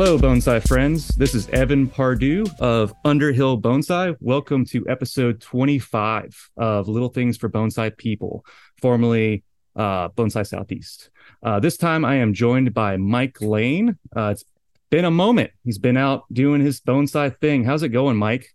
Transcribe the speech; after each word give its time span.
Hello, 0.00 0.16
bonsai 0.16 0.64
friends. 0.68 1.08
This 1.08 1.34
is 1.34 1.48
Evan 1.48 1.88
Pardue 1.88 2.46
of 2.60 2.94
Underhill 3.04 3.60
Bonsai. 3.60 4.16
Welcome 4.20 4.64
to 4.66 4.86
episode 4.88 5.40
25 5.40 6.50
of 6.56 6.86
Little 6.86 7.08
Things 7.08 7.36
for 7.36 7.48
Bonsai 7.48 7.96
People, 7.96 8.46
formerly 8.80 9.42
uh, 9.74 10.10
Bonsai 10.10 10.46
Southeast. 10.46 11.10
Uh, 11.42 11.58
this 11.58 11.76
time 11.76 12.04
I 12.04 12.14
am 12.14 12.32
joined 12.32 12.72
by 12.72 12.96
Mike 12.96 13.40
Lane. 13.40 13.98
Uh, 14.16 14.28
it's 14.30 14.44
been 14.88 15.04
a 15.04 15.10
moment. 15.10 15.50
He's 15.64 15.78
been 15.78 15.96
out 15.96 16.32
doing 16.32 16.60
his 16.60 16.80
bonsai 16.80 17.36
thing. 17.40 17.64
How's 17.64 17.82
it 17.82 17.88
going, 17.88 18.16
Mike? 18.16 18.54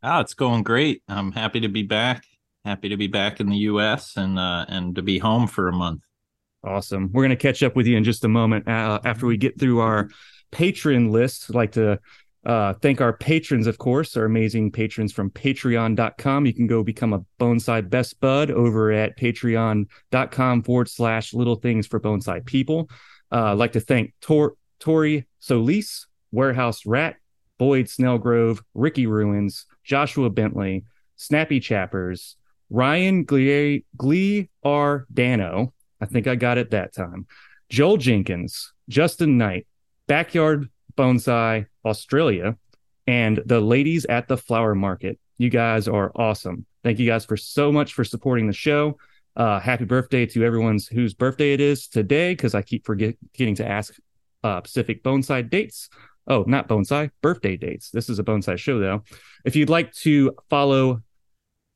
Ah, 0.00 0.20
it's 0.20 0.34
going 0.34 0.62
great. 0.62 1.02
I'm 1.08 1.32
happy 1.32 1.58
to 1.58 1.68
be 1.68 1.82
back. 1.82 2.22
Happy 2.64 2.88
to 2.90 2.96
be 2.96 3.08
back 3.08 3.40
in 3.40 3.48
the 3.48 3.56
U.S. 3.56 4.16
and 4.16 4.38
uh, 4.38 4.64
and 4.68 4.94
to 4.94 5.02
be 5.02 5.18
home 5.18 5.48
for 5.48 5.66
a 5.66 5.72
month. 5.72 6.02
Awesome. 6.62 7.10
We're 7.12 7.24
going 7.24 7.30
to 7.30 7.36
catch 7.36 7.64
up 7.64 7.74
with 7.74 7.88
you 7.88 7.96
in 7.96 8.04
just 8.04 8.24
a 8.24 8.28
moment 8.28 8.68
uh, 8.68 9.00
after 9.04 9.26
we 9.26 9.36
get 9.36 9.58
through 9.58 9.80
our 9.80 10.08
patron 10.54 11.10
list. 11.10 11.50
I'd 11.50 11.56
like 11.56 11.72
to 11.72 11.98
uh, 12.46 12.74
thank 12.74 13.00
our 13.00 13.12
patrons, 13.12 13.66
of 13.66 13.78
course, 13.78 14.16
our 14.16 14.24
amazing 14.24 14.70
patrons 14.70 15.12
from 15.12 15.30
patreon.com. 15.30 16.46
You 16.46 16.54
can 16.54 16.66
go 16.66 16.82
become 16.82 17.12
a 17.12 17.24
bonsai 17.40 17.88
best 17.88 18.20
bud 18.20 18.50
over 18.50 18.92
at 18.92 19.18
patreon.com 19.18 20.62
forward 20.62 20.88
slash 20.88 21.34
little 21.34 21.56
things 21.56 21.86
for 21.86 22.00
Bonsai 22.00 22.44
people. 22.44 22.88
Uh, 23.32 23.52
I'd 23.52 23.58
like 23.58 23.72
to 23.72 23.80
thank 23.80 24.14
Tor- 24.20 24.54
Tori 24.78 25.26
Solis, 25.40 26.06
Warehouse 26.32 26.84
Rat, 26.86 27.16
Boyd 27.58 27.86
Snellgrove, 27.86 28.60
Ricky 28.74 29.06
Ruins, 29.06 29.66
Joshua 29.82 30.30
Bentley, 30.30 30.84
Snappy 31.16 31.60
Chappers, 31.60 32.36
Ryan 32.68 33.24
Glee, 33.24 33.84
Glee 33.96 34.50
R. 34.62 35.06
Dano. 35.12 35.72
I 36.00 36.06
think 36.06 36.26
I 36.26 36.34
got 36.34 36.58
it 36.58 36.72
that 36.72 36.94
time. 36.94 37.26
Joel 37.70 37.96
Jenkins, 37.96 38.72
Justin 38.88 39.38
Knight, 39.38 39.66
Backyard 40.06 40.68
Bonsai 40.96 41.66
Australia, 41.84 42.56
and 43.06 43.42
the 43.44 43.60
ladies 43.60 44.06
at 44.06 44.28
the 44.28 44.36
flower 44.36 44.74
market. 44.74 45.18
You 45.38 45.50
guys 45.50 45.88
are 45.88 46.12
awesome. 46.14 46.66
Thank 46.82 46.98
you 46.98 47.06
guys 47.06 47.24
for 47.24 47.36
so 47.36 47.72
much 47.72 47.94
for 47.94 48.04
supporting 48.04 48.46
the 48.46 48.52
show. 48.52 48.98
Uh, 49.36 49.58
happy 49.58 49.84
birthday 49.84 50.26
to 50.26 50.44
everyone's 50.44 50.86
whose 50.86 51.12
birthday 51.12 51.52
it 51.52 51.60
is 51.60 51.88
today, 51.88 52.32
because 52.32 52.54
I 52.54 52.62
keep 52.62 52.86
forgetting 52.86 53.56
to 53.56 53.66
ask 53.66 53.94
uh, 54.42 54.60
Pacific 54.60 55.02
Bonsai 55.02 55.48
dates. 55.48 55.88
Oh, 56.26 56.44
not 56.46 56.68
bonsai, 56.68 57.10
birthday 57.20 57.56
dates. 57.56 57.90
This 57.90 58.08
is 58.08 58.18
a 58.18 58.24
bonsai 58.24 58.56
show, 58.58 58.78
though. 58.78 59.02
If 59.44 59.56
you'd 59.56 59.68
like 59.68 59.92
to 59.96 60.34
follow, 60.48 61.02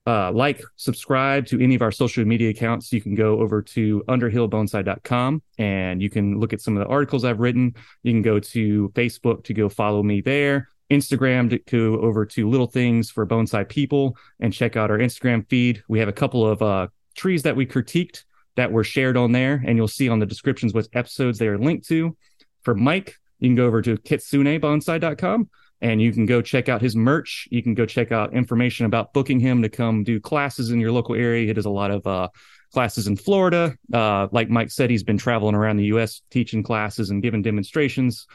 uh, 0.09 0.33
like, 0.33 0.63
subscribe 0.77 1.45
to 1.45 1.63
any 1.63 1.75
of 1.75 1.83
our 1.83 1.93
social 1.93 2.25
media 2.25 2.49
accounts, 2.49 2.91
you 2.95 3.01
can 3.03 3.15
go 3.15 3.41
over 3.41 3.61
to 3.61 4.03
underhillbonsai.com 4.09 5.43
and 5.59 6.01
you 6.01 6.09
can 6.09 6.41
look 6.41 6.55
at 6.55 6.63
some 6.63 6.79
of 6.79 6.83
the 6.83 6.89
articles 6.89 7.27
I've 7.27 7.41
written. 7.41 7.75
You 8.03 8.13
can 8.15 8.23
go 8.23 8.41
to 8.41 8.89
Facebook 8.95 9.45
to 9.45 9.53
go 9.53 9.69
follow 9.69 10.03
me 10.03 10.23
there. 10.23 10.69
Instagram 10.91 11.51
to 11.51 11.59
go 11.59 12.01
over 12.01 12.25
to 12.25 12.49
Little 12.49 12.67
Things 12.67 13.11
for 13.11 13.27
Bonsai 13.27 13.69
People 13.69 14.17
and 14.41 14.51
check 14.51 14.77
out 14.77 14.91
our 14.91 14.97
Instagram 14.97 15.47
feed. 15.51 15.83
We 15.89 15.99
have 15.99 16.09
a 16.09 16.13
couple 16.13 16.49
of 16.49 16.63
uh, 16.63 16.87
trees 17.15 17.43
that 17.43 17.55
we 17.55 17.67
critiqued 17.67 18.25
that 18.57 18.73
were 18.73 18.85
shared 18.85 19.19
on 19.19 19.33
there, 19.33 19.63
and 19.67 19.77
you'll 19.77 19.89
see 19.89 20.09
on 20.09 20.21
the 20.21 20.27
descriptions 20.27 20.73
what 20.73 20.89
episodes 20.95 21.39
they 21.39 21.49
are 21.49 21.59
linked 21.59 21.87
to. 21.89 22.17
For 22.63 22.75
Mike, 22.75 23.17
you 23.41 23.51
can 23.51 23.57
go 23.57 23.67
over 23.67 23.83
to 23.83 23.99
kitsunebonsai.com 23.99 25.51
and 25.81 26.03
you 26.03 26.13
can 26.13 26.27
go 26.27 26.43
check 26.43 26.69
out 26.69 26.83
his 26.83 26.97
merch. 26.97 27.47
You 27.51 27.63
can 27.63 27.75
go 27.75 27.87
check 27.87 28.11
out 28.11 28.35
information 28.35 28.87
about 28.87 29.13
booking 29.13 29.41
him 29.41 29.63
to 29.63 29.69
come 29.69 30.05
do 30.05 30.21
classes 30.21 30.71
in 30.71 30.81
your 30.81 30.93
local 30.93 31.15
area. 31.15 31.47
He 31.47 31.53
does 31.53 31.67
a 31.67 31.71
lot 31.71 31.91
of 31.91 32.07
uh, 32.07 32.29
classes 32.73 33.07
in 33.07 33.17
Florida. 33.17 33.75
Uh, 33.93 34.29
like 34.33 34.49
Mike 34.51 34.71
said, 34.71 34.91
he's 34.91 35.05
been 35.05 35.19
traveling 35.19 35.55
around 35.55 35.77
the 35.77 35.87
U.S. 35.87 36.23
teaching 36.31 36.63
classes 36.63 37.11
and 37.11 37.23
giving 37.23 37.43
demonstrations. 37.43 38.27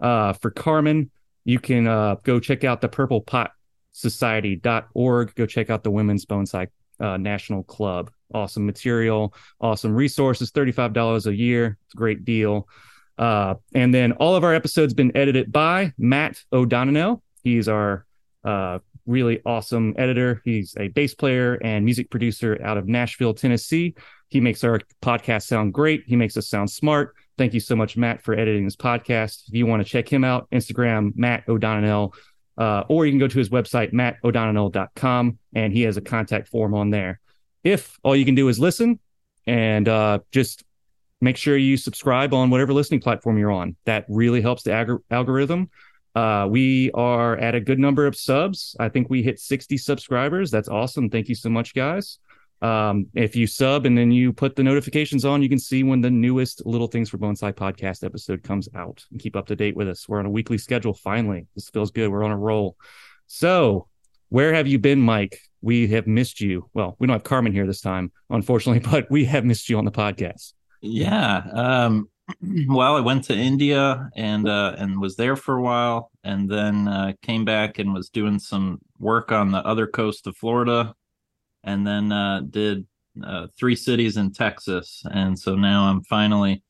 Uh, 0.00 0.32
for 0.34 0.50
Carmen, 0.50 1.10
you 1.44 1.58
can 1.58 1.86
uh, 1.86 2.16
go 2.22 2.38
check 2.38 2.64
out 2.64 2.80
the 2.80 2.88
Purple 2.88 3.20
Pot 3.20 3.52
Society.org. 3.92 5.34
Go 5.34 5.46
check 5.46 5.70
out 5.70 5.82
the 5.82 5.90
Women's 5.90 6.24
Bonsai 6.24 6.68
uh, 7.00 7.16
National 7.16 7.64
Club. 7.64 8.10
Awesome 8.34 8.64
material, 8.64 9.34
awesome 9.60 9.94
resources, 9.94 10.50
$35 10.52 11.26
a 11.26 11.36
year. 11.36 11.76
It's 11.84 11.94
a 11.94 11.98
great 11.98 12.24
deal. 12.24 12.66
Uh, 13.18 13.54
and 13.74 13.94
then 13.94 14.12
all 14.12 14.34
of 14.36 14.44
our 14.44 14.54
episodes 14.54 14.94
been 14.94 15.16
edited 15.16 15.52
by 15.52 15.92
Matt 15.98 16.42
O'Donnell. 16.52 17.22
He's 17.42 17.68
our 17.68 18.06
uh, 18.44 18.78
really 19.06 19.40
awesome 19.44 19.94
editor. 19.98 20.40
He's 20.44 20.74
a 20.78 20.88
bass 20.88 21.14
player 21.14 21.54
and 21.62 21.84
music 21.84 22.10
producer 22.10 22.58
out 22.62 22.78
of 22.78 22.88
Nashville, 22.88 23.34
Tennessee. 23.34 23.94
He 24.28 24.40
makes 24.40 24.64
our 24.64 24.80
podcast 25.02 25.42
sound 25.42 25.74
great. 25.74 26.04
He 26.06 26.16
makes 26.16 26.36
us 26.36 26.48
sound 26.48 26.70
smart. 26.70 27.14
Thank 27.36 27.54
you 27.54 27.60
so 27.60 27.76
much, 27.76 27.96
Matt, 27.96 28.22
for 28.22 28.34
editing 28.34 28.64
this 28.64 28.76
podcast. 28.76 29.48
If 29.48 29.54
you 29.54 29.66
want 29.66 29.84
to 29.84 29.88
check 29.88 30.08
him 30.08 30.24
out, 30.24 30.48
Instagram, 30.50 31.12
Matt 31.16 31.48
O'Donnell, 31.48 32.14
uh, 32.56 32.84
or 32.88 33.06
you 33.06 33.12
can 33.12 33.18
go 33.18 33.28
to 33.28 33.38
his 33.38 33.50
website, 33.50 33.92
mattodonnell.com, 33.92 35.38
and 35.54 35.72
he 35.72 35.82
has 35.82 35.96
a 35.96 36.00
contact 36.00 36.48
form 36.48 36.74
on 36.74 36.90
there. 36.90 37.20
If 37.64 37.98
all 38.02 38.16
you 38.16 38.24
can 38.24 38.34
do 38.34 38.48
is 38.48 38.58
listen 38.58 38.98
and 39.46 39.88
uh, 39.88 40.20
just 40.30 40.64
make 41.22 41.36
sure 41.36 41.56
you 41.56 41.76
subscribe 41.76 42.34
on 42.34 42.50
whatever 42.50 42.72
listening 42.72 43.00
platform 43.00 43.38
you're 43.38 43.52
on. 43.52 43.76
That 43.86 44.04
really 44.08 44.42
helps 44.42 44.64
the 44.64 44.72
ag- 44.72 44.98
algorithm. 45.10 45.70
Uh, 46.14 46.46
we 46.50 46.90
are 46.92 47.36
at 47.36 47.54
a 47.54 47.60
good 47.60 47.78
number 47.78 48.06
of 48.06 48.14
subs. 48.14 48.76
I 48.78 48.88
think 48.88 49.08
we 49.08 49.22
hit 49.22 49.38
60 49.38 49.78
subscribers. 49.78 50.50
That's 50.50 50.68
awesome. 50.68 51.08
Thank 51.08 51.28
you 51.28 51.34
so 51.34 51.48
much, 51.48 51.74
guys. 51.74 52.18
Um, 52.60 53.06
if 53.14 53.34
you 53.34 53.46
sub 53.46 53.86
and 53.86 53.96
then 53.96 54.10
you 54.10 54.32
put 54.32 54.56
the 54.56 54.62
notifications 54.62 55.24
on, 55.24 55.42
you 55.42 55.48
can 55.48 55.58
see 55.58 55.82
when 55.82 56.00
the 56.00 56.10
newest 56.10 56.66
Little 56.66 56.86
Things 56.86 57.08
for 57.08 57.18
Bonsai 57.18 57.52
podcast 57.52 58.04
episode 58.04 58.42
comes 58.42 58.68
out 58.74 59.04
and 59.10 59.20
keep 59.20 59.36
up 59.36 59.46
to 59.46 59.56
date 59.56 59.76
with 59.76 59.88
us. 59.88 60.08
We're 60.08 60.18
on 60.18 60.26
a 60.26 60.30
weekly 60.30 60.58
schedule 60.58 60.92
finally. 60.92 61.46
This 61.54 61.70
feels 61.70 61.90
good. 61.90 62.10
We're 62.10 62.24
on 62.24 62.30
a 62.30 62.36
roll. 62.36 62.76
So, 63.26 63.88
where 64.28 64.54
have 64.54 64.66
you 64.66 64.78
been, 64.78 65.00
Mike? 65.00 65.40
We 65.60 65.88
have 65.88 66.06
missed 66.06 66.40
you. 66.40 66.68
Well, 66.74 66.96
we 66.98 67.06
don't 67.06 67.14
have 67.14 67.24
Carmen 67.24 67.52
here 67.52 67.66
this 67.66 67.80
time, 67.80 68.12
unfortunately, 68.28 68.80
but 68.90 69.10
we 69.10 69.24
have 69.24 69.44
missed 69.44 69.68
you 69.68 69.78
on 69.78 69.84
the 69.84 69.90
podcast. 69.90 70.52
Yeah. 70.82 71.42
Um, 71.52 72.08
well, 72.68 72.96
I 72.96 73.00
went 73.00 73.24
to 73.24 73.34
India 73.36 74.10
and 74.16 74.48
uh, 74.48 74.74
and 74.78 75.00
was 75.00 75.16
there 75.16 75.36
for 75.36 75.56
a 75.56 75.62
while, 75.62 76.10
and 76.24 76.50
then 76.50 76.88
uh, 76.88 77.12
came 77.22 77.44
back 77.44 77.78
and 77.78 77.94
was 77.94 78.10
doing 78.10 78.38
some 78.38 78.80
work 78.98 79.32
on 79.32 79.52
the 79.52 79.64
other 79.66 79.86
coast 79.86 80.26
of 80.26 80.36
Florida, 80.36 80.94
and 81.64 81.86
then 81.86 82.12
uh, 82.12 82.42
did 82.50 82.86
uh, 83.24 83.48
three 83.58 83.76
cities 83.76 84.16
in 84.18 84.32
Texas, 84.32 85.02
and 85.12 85.38
so 85.38 85.56
now 85.56 85.84
I'm 85.84 86.02
finally 86.04 86.62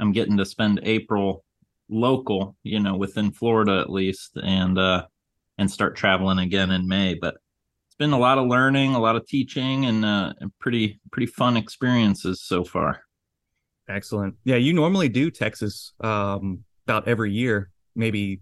I'm 0.00 0.12
getting 0.12 0.36
to 0.38 0.46
spend 0.46 0.80
April 0.84 1.44
local, 1.90 2.56
you 2.64 2.80
know, 2.80 2.96
within 2.96 3.32
Florida 3.32 3.80
at 3.80 3.90
least, 3.90 4.38
and 4.42 4.78
uh, 4.78 5.06
and 5.58 5.70
start 5.70 5.96
traveling 5.96 6.40
again 6.40 6.70
in 6.72 6.88
May. 6.88 7.14
But 7.14 7.36
it's 7.88 7.96
been 7.98 8.12
a 8.14 8.18
lot 8.20 8.38
of 8.38 8.48
learning, 8.48 8.94
a 8.94 9.00
lot 9.00 9.16
of 9.16 9.26
teaching, 9.26 9.86
and, 9.86 10.04
uh, 10.04 10.34
and 10.40 10.52
pretty 10.60 11.00
pretty 11.12 11.26
fun 11.28 11.56
experiences 11.58 12.42
so 12.42 12.64
far. 12.64 13.02
Excellent. 13.88 14.34
Yeah, 14.44 14.56
you 14.56 14.72
normally 14.72 15.08
do 15.08 15.30
Texas 15.30 15.92
um, 16.00 16.64
about 16.86 17.08
every 17.08 17.32
year, 17.32 17.70
maybe 17.94 18.40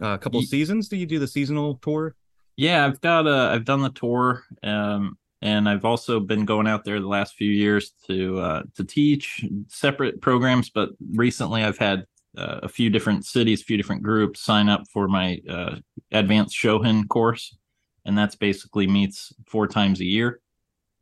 a 0.00 0.18
couple 0.18 0.40
of 0.40 0.46
seasons. 0.46 0.88
Do 0.88 0.96
you 0.96 1.06
do 1.06 1.18
the 1.18 1.26
seasonal 1.26 1.76
tour? 1.76 2.14
Yeah, 2.56 2.84
I've 2.84 3.00
got 3.00 3.26
a, 3.26 3.52
I've 3.52 3.64
done 3.64 3.80
the 3.80 3.90
tour, 3.90 4.44
um, 4.62 5.16
and 5.40 5.68
I've 5.68 5.84
also 5.84 6.20
been 6.20 6.44
going 6.44 6.66
out 6.66 6.84
there 6.84 7.00
the 7.00 7.08
last 7.08 7.34
few 7.34 7.50
years 7.50 7.92
to 8.06 8.38
uh, 8.38 8.62
to 8.76 8.84
teach 8.84 9.44
separate 9.68 10.20
programs. 10.20 10.68
But 10.68 10.90
recently, 11.14 11.64
I've 11.64 11.78
had 11.78 12.04
uh, 12.36 12.60
a 12.62 12.68
few 12.68 12.90
different 12.90 13.24
cities, 13.24 13.62
a 13.62 13.64
few 13.64 13.76
different 13.78 14.02
groups 14.02 14.40
sign 14.40 14.68
up 14.68 14.82
for 14.92 15.08
my 15.08 15.40
uh, 15.48 15.76
advanced 16.10 16.56
Shohin 16.56 17.08
course, 17.08 17.56
and 18.04 18.16
that's 18.16 18.36
basically 18.36 18.86
meets 18.86 19.32
four 19.46 19.66
times 19.66 20.00
a 20.00 20.04
year. 20.04 20.40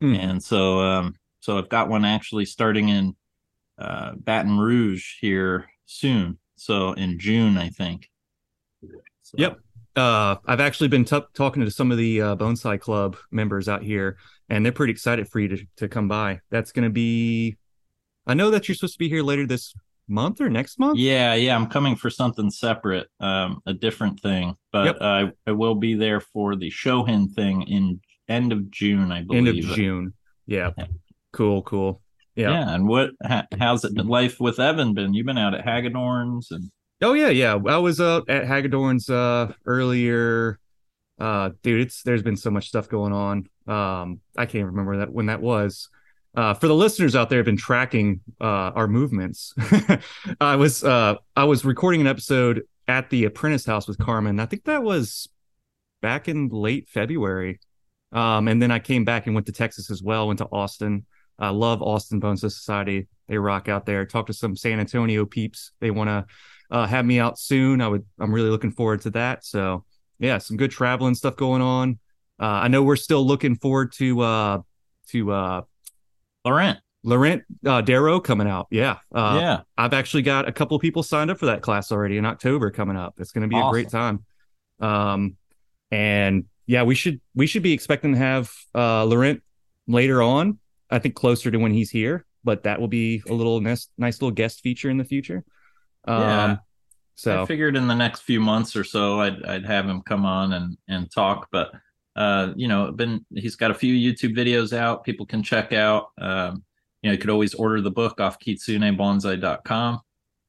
Mm. 0.03 0.19
And 0.19 0.43
so, 0.43 0.81
um, 0.81 1.15
so 1.41 1.59
I've 1.59 1.69
got 1.69 1.89
one 1.89 2.05
actually 2.05 2.45
starting 2.45 2.89
in 2.89 3.17
uh, 3.81 4.13
Baton 4.17 4.59
Rouge 4.59 5.15
here 5.21 5.69
soon. 5.87 6.39
So 6.57 6.93
in 6.93 7.19
June, 7.19 7.57
I 7.57 7.71
think. 7.71 8.09
So. 9.23 9.37
Yep. 9.37 9.59
Uh, 9.97 10.37
I've 10.47 10.61
actually 10.61 10.89
been 10.89 11.05
t- 11.05 11.21
talking 11.35 11.65
to 11.65 11.71
some 11.71 11.91
of 11.91 11.99
the 11.99 12.23
uh, 12.23 12.37
Bonsai 12.37 12.81
Club 12.81 13.17
members 13.31 13.69
out 13.69 13.83
here, 13.83 14.19
and 14.49 14.65
they're 14.65 14.73
pretty 14.73 14.93
excited 14.93 15.29
for 15.29 15.41
you 15.41 15.49
to, 15.49 15.67
to 15.77 15.89
come 15.89 16.07
by. 16.07 16.41
That's 16.51 16.73
going 16.73 16.85
to 16.85 16.91
be. 16.91 17.57
I 18.27 18.35
know 18.35 18.51
that 18.51 18.69
you're 18.69 18.77
supposed 18.77 18.95
to 18.95 18.99
be 18.99 19.09
here 19.09 19.23
later 19.23 19.47
this 19.47 19.75
month 20.07 20.41
or 20.41 20.49
next 20.49 20.79
month. 20.79 20.99
Yeah, 20.99 21.35
yeah, 21.35 21.57
I'm 21.57 21.67
coming 21.67 21.97
for 21.97 22.11
something 22.11 22.51
separate, 22.51 23.09
um, 23.19 23.63
a 23.67 23.73
different 23.73 24.21
thing, 24.21 24.57
but 24.73 24.87
yep. 24.87 24.97
I 25.01 25.33
I 25.47 25.53
will 25.53 25.75
be 25.75 25.95
there 25.95 26.21
for 26.21 26.57
the 26.57 26.71
Shohin 26.71 27.33
thing 27.33 27.63
in 27.63 28.01
end 28.29 28.53
of 28.53 28.71
June, 28.71 29.11
I 29.11 29.23
believe. 29.23 29.49
End 29.49 29.59
of 29.59 29.77
June. 29.77 30.13
Yeah. 30.47 30.71
yeah. 30.79 30.87
Cool, 31.33 31.63
cool. 31.63 32.01
Yeah. 32.35 32.51
Yeah. 32.51 32.75
And 32.75 32.89
what? 32.89 33.11
how's 33.59 33.85
it 33.85 33.95
been? 33.95 34.09
Life 34.09 34.41
with 34.41 34.59
Evan 34.61 34.95
been? 34.95 35.15
You've 35.15 35.27
been 35.27 35.39
out 35.39 35.55
at 35.55 35.65
Hagedorn's 35.65 36.51
and. 36.51 36.71
Oh 37.03 37.15
yeah, 37.15 37.31
yeah. 37.31 37.59
I 37.67 37.79
was 37.79 37.99
uh, 37.99 38.21
at 38.29 38.45
Hagedorn's 38.45 39.09
uh, 39.09 39.53
earlier. 39.65 40.59
Uh, 41.19 41.51
dude, 41.63 41.81
it's 41.81 42.03
there's 42.03 42.23
been 42.23 42.37
so 42.37 42.51
much 42.51 42.69
stuff 42.69 42.89
going 42.89 43.13
on. 43.13 43.49
Um, 43.67 44.21
I 44.37 44.47
can't 44.47 44.67
remember 44.67 44.99
that 44.99 45.13
when 45.13 45.27
that 45.27 45.41
was. 45.41 45.89
Uh, 46.37 46.55
for 46.55 46.69
the 46.69 46.75
listeners 46.75 47.17
out 47.17 47.29
there 47.29 47.39
have 47.39 47.47
been 47.47 47.57
tracking 47.57 48.21
uh, 48.41 48.45
our 48.75 48.87
movements. 48.87 49.53
I 50.41 50.57
was 50.57 50.85
uh, 50.85 51.17
I 51.35 51.45
was 51.45 51.65
recording 51.65 52.01
an 52.01 52.07
episode 52.07 52.63
at 52.87 53.11
the 53.11 53.25
apprentice 53.25 53.65
house 53.65 53.89
with 53.89 53.99
Carmen. 53.99 54.39
I 54.39 54.47
think 54.47 54.65
that 54.65 54.83
was 54.83 55.29
back 56.03 56.29
in 56.29 56.49
late 56.49 56.89
February. 56.89 57.61
Um, 58.13 58.49
and 58.49 58.61
then 58.61 58.71
I 58.71 58.79
came 58.79 59.05
back 59.05 59.27
and 59.27 59.35
went 59.35 59.47
to 59.47 59.53
Texas 59.53 59.91
as 59.91 60.03
well, 60.03 60.27
went 60.27 60.39
to 60.39 60.49
Austin. 60.51 61.07
I 61.41 61.51
love 61.51 61.83
Austin 61.83 62.21
Bonsai 62.21 62.53
Society. 62.53 63.09
They 63.29 63.39
rock 63.39 63.69
out 63.69 63.87
there. 63.87 64.05
Talk 64.07 64.27
to 64.27 64.33
some 64.33 64.57
San 64.57 64.81
Antonio 64.81 65.25
peeps. 65.25 65.73
They 65.81 65.91
want 65.91 66.09
to 66.09 66.27
uh, 66.71 66.87
have 66.87 67.05
me 67.05 67.19
out 67.19 67.39
soon. 67.39 67.81
I 67.81 67.89
would. 67.89 68.05
I'm 68.19 68.33
really 68.33 68.51
looking 68.51 68.73
forward 68.73 69.01
to 69.03 69.11
that. 69.11 69.45
So 69.45 69.85
yeah, 70.19 70.39
some 70.39 70.57
good 70.57 70.71
traveling 70.71 71.15
stuff 71.15 71.37
going 71.37 71.63
on. 71.63 71.99
Uh, 72.39 72.45
I 72.65 72.69
know 72.69 72.83
we're 72.83 72.97
still 72.97 73.27
looking 73.27 73.57
forward 73.57 73.93
to 73.95 74.21
uh, 74.21 74.59
to 75.09 75.33
uh, 75.33 75.63
Laurent. 76.45 76.79
Laurent 77.03 77.43
uh, 77.65 77.81
Darrow 77.81 78.21
coming 78.21 78.47
out. 78.47 78.67
Yeah. 78.71 78.99
Uh, 79.13 79.39
yeah. 79.41 79.61
I've 79.79 79.95
actually 79.95 80.23
got 80.23 80.47
a 80.47 80.53
couple 80.53 80.79
people 80.79 81.03
signed 81.03 81.31
up 81.31 81.39
for 81.39 81.47
that 81.47 81.63
class 81.63 81.91
already 81.91 82.19
in 82.19 82.27
October 82.27 82.71
coming 82.71 82.97
up. 82.97 83.15
It's 83.19 83.33
going 83.33 83.43
to 83.43 83.49
be 83.49 83.57
Awesome. 83.57 83.69
a 83.69 83.71
great 83.73 83.89
time. 83.89 84.25
Um, 84.81 85.37
and 85.91 86.45
yeah, 86.67 86.83
we 86.83 86.95
should 86.95 87.21
we 87.35 87.47
should 87.47 87.63
be 87.63 87.73
expecting 87.73 88.13
to 88.13 88.19
have 88.19 88.53
uh, 88.75 89.05
Laurent 89.05 89.43
later 89.87 90.23
on. 90.23 90.59
I 90.91 90.99
think 90.99 91.15
closer 91.15 91.51
to 91.51 91.59
when 91.59 91.73
he's 91.73 91.91
here, 91.91 92.25
but 92.45 92.65
that 92.65 92.81
will 92.81 92.89
be 92.89 93.23
a 93.29 93.33
little 93.33 93.61
nice, 93.61 93.89
nice 93.99 94.21
little 94.21 94.35
guest 94.35 94.61
feature 94.61 94.91
in 94.91 94.97
the 94.99 95.05
future. 95.05 95.45
Um, 96.07 96.21
Yeah. 96.23 96.57
So 97.15 97.43
I 97.43 97.47
figured 97.47 97.77
in 97.77 97.87
the 97.87 97.95
next 97.95 98.21
few 98.23 98.41
months 98.41 98.75
or 98.75 98.83
so, 98.85 99.21
I'd 99.21 99.45
I'd 99.45 99.67
have 99.67 99.87
him 99.87 100.01
come 100.03 100.25
on 100.25 100.55
and 100.55 100.79
and 100.89 101.11
talk. 101.11 101.49
But 101.53 101.71
uh, 102.17 102.53
you 102.57 102.67
know, 102.67 102.91
been 102.93 103.25
he's 103.35 103.57
got 103.57 103.71
a 103.71 103.75
few 103.75 103.95
YouTube 103.95 104.35
videos 104.35 104.73
out. 104.73 105.05
People 105.05 105.27
can 105.27 105.43
check 105.43 105.73
out. 105.75 106.07
Um, 106.19 106.65
you 107.03 107.09
know, 107.09 107.13
you 107.13 107.19
could 107.19 107.29
always 107.31 107.53
order 107.55 107.81
the 107.83 107.91
book 107.91 108.21
off 108.21 108.39
kitsunebonsai.com 108.39 110.01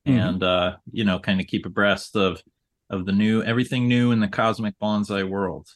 Mhm. 0.07 0.27
and 0.29 0.43
uh, 0.43 0.77
you 0.91 1.03
know, 1.03 1.19
kind 1.19 1.39
of 1.41 1.47
keep 1.47 1.65
abreast 1.65 2.15
of 2.15 2.41
of 2.89 3.05
the 3.05 3.11
new 3.11 3.43
everything 3.43 3.87
new 3.87 4.11
in 4.11 4.19
the 4.19 4.27
cosmic 4.27 4.73
bonsai 4.81 5.27
world. 5.27 5.67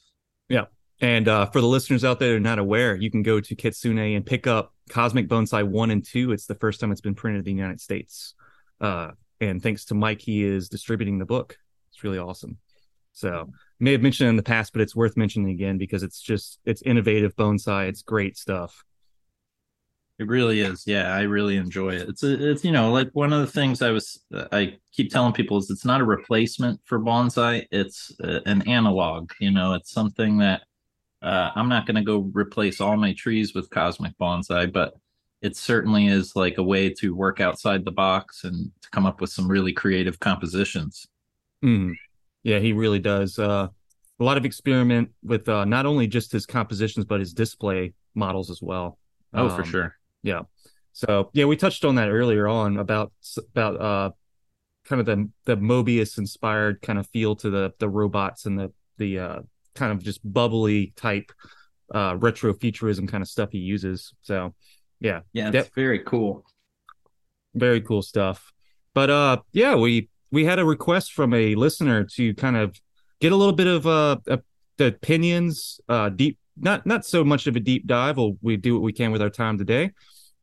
And 1.02 1.28
uh, 1.28 1.48
for 1.48 1.60
the 1.60 1.68
listeners 1.68 2.06
out 2.06 2.20
there 2.20 2.32
that 2.32 2.38
are 2.38 2.40
not 2.40 2.60
aware, 2.60 2.96
you 2.96 3.12
can 3.12 3.22
go 3.22 3.42
to 3.42 3.56
Kitsune 3.56 4.16
and 4.16 4.26
pick 4.26 4.48
up 4.48 4.74
Cosmic 4.90 5.28
Bonsai 5.28 5.68
1 5.68 5.92
and 5.92 6.06
2. 6.06 6.32
It's 6.32 6.46
the 6.46 6.56
first 6.56 6.80
time 6.80 6.92
it's 6.92 7.02
been 7.02 7.16
printed 7.16 7.40
in 7.40 7.56
the 7.56 7.62
United 7.62 7.82
States. 7.82 8.34
Uh, 8.80 9.12
and 9.42 9.62
thanks 9.62 9.86
to 9.86 9.96
Mike, 9.96 10.22
he 10.22 10.44
is 10.44 10.70
distributing 10.70 11.20
the 11.20 11.26
book. 11.26 11.58
It's 11.92 12.04
really 12.04 12.18
awesome. 12.18 12.58
So, 13.12 13.50
may 13.80 13.92
have 13.92 14.02
mentioned 14.02 14.30
in 14.30 14.36
the 14.36 14.44
past, 14.44 14.74
but 14.74 14.82
it's 14.82 14.96
worth 14.96 15.18
mentioning 15.18 15.52
again 15.52 15.78
because 15.78 16.04
it's 16.04 16.22
just, 16.22 16.60
it's 16.66 16.82
innovative 16.82 17.36
bonsai. 17.36 17.88
It's 17.88 18.02
great 18.02 18.38
stuff. 18.38 18.84
It 20.18 20.28
really 20.28 20.62
is. 20.62 20.88
Yeah, 20.88 21.14
I 21.14 21.22
really 21.22 21.58
enjoy 21.58 21.90
it. 21.90 22.08
It's 22.08 22.24
a, 22.24 22.52
it's 22.52 22.64
you 22.64 22.72
know 22.72 22.90
like 22.90 23.10
one 23.12 23.34
of 23.34 23.42
the 23.42 23.52
things 23.52 23.82
I 23.82 23.92
was 23.92 24.24
I 24.50 24.78
keep 24.94 25.12
telling 25.12 25.34
people 25.34 25.58
is 25.58 25.70
it's 25.70 25.84
not 25.84 26.00
a 26.00 26.06
replacement 26.06 26.80
for 26.86 27.02
bonsai. 27.02 27.66
It's 27.70 28.14
uh, 28.24 28.40
an 28.46 28.62
analog. 28.62 29.32
You 29.42 29.52
know, 29.52 29.74
it's 29.74 29.92
something 29.92 30.38
that 30.38 30.62
uh, 31.26 31.52
I'm 31.56 31.70
not 31.70 31.86
going 31.86 31.96
to 31.96 32.04
go 32.04 32.30
replace 32.34 32.80
all 32.80 32.96
my 32.98 33.14
trees 33.14 33.54
with 33.54 33.70
cosmic 33.70 34.18
bonsai, 34.18 34.72
but 34.72 34.94
it 35.42 35.56
certainly 35.58 36.08
is 36.08 36.36
like 36.36 36.58
a 36.58 36.64
way 36.64 36.90
to 36.90 37.16
work 37.16 37.40
outside 37.42 37.84
the 37.84 37.92
box 37.92 38.44
and 38.44 38.72
to 38.82 38.90
come 38.92 39.06
up 39.06 39.22
with 39.22 39.30
some 39.32 39.48
really 39.48 39.74
creative 39.74 40.20
compositions. 40.20 41.08
Mm. 41.64 41.96
Yeah, 42.44 42.60
he 42.60 42.74
really 42.74 43.00
does. 43.00 43.38
Uh, 43.40 43.68
a 44.20 44.24
lot 44.24 44.38
of 44.38 44.46
experiment 44.46 45.10
with 45.24 45.50
uh, 45.50 45.66
not 45.66 45.86
only 45.86 46.08
just 46.08 46.32
his 46.32 46.46
compositions, 46.46 47.06
but 47.06 47.20
his 47.20 47.34
display 47.34 47.94
models 48.14 48.50
as 48.50 48.62
well. 48.62 48.98
Oh, 49.34 49.50
for 49.50 49.64
Um, 49.64 49.68
sure. 49.68 49.96
Yeah. 50.24 50.44
So 50.94 51.30
yeah, 51.34 51.46
we 51.46 51.58
touched 51.58 51.84
on 51.84 51.96
that 51.96 52.10
earlier 52.10 52.48
on 52.48 52.78
about 52.78 53.12
about 53.54 53.82
uh 53.82 54.12
kind 54.86 55.02
of 55.02 55.06
the 55.06 55.30
the 55.44 55.58
Mobius 55.58 56.18
inspired 56.18 56.82
kind 56.82 56.98
of 56.98 57.08
feel 57.08 57.36
to 57.38 57.50
the 57.50 57.74
the 57.80 57.90
robots 57.90 58.46
and 58.46 58.58
the 58.58 58.72
the 58.98 59.20
uh 59.20 59.40
kind 59.76 59.92
of 59.92 60.02
just 60.04 60.20
bubbly 60.24 60.94
type 60.96 61.32
uh 61.94 62.16
retro 62.18 62.54
futurism 62.54 63.06
kind 63.06 63.22
of 63.22 63.28
stuff 63.28 63.50
he 63.52 63.60
uses. 63.60 64.14
So 64.22 64.56
yeah, 65.00 65.22
Yeah, 65.34 65.52
Yep. 65.52 65.66
it's 65.66 65.76
very 65.76 66.00
cool. 66.00 66.44
very 67.54 67.82
cool 67.82 68.02
stuff. 68.02 68.52
But 68.94 69.10
uh 69.10 69.38
yeah, 69.54 69.76
we 69.76 70.10
we 70.32 70.46
had 70.46 70.58
a 70.60 70.66
request 70.66 71.14
from 71.14 71.34
a 71.34 71.54
listener 71.56 72.04
to 72.16 72.34
kind 72.34 72.58
of 72.58 72.80
get 73.20 73.32
a 73.32 73.36
little 73.36 73.54
bit 73.54 73.68
of 73.68 73.86
uh, 73.86 74.18
uh 74.30 74.38
the 74.78 74.88
opinions 74.88 75.80
uh 75.88 76.10
deep 76.10 76.38
not 76.58 76.86
not 76.86 77.06
so 77.06 77.24
much 77.24 77.48
of 77.48 77.56
a 77.56 77.60
deep 77.60 77.86
dive. 77.86 78.18
We'll 78.18 78.38
we 78.42 78.58
do 78.58 78.74
what 78.76 78.84
we 78.84 78.94
can 78.94 79.12
with 79.12 79.22
our 79.22 79.30
time 79.30 79.58
today 79.58 79.92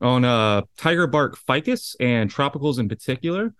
on 0.01 0.25
uh 0.25 0.63
tiger 0.77 1.07
bark 1.07 1.37
ficus 1.39 1.97
and 1.99 2.33
tropicals 2.33 2.79
in 2.79 2.89
particular. 2.89 3.55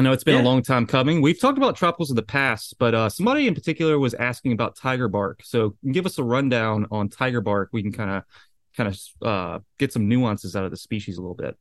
I 0.00 0.02
know 0.02 0.12
it's 0.12 0.24
been 0.24 0.36
Yeah. 0.36 0.42
a 0.42 0.44
long 0.50 0.62
time 0.62 0.86
coming. 0.86 1.20
We've 1.20 1.38
talked 1.38 1.58
about 1.58 1.76
tropicals 1.76 2.08
in 2.08 2.16
the 2.16 2.22
past, 2.22 2.76
but 2.78 2.94
uh 2.94 3.10
somebody 3.10 3.46
in 3.46 3.54
particular 3.54 3.98
was 3.98 4.14
asking 4.14 4.52
about 4.52 4.74
tiger 4.74 5.08
bark. 5.08 5.42
So 5.44 5.76
give 5.92 6.06
us 6.06 6.16
a 6.16 6.24
rundown 6.24 6.86
on 6.90 7.10
tiger 7.10 7.42
bark. 7.42 7.68
We 7.74 7.82
can 7.82 7.92
kind 7.92 8.10
of 8.10 8.22
kind 8.74 8.88
of 8.88 8.98
uh 9.28 9.58
get 9.78 9.92
some 9.92 10.08
nuances 10.08 10.56
out 10.56 10.64
of 10.64 10.70
the 10.70 10.78
species 10.78 11.18
a 11.18 11.20
little 11.20 11.34
bit. 11.34 11.54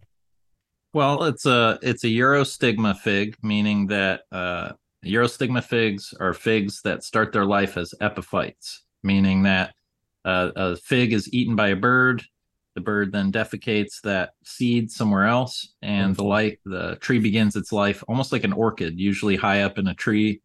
Well, 0.93 1.25
it's 1.25 1.45
a 1.45 1.79
it's 1.81 2.05
a 2.05 2.07
Urostigma 2.07 2.97
fig, 2.97 3.35
meaning 3.43 3.87
that 3.87 4.21
uh, 4.31 4.71
Urostigma 5.05 5.61
figs 5.61 6.13
are 6.17 6.33
figs 6.33 6.81
that 6.83 7.03
start 7.03 7.33
their 7.33 7.45
life 7.45 7.75
as 7.75 7.93
epiphytes, 7.99 8.85
meaning 9.03 9.43
that 9.43 9.73
uh, 10.23 10.51
a 10.55 10.75
fig 10.77 11.11
is 11.11 11.31
eaten 11.33 11.57
by 11.57 11.67
a 11.67 11.75
bird. 11.75 12.23
The 12.75 12.81
bird 12.81 13.11
then 13.11 13.31
defecates 13.31 14.01
that 14.03 14.31
seed 14.43 14.91
somewhere 14.91 15.25
else, 15.25 15.73
and 15.81 16.15
the 16.15 16.23
life 16.23 16.57
the 16.65 16.97
tree 17.01 17.19
begins 17.19 17.55
its 17.55 17.71
life 17.71 18.03
almost 18.07 18.31
like 18.31 18.43
an 18.43 18.53
orchid, 18.53 18.99
usually 18.99 19.35
high 19.35 19.63
up 19.63 19.77
in 19.77 19.87
a 19.87 19.95
tree, 19.95 20.41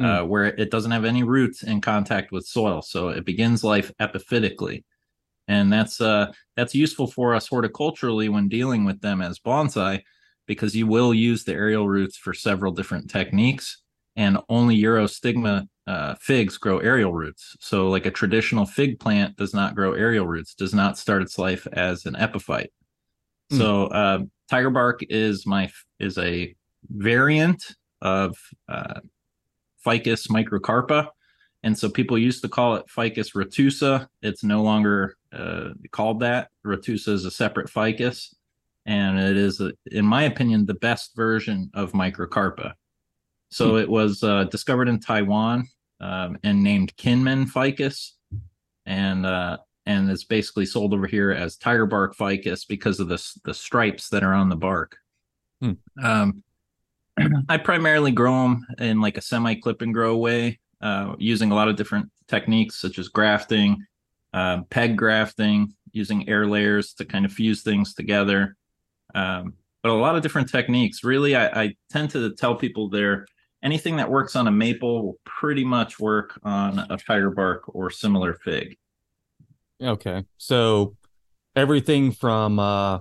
uh, 0.00 0.22
where 0.22 0.46
it 0.46 0.70
doesn't 0.70 0.90
have 0.90 1.04
any 1.04 1.22
roots 1.22 1.62
in 1.62 1.80
contact 1.80 2.30
with 2.30 2.46
soil. 2.46 2.82
So 2.82 3.08
it 3.08 3.24
begins 3.24 3.64
life 3.64 3.90
epiphytically, 4.00 4.84
and 5.48 5.72
that's 5.72 6.00
uh, 6.00 6.32
that's 6.56 6.74
useful 6.74 7.06
for 7.06 7.34
us 7.34 7.48
horticulturally 7.48 8.28
when 8.28 8.48
dealing 8.48 8.84
with 8.84 9.00
them 9.00 9.22
as 9.22 9.38
bonsai 9.38 10.02
because 10.46 10.74
you 10.74 10.86
will 10.86 11.14
use 11.14 11.44
the 11.44 11.52
aerial 11.52 11.88
roots 11.88 12.16
for 12.16 12.34
several 12.34 12.72
different 12.72 13.10
techniques 13.10 13.82
and 14.16 14.38
only 14.48 14.76
urostigma 14.76 15.66
uh, 15.86 16.14
figs 16.20 16.58
grow 16.58 16.78
aerial 16.78 17.12
roots. 17.12 17.56
So 17.60 17.88
like 17.88 18.06
a 18.06 18.10
traditional 18.10 18.66
fig 18.66 19.00
plant 19.00 19.36
does 19.36 19.52
not 19.52 19.74
grow 19.74 19.94
aerial 19.94 20.26
roots 20.26 20.54
does 20.54 20.74
not 20.74 20.98
start 20.98 21.22
its 21.22 21.38
life 21.38 21.66
as 21.72 22.06
an 22.06 22.14
epiphyte. 22.14 22.72
Hmm. 23.50 23.58
so 23.58 23.86
uh, 23.86 24.18
tiger 24.48 24.70
bark 24.70 25.00
is 25.08 25.46
my 25.46 25.70
is 25.98 26.18
a 26.18 26.54
variant 26.88 27.74
of 28.00 28.36
uh, 28.68 29.00
ficus 29.84 30.28
microcarpa. 30.28 31.08
And 31.64 31.78
so 31.78 31.88
people 31.88 32.18
used 32.18 32.42
to 32.42 32.48
call 32.48 32.74
it 32.74 32.90
ficus 32.90 33.32
retusa. 33.32 34.08
It's 34.20 34.42
no 34.42 34.62
longer 34.62 35.16
uh, 35.32 35.70
called 35.92 36.20
that. 36.20 36.48
Retusa 36.66 37.08
is 37.08 37.24
a 37.24 37.30
separate 37.30 37.70
ficus. 37.70 38.34
And 38.84 39.18
it 39.18 39.36
is 39.36 39.62
in 39.92 40.04
my 40.04 40.24
opinion 40.24 40.66
the 40.66 40.74
best 40.74 41.14
version 41.14 41.70
of 41.72 41.92
microcarpa 41.92 42.74
so 43.52 43.76
it 43.76 43.88
was 43.88 44.22
uh, 44.22 44.44
discovered 44.44 44.88
in 44.88 44.98
taiwan 44.98 45.66
um, 46.00 46.36
and 46.42 46.62
named 46.62 46.94
kinmen 46.96 47.46
ficus 47.46 48.12
and 48.86 49.24
uh, 49.26 49.56
and 49.86 50.10
it's 50.10 50.24
basically 50.24 50.66
sold 50.66 50.94
over 50.94 51.06
here 51.06 51.30
as 51.30 51.56
tiger 51.56 51.86
bark 51.86 52.16
ficus 52.16 52.64
because 52.64 53.00
of 53.00 53.08
the 53.08 53.22
the 53.44 53.54
stripes 53.54 54.08
that 54.08 54.22
are 54.22 54.34
on 54.34 54.48
the 54.48 54.56
bark 54.56 54.96
Hmm. 55.62 55.72
um, 56.02 56.42
I 57.48 57.56
primarily 57.56 58.10
grow 58.10 58.42
them 58.42 58.66
in 58.78 59.00
like 59.00 59.16
a 59.16 59.22
semi 59.22 59.54
clip 59.54 59.80
and 59.80 59.94
grow 59.94 60.16
way, 60.16 60.58
uh, 60.80 61.14
using 61.18 61.52
a 61.52 61.54
lot 61.54 61.68
of 61.68 61.76
different 61.76 62.10
techniques 62.26 62.80
such 62.80 62.98
as 62.98 63.08
grafting, 63.08 63.86
uh, 64.34 64.62
peg 64.70 64.96
grafting, 64.96 65.74
using 65.92 66.28
air 66.28 66.46
layers 66.46 66.94
to 66.94 67.04
kind 67.04 67.24
of 67.24 67.32
fuse 67.32 67.62
things 67.62 67.94
together. 67.94 68.56
Um, 69.14 69.54
but 69.82 69.90
a 69.90 69.94
lot 69.94 70.16
of 70.16 70.22
different 70.22 70.50
techniques. 70.50 71.04
Really, 71.04 71.36
I, 71.36 71.62
I 71.62 71.74
tend 71.90 72.10
to 72.10 72.34
tell 72.34 72.56
people 72.56 72.88
there 72.88 73.26
anything 73.62 73.96
that 73.96 74.10
works 74.10 74.36
on 74.36 74.46
a 74.46 74.50
maple 74.52 75.04
will 75.04 75.18
pretty 75.24 75.64
much 75.64 75.98
work 76.00 76.38
on 76.44 76.78
a 76.90 76.96
tiger 76.96 77.30
bark 77.30 77.62
or 77.74 77.90
similar 77.90 78.34
fig. 78.34 78.76
Okay. 79.82 80.24
So 80.38 80.96
everything 81.56 82.12
from 82.12 82.58
uh 82.58 83.00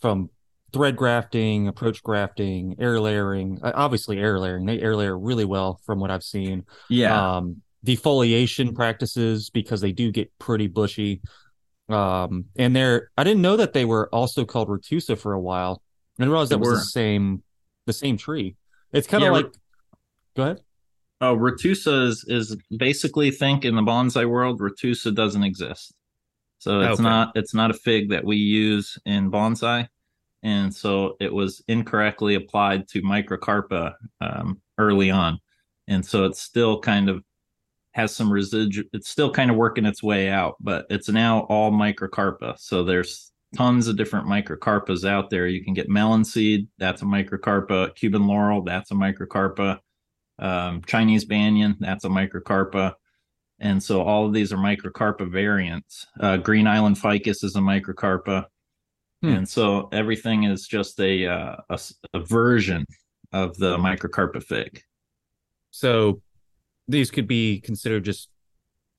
from 0.00 0.30
thread 0.72 0.96
grafting, 0.96 1.68
approach 1.68 2.02
grafting, 2.02 2.76
air 2.80 3.00
layering, 3.00 3.60
uh, 3.62 3.72
obviously 3.74 4.18
air 4.18 4.38
layering. 4.38 4.66
They 4.66 4.80
air 4.80 4.96
layer 4.96 5.18
really 5.18 5.44
well 5.44 5.80
from 5.86 6.00
what 6.00 6.10
I've 6.10 6.24
seen. 6.24 6.64
Yeah. 6.88 7.24
Um 7.38 7.62
defoliation 7.86 8.74
practices 8.74 9.50
because 9.50 9.80
they 9.80 9.92
do 9.92 10.12
get 10.12 10.32
pretty 10.38 10.68
bushy. 10.68 11.22
Um 11.88 12.46
and 12.56 12.76
they're 12.76 13.10
I 13.16 13.24
didn't 13.24 13.42
know 13.42 13.56
that 13.58 13.72
they 13.74 13.84
were 13.84 14.08
also 14.14 14.44
called 14.44 14.68
retusa 14.68 15.18
for 15.18 15.32
a 15.34 15.40
while. 15.40 15.82
I 16.18 16.24
didn't 16.24 16.32
realize 16.32 16.50
that 16.50 16.58
was 16.60 16.72
the 16.72 16.80
same 16.80 17.42
the 17.86 17.92
same 17.92 18.16
tree. 18.16 18.56
It's 18.92 19.06
kind 19.08 19.24
of 19.24 19.30
Yeah, 19.30 19.30
like 19.30 19.54
Go 20.38 20.44
ahead. 20.44 20.60
Oh, 21.20 21.36
Retusa 21.36 22.06
is, 22.06 22.24
is 22.28 22.56
basically 22.78 23.32
think 23.32 23.64
in 23.64 23.74
the 23.74 23.82
bonsai 23.82 24.24
world, 24.30 24.60
Retusa 24.60 25.12
doesn't 25.12 25.42
exist. 25.42 25.92
So 26.60 26.80
it's 26.80 27.00
Okay. 27.00 27.02
not 27.08 27.32
it's 27.36 27.54
not 27.54 27.72
a 27.72 27.74
fig 27.74 28.10
that 28.10 28.24
we 28.24 28.36
use 28.36 28.96
in 29.04 29.30
bonsai. 29.30 29.88
and 30.44 30.72
so 30.72 31.16
it 31.18 31.32
was 31.34 31.60
incorrectly 31.66 32.36
applied 32.36 32.86
to 32.88 33.02
microcarpa 33.02 33.94
um, 34.20 34.60
early 34.78 35.10
on, 35.10 35.40
and 35.88 36.06
so 36.06 36.24
it's 36.24 36.40
still 36.40 36.78
kind 36.80 37.08
of 37.10 37.24
has 37.94 38.14
some 38.14 38.32
residual. 38.32 38.86
It's 38.92 39.08
still 39.10 39.32
kind 39.32 39.50
of 39.50 39.56
working 39.56 39.86
its 39.86 40.04
way 40.04 40.28
out, 40.28 40.54
but 40.60 40.86
it's 40.88 41.08
now 41.08 41.40
all 41.48 41.72
microcarpa. 41.72 42.56
So 42.60 42.84
there's 42.84 43.32
tons 43.56 43.88
of 43.88 43.96
different 43.96 44.26
microcarpas 44.28 45.04
out 45.04 45.30
there. 45.30 45.48
You 45.48 45.64
can 45.64 45.74
get 45.74 45.88
melon 45.88 46.24
seed, 46.24 46.68
that's 46.78 47.02
a 47.02 47.06
microcarpa. 47.06 47.96
Cuban 47.96 48.26
laurel, 48.28 48.62
that's 48.62 48.92
a 48.92 48.94
microcarpa. 48.94 49.80
Um, 50.38 50.82
Chinese 50.86 51.24
banyan, 51.24 51.76
that's 51.80 52.04
a 52.04 52.08
microcarpa. 52.08 52.94
And 53.60 53.82
so 53.82 54.02
all 54.02 54.26
of 54.26 54.32
these 54.32 54.52
are 54.52 54.56
microcarpa 54.56 55.30
variants. 55.30 56.06
Uh, 56.20 56.36
Green 56.36 56.66
Island 56.66 56.96
ficus 56.98 57.42
is 57.42 57.56
a 57.56 57.60
microcarpa. 57.60 58.44
Hmm. 59.22 59.28
And 59.28 59.48
so 59.48 59.88
everything 59.90 60.44
is 60.44 60.66
just 60.66 61.00
a, 61.00 61.26
uh, 61.26 61.56
a, 61.68 61.80
a 62.14 62.20
version 62.20 62.86
of 63.32 63.56
the 63.58 63.76
microcarpa 63.76 64.42
fig. 64.42 64.82
So 65.70 66.22
these 66.88 67.10
could 67.10 67.28
be 67.28 67.60
considered 67.60 68.04
just 68.04 68.28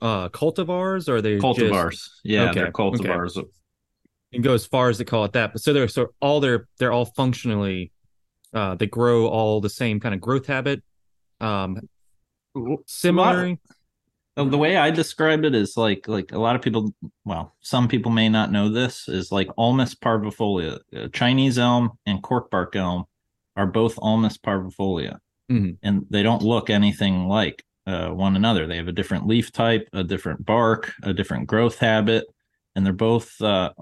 uh 0.01 0.29
cultivars 0.29 1.09
or 1.09 1.17
are 1.17 1.21
they 1.21 1.37
cultivars 1.37 1.91
just... 1.91 2.11
yeah 2.23 2.49
okay. 2.49 2.61
they're 2.61 2.71
cultivars 2.71 3.35
okay. 3.35 3.47
and 4.31 4.43
go 4.43 4.53
as 4.53 4.65
far 4.65 4.89
as 4.89 4.97
to 4.97 5.03
call 5.03 5.25
it 5.25 5.33
that 5.33 5.51
but 5.51 5.61
so 5.61 5.73
they're 5.73 5.89
so 5.89 6.07
all 6.21 6.39
they're 6.39 6.67
they're 6.77 6.93
all 6.93 7.05
functionally 7.05 7.91
uh 8.53 8.75
they 8.75 8.85
grow 8.85 9.27
all 9.27 9.59
the 9.59 9.69
same 9.69 9.99
kind 9.99 10.15
of 10.15 10.21
growth 10.21 10.45
habit 10.45 10.81
um 11.41 11.77
similar 12.85 13.57
the 14.45 14.57
way 14.57 14.77
I 14.77 14.91
describe 14.91 15.43
it 15.43 15.53
is 15.53 15.75
like 15.75 16.07
like 16.07 16.31
a 16.31 16.39
lot 16.39 16.55
of 16.55 16.61
people, 16.61 16.93
well, 17.25 17.55
some 17.61 17.87
people 17.87 18.11
may 18.11 18.29
not 18.29 18.51
know 18.51 18.69
this 18.69 19.07
is 19.07 19.31
like 19.31 19.47
Ulmus 19.57 19.95
parvifolia. 19.95 20.79
Uh, 20.95 21.07
Chinese 21.09 21.59
elm 21.59 21.91
and 22.05 22.23
corkbark 22.23 22.75
elm 22.75 23.05
are 23.55 23.67
both 23.67 23.97
Ulmus 23.97 24.37
parvifolia, 24.37 25.17
mm-hmm. 25.51 25.71
and 25.83 26.05
they 26.09 26.23
don't 26.23 26.41
look 26.41 26.69
anything 26.69 27.27
like 27.27 27.63
uh, 27.85 28.09
one 28.09 28.35
another. 28.35 28.67
They 28.67 28.77
have 28.77 28.87
a 28.87 28.93
different 28.93 29.27
leaf 29.27 29.51
type, 29.51 29.89
a 29.93 30.03
different 30.03 30.45
bark, 30.45 30.93
a 31.03 31.13
different 31.13 31.47
growth 31.47 31.79
habit, 31.79 32.25
and 32.75 32.85
they're 32.85 32.93
both 32.93 33.41
uh, 33.41 33.73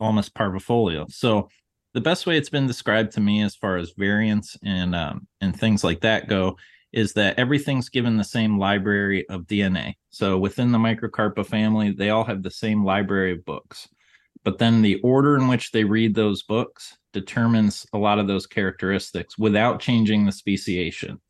Ulmus 0.00 0.30
parvifolia. 0.30 1.10
So 1.12 1.48
the 1.94 2.00
best 2.00 2.26
way 2.26 2.36
it's 2.36 2.50
been 2.50 2.66
described 2.66 3.12
to 3.12 3.20
me 3.20 3.42
as 3.42 3.54
far 3.54 3.76
as 3.76 3.92
variants 3.96 4.56
and 4.64 4.94
um, 4.94 5.28
and 5.40 5.58
things 5.58 5.84
like 5.84 6.00
that 6.00 6.28
go 6.28 6.56
is 6.92 7.12
that 7.12 7.38
everything's 7.38 7.88
given 7.88 8.16
the 8.16 8.24
same 8.24 8.58
library 8.58 9.28
of 9.28 9.46
DNA. 9.46 9.94
So 10.10 10.38
within 10.38 10.72
the 10.72 10.78
Microcarpa 10.78 11.46
family, 11.46 11.92
they 11.92 12.10
all 12.10 12.24
have 12.24 12.42
the 12.42 12.50
same 12.50 12.84
library 12.84 13.32
of 13.32 13.44
books. 13.44 13.88
But 14.42 14.58
then 14.58 14.82
the 14.82 15.00
order 15.02 15.36
in 15.36 15.48
which 15.48 15.70
they 15.70 15.84
read 15.84 16.14
those 16.14 16.42
books 16.42 16.96
determines 17.12 17.86
a 17.92 17.98
lot 17.98 18.18
of 18.18 18.26
those 18.26 18.46
characteristics 18.46 19.38
without 19.38 19.80
changing 19.80 20.24
the 20.24 20.32
speciation. 20.32 21.20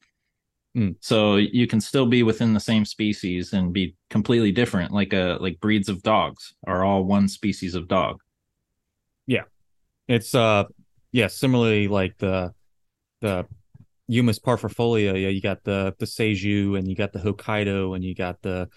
Mm. 0.77 0.97
So 1.01 1.37
you 1.37 1.67
can 1.67 1.81
still 1.81 2.07
be 2.07 2.23
within 2.23 2.55
the 2.55 2.61
same 2.61 2.85
species 2.85 3.53
and 3.53 3.73
be 3.73 3.97
completely 4.09 4.53
different, 4.53 4.93
like 4.93 5.13
a 5.13 5.37
like 5.41 5.59
breeds 5.61 5.89
of 5.89 6.03
dogs 6.03 6.55
are 6.67 6.85
all 6.85 7.05
one 7.05 7.27
species 7.27 7.75
of 7.75 7.89
dog. 7.89 8.21
Yeah, 9.27 9.45
it's 10.07 10.35
uh 10.35 10.65
yeah 11.11 11.27
similarly 11.27 11.89
like 11.89 12.17
the 12.19 12.55
the 13.21 13.47
Ulmus 14.11 14.41
parvifolia, 14.41 15.13
yeah, 15.13 15.29
you 15.29 15.41
got 15.41 15.63
the 15.65 15.95
the 15.99 16.07
Seiju 16.07 16.77
and 16.77 16.89
you 16.89 16.97
got 16.97 17.13
the 17.13 17.21
Hokkaido 17.21 17.95
and 17.95 18.05
you 18.05 18.15
got 18.15 18.43
the 18.43 18.69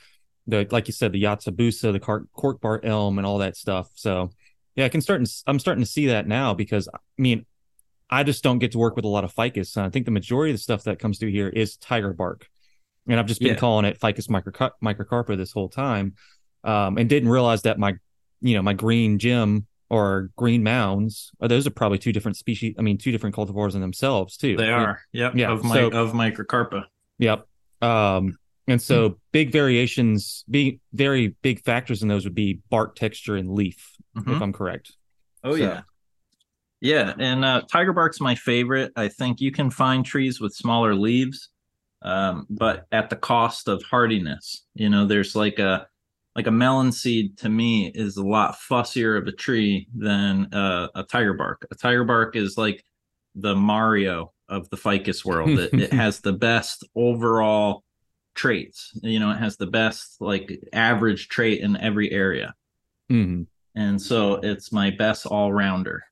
the 0.48 0.68
like 0.72 0.88
you 0.88 0.94
said 0.94 1.12
the 1.12 1.24
Yatsubusa, 1.24 1.92
the 1.92 2.00
cork, 2.00 2.28
corkbark 2.38 2.86
elm 2.86 3.18
and 3.18 3.25
all 3.25 3.40
that 3.40 3.58
stuff. 3.58 3.90
So 3.96 4.30
yeah, 4.75 4.86
I 4.86 4.90
can 4.90 5.02
start. 5.02 5.22
I'm 5.48 5.60
starting 5.60 5.84
to 5.84 5.90
see 5.90 6.08
that 6.08 6.28
now 6.28 6.54
because 6.54 6.88
I 6.94 7.00
mean, 7.18 7.46
I 8.10 8.24
just 8.24 8.44
don't 8.44 8.60
get 8.60 8.72
to 8.74 8.78
work 8.78 8.96
with 8.96 9.06
a 9.06 9.10
lot 9.10 9.24
of 9.24 9.34
ficus. 9.34 9.78
I 9.78 9.90
think 9.90 10.06
the 10.06 10.12
majority 10.12 10.52
of 10.52 10.58
the 10.58 10.63
stuff 10.63 10.84
that 10.84 11.00
comes 11.00 11.18
through 11.18 11.32
here 11.32 11.50
is 11.50 11.78
tiger 11.78 12.13
bark, 12.13 12.48
and 13.08 13.20
I've 13.20 13.25
just 13.25 13.40
been 13.40 13.50
yeah. 13.50 13.56
calling 13.56 13.86
it 13.86 14.00
ficus 14.00 14.28
microcarpa 14.28 15.38
this 15.38 15.52
whole 15.52 15.70
time, 15.70 16.13
um, 16.63 16.98
and 16.98 17.10
didn't 17.10 17.30
realize 17.30 17.63
that 17.63 17.80
my 17.80 17.96
you 18.42 18.56
know 18.56 18.62
my 18.62 18.74
green 18.74 19.20
gem 19.20 19.68
or 19.94 20.32
green 20.36 20.64
mounds. 20.64 21.32
Uh, 21.40 21.48
those 21.48 21.68
are 21.68 21.70
probably 21.70 22.00
two 22.00 22.12
different 22.12 22.36
species. 22.36 22.74
I 22.80 22.82
mean, 22.82 22.98
two 22.98 23.12
different 23.12 23.36
cultivars 23.36 23.76
in 23.76 23.82
themselves 23.82 24.38
too. 24.38 24.58
They 24.58 24.72
are. 24.72 25.00
Yep. 25.12 25.36
Yeah. 25.36 25.52
Of, 25.52 25.64
my, 25.64 25.76
so, 25.76 25.88
of 25.90 26.14
microcarpa. 26.14 26.86
Yep. 27.20 27.48
Um, 27.84 28.38
and 28.68 28.82
so 28.82 29.10
mm 29.10 29.16
big 29.32 29.52
variations, 29.52 30.46
be 30.48 30.80
very 30.94 31.30
big 31.42 31.60
factors 31.64 32.04
in 32.04 32.08
those 32.08 32.24
would 32.24 32.36
be 32.36 32.60
bark 32.70 32.96
texture 32.96 33.36
and 33.36 33.52
leaf, 33.52 33.98
mm-hmm. 34.16 34.32
if 34.32 34.42
I'm 34.44 34.54
correct. 34.54 34.92
Oh 35.44 35.54
so. 35.54 35.58
yeah. 35.58 35.82
Yeah, 36.80 37.14
and 37.18 37.44
uh, 37.44 37.64
tiger 37.72 37.94
bark's 37.94 38.22
my 38.22 38.36
favorite. 38.36 38.92
I 38.96 39.08
think 39.08 39.42
you 39.42 39.52
can 39.52 39.72
find 39.72 40.06
trees 40.06 40.40
with 40.40 40.54
smaller 40.54 40.94
leaves, 40.94 41.50
um, 42.04 42.46
but 42.48 42.86
at 42.92 43.10
the 43.10 43.16
cost 43.16 43.68
of 43.68 43.82
hardiness. 43.90 44.66
You 44.76 44.90
know, 44.90 45.08
there's 45.08 45.36
like 45.36 45.58
a 45.58 45.88
like 46.36 46.48
a 46.48 46.52
melon 46.52 46.92
seed 46.92 47.38
to 47.40 47.50
me 47.50 47.92
is 47.94 48.18
a 48.18 48.24
lot 48.24 48.56
fussier 48.56 49.18
of 49.18 49.28
a 49.28 49.32
tree 49.32 49.88
than 49.96 50.54
uh, 50.54 50.88
a 50.96 51.04
tiger 51.04 51.34
bark. 51.34 51.68
A 51.72 51.75
tiger 51.75 52.04
bark 52.04 52.36
is 52.36 52.58
like 52.58 52.84
the 53.36 53.56
Mario 53.56 54.34
of 54.50 54.70
the 54.70 54.78
ficus 54.78 55.24
world. 55.24 55.50
it, 55.50 55.74
it 55.74 55.94
has 55.94 56.20
the 56.20 56.34
best 56.34 56.84
overall 56.96 57.84
traits. 58.36 58.92
You 59.04 59.20
know, 59.20 59.32
it 59.32 59.38
has 59.38 59.58
the 59.58 59.68
best 59.68 60.18
like 60.20 60.60
average 60.74 61.28
trait 61.28 61.62
in 61.62 61.78
every 61.78 62.12
area. 62.12 62.56
Mm-hmm. 63.12 63.44
And 63.75 64.02
so 64.02 64.36
it's 64.36 64.72
my 64.72 64.92
best 64.92 65.25
all 65.25 65.54
rounder. 65.54 66.04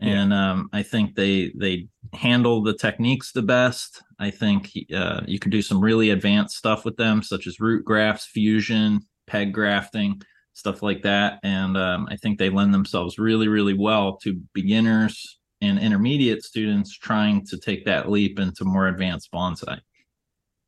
And 0.00 0.32
yeah. 0.32 0.50
um, 0.50 0.70
I 0.72 0.82
think 0.82 1.14
they 1.14 1.52
they 1.56 1.88
handle 2.12 2.62
the 2.62 2.74
techniques 2.74 3.32
the 3.32 3.42
best. 3.42 4.02
I 4.18 4.30
think 4.30 4.70
uh, 4.94 5.20
you 5.26 5.38
can 5.38 5.50
do 5.50 5.62
some 5.62 5.80
really 5.80 6.10
advanced 6.10 6.56
stuff 6.56 6.84
with 6.84 6.96
them, 6.96 7.22
such 7.22 7.46
as 7.46 7.60
root 7.60 7.84
grafts, 7.84 8.26
fusion, 8.26 9.06
peg 9.32 9.52
grafting, 9.52 10.20
stuff 10.52 10.82
like 10.82 11.02
that. 11.02 11.40
And 11.42 11.76
um, 11.76 12.06
I 12.10 12.16
think 12.16 12.38
they 12.38 12.50
lend 12.50 12.74
themselves 12.74 13.18
really, 13.18 13.48
really 13.48 13.74
well 13.74 14.18
to 14.18 14.40
beginners 14.52 15.38
and 15.62 15.78
intermediate 15.78 16.44
students 16.44 16.96
trying 16.98 17.46
to 17.46 17.58
take 17.58 17.86
that 17.86 18.10
leap 18.10 18.38
into 18.38 18.64
more 18.64 18.88
advanced 18.88 19.30
bonsai. 19.32 19.80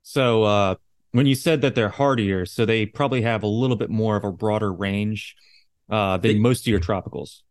So, 0.02 0.44
uh, 0.44 0.74
when 1.12 1.26
you 1.26 1.34
said 1.36 1.60
that 1.60 1.76
they're 1.76 1.90
hardier, 1.90 2.44
so 2.44 2.64
they 2.64 2.86
probably 2.86 3.22
have 3.22 3.44
a 3.44 3.46
little 3.46 3.76
bit 3.76 3.90
more 3.90 4.16
of 4.16 4.24
a 4.24 4.32
broader 4.32 4.72
range 4.72 5.36
uh, 5.88 6.16
than 6.16 6.32
they, 6.32 6.38
most 6.38 6.62
of 6.62 6.66
your 6.66 6.80
tropicals. 6.80 7.42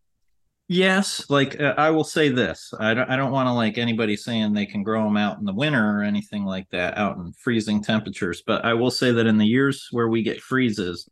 Yes, 0.70 1.29
like 1.29 1.60
uh, 1.60 1.74
I 1.77 1.89
will 1.89 2.05
say 2.05 2.29
this. 2.29 2.74
I 2.79 2.93
don't 2.93 3.10
I 3.10 3.17
don't 3.17 3.32
want 3.32 3.48
to 3.48 3.53
like 3.53 3.77
anybody 3.77 4.15
saying 4.15 4.53
they 4.53 4.65
can 4.65 4.82
grow 4.82 5.03
them 5.03 5.17
out 5.17 5.38
in 5.38 5.46
the 5.46 5.53
winter 5.53 6.00
or 6.00 6.03
anything 6.03 6.46
like 6.46 6.70
that 6.70 6.98
out 6.98 7.17
in 7.17 7.34
freezing 7.34 7.84
temperatures, 7.84 8.41
but 8.46 8.63
I 8.63 8.74
will 8.74 8.91
say 8.91 9.12
that 9.12 9.27
in 9.27 9.38
the 9.38 9.46
years 9.46 9.89
where 9.91 10.08
we 10.08 10.24
get 10.24 10.41
freezes, 10.41 11.10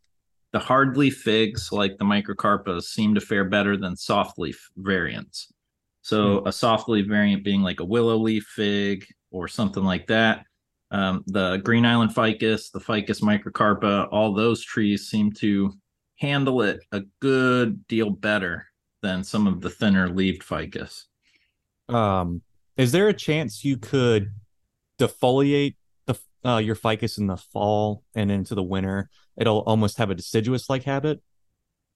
the 0.52 0.58
hardleaf 0.58 1.14
figs 1.14 1.70
like 1.70 1.98
the 1.98 2.04
microcarpas 2.04 2.84
seem 2.84 3.14
to 3.14 3.20
fare 3.20 3.44
better 3.44 3.76
than 3.76 3.94
soft 3.94 4.38
leaf 4.38 4.70
variants. 4.76 5.52
So 6.00 6.40
mm. 6.40 6.48
a 6.48 6.52
soft 6.52 6.88
leaf 6.88 7.06
variant 7.06 7.44
being 7.44 7.62
like 7.62 7.80
a 7.80 7.84
willow 7.84 8.16
leaf 8.16 8.44
fig 8.44 9.06
or 9.30 9.48
something 9.48 9.84
like 9.84 10.06
that. 10.06 10.46
Um, 10.90 11.24
the 11.26 11.58
Green 11.58 11.86
Island 11.86 12.14
ficus, 12.14 12.70
the 12.70 12.80
ficus 12.80 13.20
microcarpa, 13.20 14.08
all 14.10 14.34
those 14.34 14.62
trees 14.62 15.08
seem 15.08 15.32
to 15.32 15.72
handle 16.16 16.62
it 16.62 16.80
a 16.92 17.02
good 17.20 17.86
deal 17.86 18.10
better 18.10 18.66
than 19.02 19.24
some 19.24 19.46
of 19.46 19.60
the 19.60 19.70
thinner 19.70 20.08
leaved 20.08 20.42
ficus. 20.42 21.06
Um, 21.88 22.42
is 22.76 22.92
there 22.92 23.08
a 23.08 23.14
chance 23.14 23.64
you 23.64 23.76
could 23.76 24.32
defoliate 24.98 25.76
the 26.06 26.18
uh, 26.44 26.58
your 26.58 26.74
ficus 26.74 27.18
in 27.18 27.26
the 27.26 27.36
fall 27.36 28.04
and 28.14 28.30
into 28.30 28.54
the 28.54 28.62
winter? 28.62 29.10
It'll 29.36 29.60
almost 29.60 29.98
have 29.98 30.10
a 30.10 30.14
deciduous 30.14 30.70
like 30.70 30.84
habit. 30.84 31.20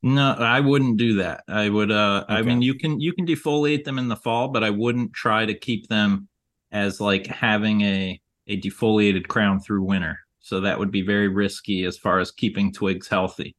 No, 0.02 0.32
I 0.32 0.60
wouldn't 0.60 0.98
do 0.98 1.16
that. 1.16 1.44
I 1.48 1.68
would. 1.68 1.90
Uh, 1.90 2.24
okay. 2.24 2.34
I 2.34 2.42
mean, 2.42 2.62
you 2.62 2.74
can 2.74 3.00
you 3.00 3.12
can 3.12 3.26
defoliate 3.26 3.84
them 3.84 3.98
in 3.98 4.08
the 4.08 4.16
fall, 4.16 4.48
but 4.48 4.62
I 4.62 4.70
wouldn't 4.70 5.12
try 5.14 5.46
to 5.46 5.54
keep 5.54 5.88
them 5.88 6.28
as 6.70 7.00
like 7.00 7.26
having 7.26 7.80
a 7.80 8.20
a 8.46 8.60
defoliated 8.60 9.28
crown 9.28 9.60
through 9.60 9.82
winter. 9.82 10.20
So 10.40 10.60
that 10.60 10.78
would 10.78 10.92
be 10.92 11.02
very 11.02 11.28
risky 11.28 11.84
as 11.84 11.98
far 11.98 12.20
as 12.20 12.30
keeping 12.30 12.72
twigs 12.72 13.08
healthy. 13.08 13.56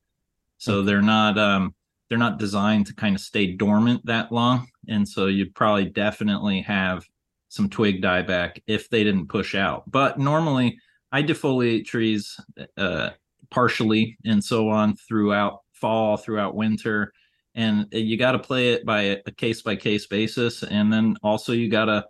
So 0.57 0.75
okay. 0.75 0.85
they're 0.85 1.01
not 1.01 1.37
um 1.37 1.75
they're 2.09 2.17
not 2.17 2.39
designed 2.39 2.87
to 2.87 2.95
kind 2.95 3.15
of 3.15 3.21
stay 3.21 3.53
dormant 3.53 4.05
that 4.05 4.31
long. 4.31 4.67
And 4.87 5.07
so 5.07 5.27
you'd 5.27 5.55
probably 5.55 5.85
definitely 5.85 6.61
have 6.61 7.05
some 7.49 7.69
twig 7.69 8.01
dieback 8.01 8.61
if 8.67 8.89
they 8.89 9.03
didn't 9.03 9.27
push 9.27 9.55
out. 9.55 9.89
But 9.89 10.19
normally 10.19 10.79
I 11.11 11.23
defoliate 11.23 11.85
trees 11.85 12.39
uh, 12.77 13.11
partially 13.49 14.17
and 14.25 14.43
so 14.43 14.69
on 14.69 14.95
throughout 14.95 15.61
fall, 15.71 16.17
throughout 16.17 16.55
winter. 16.55 17.13
And 17.55 17.87
you 17.91 18.17
got 18.17 18.33
to 18.33 18.39
play 18.39 18.73
it 18.73 18.85
by 18.85 19.01
a 19.25 19.31
case 19.31 19.61
by 19.61 19.75
case 19.75 20.05
basis. 20.05 20.63
And 20.63 20.91
then 20.91 21.17
also 21.23 21.53
you 21.53 21.69
got 21.69 21.85
to 21.85 22.05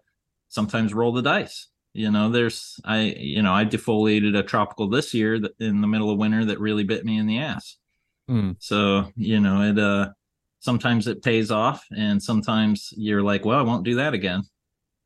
sometimes 0.50 0.94
roll 0.94 1.14
the 1.14 1.22
dice. 1.22 1.68
You 1.94 2.12
know, 2.12 2.30
there's, 2.30 2.80
I, 2.86 3.16
you 3.18 3.42
know, 3.42 3.54
I 3.54 3.66
defoliated 3.66 4.38
a 4.38 4.44
tropical 4.44 4.90
this 4.90 5.14
year 5.14 5.36
in 5.60 5.82
the 5.82 5.88
middle 5.88 6.12
of 6.12 6.20
winter 6.20 6.46
that 6.46 6.60
really 6.60 6.84
bit 6.84 7.06
me 7.06 7.18
in 7.18 7.26
the 7.26 7.40
ass. 7.40 7.78
Mm. 8.30 8.56
So 8.60 9.12
you 9.16 9.40
know 9.40 9.62
it. 9.62 9.80
Uh, 9.80 10.10
sometimes 10.60 11.08
it 11.08 11.22
pays 11.24 11.52
off 11.52 11.86
and 11.96 12.22
sometimes 12.22 12.92
you're 12.98 13.22
like 13.22 13.46
well 13.46 13.60
i 13.60 13.62
won't 13.62 13.86
do 13.86 13.96
that 13.96 14.16
again 14.16 14.42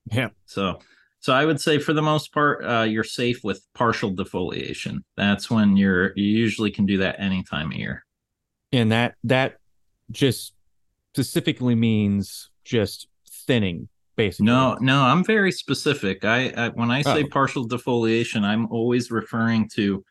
yeah 0.10 0.30
so 0.46 0.80
so 1.20 1.34
i 1.34 1.46
would 1.46 1.60
say 1.60 1.78
for 1.78 1.92
the 1.94 2.01
most 2.01 2.34
part 2.34 2.63
uh, 2.66 2.84
you're 2.84 3.04
safe 3.04 3.44
with 3.44 3.62
partial 3.75 4.12
defoliation 4.16 5.00
that's 5.18 5.51
when 5.51 5.75
you're 5.75 6.13
you 6.16 6.24
usually 6.24 6.72
can 6.72 6.86
do 6.86 6.98
that 6.98 7.18
any 7.20 7.44
time 7.44 7.68
of 7.70 7.78
year 7.78 8.04
and 8.72 8.94
that 8.94 9.16
that 9.25 9.58
just 10.10 10.54
specifically 11.13 11.75
means 11.75 12.50
just 12.63 13.08
thinning 13.46 13.90
basically 14.16 14.46
no 14.46 14.78
no 14.80 15.01
i'm 15.04 15.24
very 15.24 15.51
specific 15.51 16.24
i, 16.24 16.48
I 16.56 16.70
when 16.70 16.90
i 16.90 17.01
say 17.01 17.24
Oh. 17.24 17.28
partial 17.30 17.68
defoliation 17.68 18.44
i'm 18.44 18.68
always 18.72 19.12
referring 19.12 19.68
to 19.75 20.04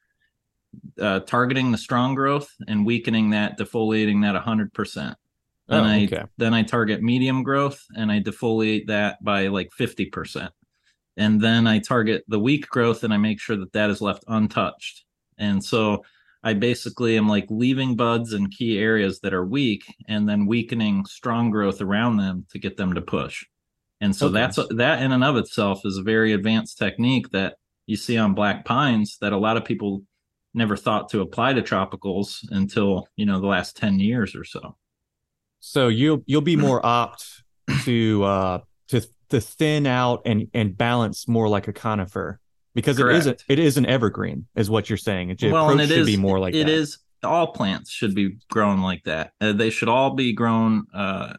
uh, 1.01 1.21
targeting 1.21 1.73
the 1.73 1.79
strong 1.79 2.15
growth 2.15 2.49
and 2.69 2.87
weakening 2.87 3.31
that 3.31 3.59
defoliating 3.59 4.23
that 4.23 4.35
100% 4.35 5.17
Then 5.71 5.85
Oh, 5.85 5.85
I 5.85 5.99
okay. 6.05 6.25
then 6.39 6.55
I 6.55 6.63
target 6.63 7.03
medium 7.03 7.43
growth 7.43 7.85
and 7.97 8.11
I 8.11 8.21
defoliate 8.21 8.87
that 8.87 9.23
by 9.23 9.49
like 9.49 9.71
50%. 9.79 10.51
And 11.17 11.41
then 11.41 11.67
I 11.67 11.79
target 11.81 12.25
the 12.29 12.39
weak 12.39 12.69
growth 12.69 13.05
and 13.05 13.13
I 13.13 13.19
make 13.19 13.41
sure 13.41 13.57
that 13.57 13.73
that 13.73 13.91
is 13.91 14.01
left 14.01 14.25
untouched. 14.29 15.05
And 15.39 15.63
so 15.63 16.05
I 16.43 16.55
basically 16.55 17.19
am 17.19 17.29
like 17.29 17.47
leaving 17.51 17.97
buds 17.97 18.33
in 18.33 18.49
key 18.49 18.79
areas 18.79 19.21
that 19.21 19.35
are 19.35 19.45
weak 19.45 19.83
and 20.09 20.29
then 20.29 20.47
weakening 20.47 21.05
strong 21.05 21.51
growth 21.51 21.83
around 21.83 22.17
them 22.17 22.47
to 22.53 22.59
get 22.59 22.77
them 22.79 22.95
to 22.95 23.03
push. 23.03 23.45
And 24.01 24.17
so 24.17 24.29
Okay. 24.29 24.35
that's 24.35 24.59
that 24.71 25.03
in 25.03 25.13
and 25.13 25.25
of 25.25 25.37
itself 25.37 25.83
is 25.85 25.99
a 25.99 26.03
very 26.03 26.33
advanced 26.33 26.79
technique 26.79 27.31
that 27.33 27.57
you 27.87 27.97
see 27.97 28.17
on 28.17 28.35
black 28.35 28.65
pines 28.65 29.19
that 29.21 29.33
a 29.35 29.39
lot 29.39 29.59
of 29.59 29.65
people 29.65 30.03
never 30.55 30.77
thought 30.77 31.09
to 31.11 31.21
apply 31.21 31.53
to 31.55 31.63
tropicals 31.63 32.39
until, 32.51 33.07
you 33.17 33.27
know, 33.27 33.41
the 33.41 33.47
last 33.47 33.77
10 33.77 34.01
years 34.01 34.35
or 34.35 34.45
so. 34.45 34.77
So 35.61 35.89
you'll 35.89 36.23
you'll 36.27 36.41
be 36.41 36.57
more 36.69 36.85
opt 36.85 37.25
to 37.85 38.25
uh 38.25 38.59
to 38.89 39.03
to 39.29 39.41
thin 39.41 39.87
out 39.87 40.23
and 40.25 40.49
and 40.55 40.77
balance 40.77 41.29
more 41.29 41.49
like 41.49 41.69
a 41.69 41.73
conifer 41.73 42.41
because 42.75 42.99
it 42.99 43.07
is 43.09 43.27
a, 43.27 43.31
Correct. 43.31 43.45
it 43.49 43.59
is 43.59 43.77
an 43.77 43.87
evergreen 43.87 44.47
is 44.57 44.71
what 44.71 44.89
you're 44.89 44.97
saying. 44.97 45.31
It, 45.31 45.43
well, 45.43 45.67
approach 45.67 45.73
and 45.73 45.81
it 45.83 45.89
should 45.89 45.99
is 46.01 46.07
be 46.07 46.17
more 46.17 46.39
like 46.41 46.55
it 46.55 46.67
that. 46.67 46.73
is- 46.73 46.99
all 47.23 47.49
plants 47.49 47.91
should 47.91 48.15
be 48.15 48.39
grown 48.51 48.81
like 48.81 49.03
that. 49.05 49.33
Uh, 49.43 49.53
they 49.53 49.69
should 49.69 49.91
all 49.91 50.15
be 50.15 50.33
grown. 50.33 50.87
Uh, 50.95 51.35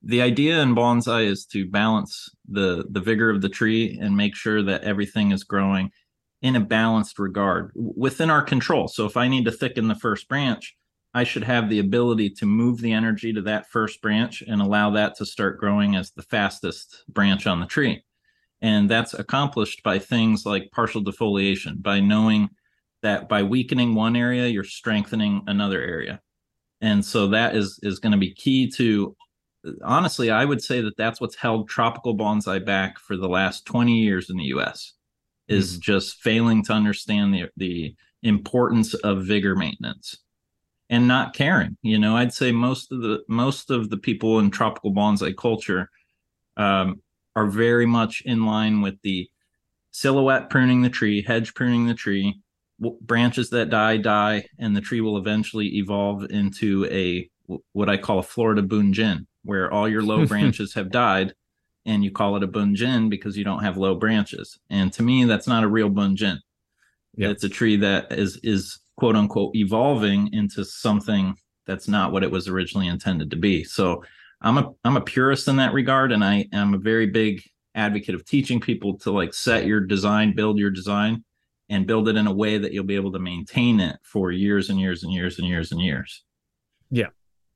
the 0.00 0.22
idea 0.22 0.60
in 0.62 0.76
bonsai 0.76 1.26
is 1.26 1.44
to 1.46 1.68
balance 1.68 2.28
the 2.48 2.84
the 2.88 3.00
vigor 3.00 3.30
of 3.30 3.42
the 3.42 3.48
tree 3.48 3.98
and 4.00 4.16
make 4.16 4.36
sure 4.36 4.62
that 4.62 4.82
everything 4.84 5.32
is 5.32 5.42
growing 5.42 5.90
in 6.44 6.56
a 6.56 6.60
balanced 6.60 7.18
regard 7.18 7.72
within 7.74 8.28
our 8.28 8.42
control. 8.42 8.86
So 8.86 9.06
if 9.06 9.16
I 9.16 9.28
need 9.28 9.46
to 9.46 9.50
thicken 9.50 9.88
the 9.88 9.94
first 9.94 10.28
branch, 10.28 10.76
I 11.14 11.24
should 11.24 11.42
have 11.42 11.70
the 11.70 11.78
ability 11.78 12.30
to 12.30 12.44
move 12.44 12.82
the 12.82 12.92
energy 12.92 13.32
to 13.32 13.40
that 13.42 13.70
first 13.70 14.02
branch 14.02 14.42
and 14.46 14.60
allow 14.60 14.90
that 14.90 15.16
to 15.16 15.26
start 15.26 15.58
growing 15.58 15.96
as 15.96 16.10
the 16.10 16.22
fastest 16.22 17.02
branch 17.08 17.46
on 17.46 17.60
the 17.60 17.66
tree. 17.66 18.04
And 18.60 18.90
that's 18.90 19.14
accomplished 19.14 19.82
by 19.82 19.98
things 19.98 20.44
like 20.44 20.70
partial 20.70 21.02
defoliation, 21.02 21.82
by 21.82 22.00
knowing 22.00 22.50
that 23.00 23.26
by 23.26 23.42
weakening 23.42 23.94
one 23.94 24.14
area, 24.14 24.46
you're 24.46 24.64
strengthening 24.64 25.44
another 25.46 25.80
area. 25.80 26.20
And 26.82 27.02
so 27.02 27.28
that 27.28 27.56
is 27.56 27.80
is 27.82 28.00
going 28.00 28.12
to 28.12 28.18
be 28.18 28.34
key 28.34 28.70
to 28.72 29.16
honestly, 29.82 30.30
I 30.30 30.44
would 30.44 30.62
say 30.62 30.82
that 30.82 30.98
that's 30.98 31.22
what's 31.22 31.36
held 31.36 31.70
tropical 31.70 32.14
bonsai 32.14 32.66
back 32.66 32.98
for 32.98 33.16
the 33.16 33.30
last 33.30 33.64
20 33.64 33.98
years 33.98 34.28
in 34.28 34.36
the 34.36 34.52
US 34.56 34.92
is 35.48 35.76
Mhm. 35.76 35.80
just 35.80 36.22
failing 36.22 36.64
to 36.64 36.72
understand 36.72 37.34
the 37.34 37.48
the 37.56 37.94
importance 38.22 38.94
of 38.94 39.26
vigor 39.26 39.54
maintenance 39.54 40.16
and 40.88 41.06
not 41.06 41.34
caring. 41.34 41.76
You 41.82 41.98
know, 41.98 42.16
I'd 42.16 42.32
say 42.32 42.52
most 42.52 42.90
of 42.92 43.02
the 43.02 43.22
most 43.28 43.70
of 43.70 43.90
the 43.90 43.98
people 43.98 44.38
in 44.38 44.50
tropical 44.50 44.92
bonsai 44.92 45.36
culture 45.36 45.90
um, 46.56 47.02
are 47.36 47.46
very 47.46 47.84
much 47.86 48.22
in 48.24 48.46
line 48.46 48.80
with 48.80 49.00
the 49.02 49.28
silhouette 49.90 50.50
pruning 50.50 50.82
the 50.82 50.90
tree, 50.90 51.22
hedge 51.22 51.54
pruning 51.54 51.86
the 51.86 51.94
tree. 51.94 52.40
Branches 53.02 53.50
that 53.50 53.70
die 53.70 53.96
die, 53.98 54.46
and 54.58 54.76
the 54.76 54.80
tree 54.80 55.00
will 55.00 55.16
eventually 55.16 55.76
evolve 55.76 56.24
into 56.30 56.86
a 56.86 57.28
what 57.72 57.88
I 57.90 57.96
call 57.98 58.18
a 58.18 58.22
Florida 58.22 58.62
bunjin, 58.62 59.26
where 59.42 59.70
all 59.72 59.88
your 59.88 60.02
low 60.02 60.26
branches 60.26 60.74
have 60.74 60.90
died, 60.90 61.34
and 61.86 62.04
you 62.04 62.10
call 62.10 62.36
it 62.36 62.42
a 62.42 62.48
bunjin 62.48 63.10
because 63.10 63.36
you 63.36 63.44
don't 63.44 63.62
have 63.62 63.76
low 63.76 63.94
branches. 63.94 64.58
And 64.70 64.92
to 64.94 65.02
me, 65.02 65.24
that's 65.24 65.46
not 65.46 65.64
a 65.64 65.68
real 65.68 65.90
bunjin. 65.90 66.38
Yep. 67.16 67.30
It's 67.30 67.44
a 67.44 67.48
tree 67.48 67.76
that 67.76 68.12
is 68.12 68.38
is 68.42 68.80
quote 68.96 69.16
unquote 69.16 69.54
evolving 69.54 70.32
into 70.32 70.64
something 70.64 71.34
that's 71.66 71.88
not 71.88 72.12
what 72.12 72.22
it 72.22 72.30
was 72.30 72.48
originally 72.48 72.88
intended 72.88 73.30
to 73.30 73.36
be. 73.36 73.64
So 73.64 74.02
I'm 74.40 74.58
a 74.58 74.70
I'm 74.84 74.96
a 74.96 75.00
purist 75.00 75.48
in 75.48 75.56
that 75.56 75.72
regard, 75.72 76.12
and 76.12 76.24
I 76.24 76.46
am 76.52 76.74
a 76.74 76.78
very 76.78 77.06
big 77.06 77.42
advocate 77.74 78.14
of 78.14 78.24
teaching 78.24 78.60
people 78.60 78.98
to 78.98 79.10
like 79.10 79.34
set 79.34 79.66
your 79.66 79.80
design, 79.80 80.34
build 80.34 80.58
your 80.58 80.70
design, 80.70 81.24
and 81.68 81.86
build 81.86 82.08
it 82.08 82.16
in 82.16 82.26
a 82.26 82.32
way 82.32 82.58
that 82.58 82.72
you'll 82.72 82.84
be 82.84 82.94
able 82.94 83.12
to 83.12 83.18
maintain 83.18 83.80
it 83.80 83.96
for 84.02 84.30
years 84.30 84.70
and 84.70 84.80
years 84.80 85.02
and 85.02 85.12
years 85.12 85.38
and 85.38 85.48
years 85.48 85.72
and 85.72 85.80
years. 85.80 86.24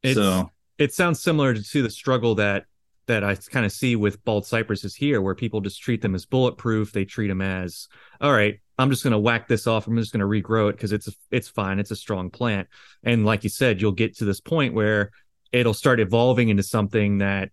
It's, 0.02 0.14
so 0.14 0.50
it 0.78 0.92
sounds 0.92 1.22
similar 1.22 1.54
to 1.54 1.82
the 1.82 1.90
struggle 1.90 2.36
that 2.36 2.64
that 3.08 3.24
I 3.24 3.34
kind 3.34 3.66
of 3.66 3.72
see 3.72 3.96
with 3.96 4.24
bald 4.24 4.46
cypresses 4.46 4.94
here, 4.94 5.20
where 5.20 5.34
people 5.34 5.60
just 5.60 5.82
treat 5.82 6.00
them 6.00 6.14
as 6.14 6.24
bulletproof. 6.24 6.92
They 6.92 7.04
treat 7.04 7.28
them 7.28 7.42
as, 7.42 7.88
all 8.20 8.32
right, 8.32 8.60
I'm 8.78 8.90
just 8.90 9.02
going 9.02 9.12
to 9.12 9.18
whack 9.18 9.48
this 9.48 9.66
off. 9.66 9.86
I'm 9.86 9.96
just 9.96 10.12
going 10.12 10.20
to 10.20 10.26
regrow 10.26 10.70
it 10.70 10.76
because 10.76 10.92
it's 10.92 11.08
it's 11.30 11.48
fine. 11.48 11.78
It's 11.78 11.90
a 11.90 11.96
strong 11.96 12.30
plant. 12.30 12.68
And 13.02 13.26
like 13.26 13.42
you 13.44 13.50
said, 13.50 13.80
you'll 13.80 13.92
get 13.92 14.16
to 14.18 14.24
this 14.24 14.40
point 14.40 14.72
where 14.72 15.10
it'll 15.50 15.74
start 15.74 16.00
evolving 16.00 16.48
into 16.48 16.62
something 16.62 17.18
that 17.18 17.50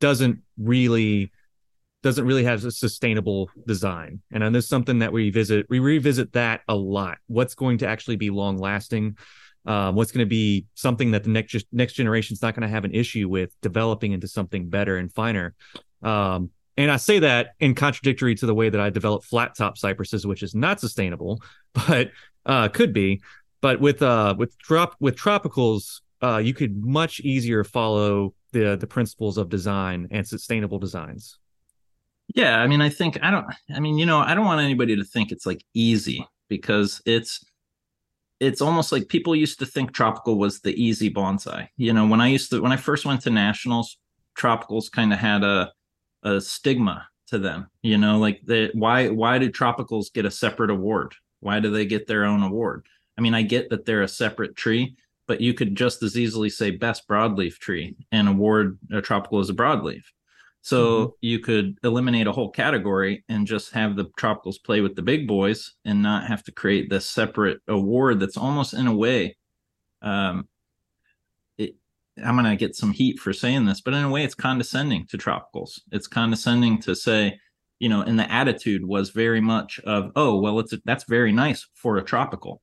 doesn't 0.00 0.40
really 0.58 1.30
doesn't 2.02 2.26
really 2.26 2.44
have 2.44 2.64
a 2.64 2.70
sustainable 2.70 3.48
design. 3.66 4.20
And 4.32 4.42
then 4.42 4.52
there's 4.52 4.68
something 4.68 4.98
that 4.98 5.12
we 5.12 5.30
visit, 5.30 5.66
we 5.70 5.78
revisit 5.78 6.32
that 6.32 6.62
a 6.66 6.74
lot. 6.74 7.18
What's 7.28 7.54
going 7.54 7.78
to 7.78 7.86
actually 7.86 8.16
be 8.16 8.30
long 8.30 8.58
lasting? 8.58 9.16
Um, 9.64 9.94
what's 9.94 10.10
going 10.10 10.26
to 10.26 10.28
be 10.28 10.66
something 10.74 11.12
that 11.12 11.24
the 11.24 11.30
next 11.30 11.54
next 11.70 11.92
generation 11.92 12.34
is 12.34 12.42
not 12.42 12.54
going 12.54 12.62
to 12.62 12.68
have 12.68 12.84
an 12.84 12.92
issue 12.92 13.28
with 13.28 13.54
developing 13.60 14.12
into 14.12 14.26
something 14.26 14.68
better 14.68 14.96
and 14.96 15.12
finer. 15.12 15.54
Um, 16.02 16.50
and 16.76 16.90
I 16.90 16.96
say 16.96 17.18
that 17.20 17.50
in 17.60 17.74
contradictory 17.74 18.34
to 18.36 18.46
the 18.46 18.54
way 18.54 18.70
that 18.70 18.80
I 18.80 18.90
develop 18.90 19.24
flat 19.24 19.54
top 19.56 19.76
cypresses, 19.76 20.26
which 20.26 20.42
is 20.42 20.54
not 20.54 20.80
sustainable, 20.80 21.40
but 21.74 22.10
uh, 22.46 22.68
could 22.68 22.92
be. 22.92 23.20
But 23.60 23.80
with 23.80 24.02
uh, 24.02 24.34
with 24.36 24.56
drop 24.58 24.96
with 24.98 25.16
tropicals, 25.16 26.00
uh, 26.22 26.38
you 26.38 26.54
could 26.54 26.84
much 26.84 27.20
easier 27.20 27.62
follow 27.62 28.34
the 28.52 28.76
the 28.76 28.86
principles 28.86 29.38
of 29.38 29.48
design 29.48 30.08
and 30.10 30.26
sustainable 30.26 30.78
designs. 30.78 31.38
yeah, 32.34 32.58
I 32.58 32.66
mean, 32.66 32.80
I 32.80 32.88
think 32.88 33.18
I 33.22 33.30
don't. 33.30 33.46
I 33.74 33.78
mean, 33.78 33.98
you 33.98 34.06
know, 34.06 34.18
I 34.18 34.34
don't 34.34 34.46
want 34.46 34.60
anybody 34.60 34.96
to 34.96 35.04
think 35.04 35.30
it's 35.30 35.46
like 35.46 35.64
easy 35.74 36.26
because 36.48 37.00
it's 37.06 37.44
it's 38.42 38.60
almost 38.60 38.90
like 38.90 39.08
people 39.08 39.36
used 39.36 39.60
to 39.60 39.66
think 39.66 39.92
tropical 39.92 40.36
was 40.36 40.60
the 40.60 40.74
easy 40.82 41.08
bonsai. 41.08 41.68
You 41.76 41.92
know, 41.92 42.06
when 42.06 42.20
I 42.20 42.26
used 42.26 42.50
to 42.50 42.60
when 42.60 42.72
I 42.72 42.76
first 42.76 43.06
went 43.06 43.20
to 43.22 43.30
nationals, 43.30 43.98
tropicals 44.36 44.90
kind 44.90 45.12
of 45.12 45.20
had 45.20 45.44
a 45.44 45.72
a 46.24 46.40
stigma 46.40 47.06
to 47.28 47.38
them. 47.38 47.68
You 47.82 47.98
know, 47.98 48.18
like 48.18 48.40
the 48.44 48.70
why 48.74 49.08
why 49.08 49.38
do 49.38 49.48
tropicals 49.48 50.12
get 50.12 50.26
a 50.26 50.30
separate 50.30 50.70
award? 50.70 51.14
Why 51.38 51.60
do 51.60 51.70
they 51.70 51.86
get 51.86 52.08
their 52.08 52.24
own 52.24 52.42
award? 52.42 52.86
I 53.16 53.20
mean, 53.20 53.34
I 53.34 53.42
get 53.42 53.70
that 53.70 53.84
they're 53.84 54.02
a 54.02 54.08
separate 54.08 54.56
tree, 54.56 54.96
but 55.28 55.40
you 55.40 55.54
could 55.54 55.76
just 55.76 56.02
as 56.02 56.18
easily 56.18 56.50
say 56.50 56.72
best 56.72 57.06
broadleaf 57.06 57.58
tree 57.58 57.94
and 58.10 58.28
award 58.28 58.78
a 58.90 59.00
tropical 59.00 59.38
as 59.38 59.50
a 59.50 59.54
broadleaf. 59.54 60.02
So 60.64 61.16
you 61.20 61.40
could 61.40 61.76
eliminate 61.82 62.28
a 62.28 62.32
whole 62.32 62.50
category 62.50 63.24
and 63.28 63.46
just 63.46 63.72
have 63.72 63.96
the 63.96 64.06
tropicals 64.18 64.62
play 64.62 64.80
with 64.80 64.94
the 64.94 65.02
big 65.02 65.26
boys 65.26 65.74
and 65.84 66.02
not 66.02 66.26
have 66.28 66.44
to 66.44 66.52
create 66.52 66.88
this 66.88 67.04
separate 67.06 67.60
award 67.68 68.20
that's 68.20 68.36
almost 68.36 68.72
in 68.74 68.86
a 68.86 68.94
way 68.94 69.36
um 70.02 70.48
it, 71.58 71.74
I'm 72.22 72.36
going 72.36 72.50
to 72.50 72.56
get 72.56 72.76
some 72.76 72.92
heat 72.92 73.18
for 73.18 73.32
saying 73.32 73.64
this, 73.64 73.80
but 73.80 73.94
in 73.94 74.04
a 74.04 74.10
way 74.10 74.24
it's 74.24 74.34
condescending 74.34 75.06
to 75.08 75.18
tropicals. 75.18 75.80
It's 75.90 76.06
condescending 76.06 76.80
to 76.82 76.94
say, 76.94 77.38
you 77.78 77.88
know, 77.88 78.02
and 78.02 78.18
the 78.18 78.30
attitude 78.30 78.84
was 78.84 79.10
very 79.10 79.40
much 79.40 79.80
of, 79.80 80.12
oh, 80.16 80.38
well, 80.40 80.58
it's 80.60 80.72
a, 80.72 80.78
that's 80.84 81.04
very 81.04 81.32
nice 81.32 81.66
for 81.74 81.96
a 81.96 82.02
tropical 82.04 82.62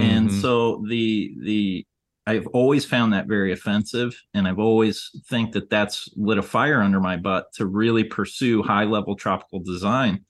and 0.00 0.28
Mhm. 0.30 0.40
so 0.40 0.82
the 0.88 1.34
the 1.42 1.86
i've 2.28 2.46
always 2.48 2.84
found 2.84 3.12
that 3.12 3.26
very 3.26 3.52
offensive 3.52 4.14
and 4.34 4.46
i've 4.46 4.58
always 4.58 5.10
think 5.28 5.52
that 5.52 5.70
that's 5.70 6.08
lit 6.16 6.38
a 6.38 6.42
fire 6.42 6.80
under 6.80 7.00
my 7.00 7.16
butt 7.16 7.46
to 7.54 7.66
really 7.66 8.04
pursue 8.04 8.62
high 8.62 8.84
level 8.84 9.16
tropical 9.16 9.60
design 9.60 10.24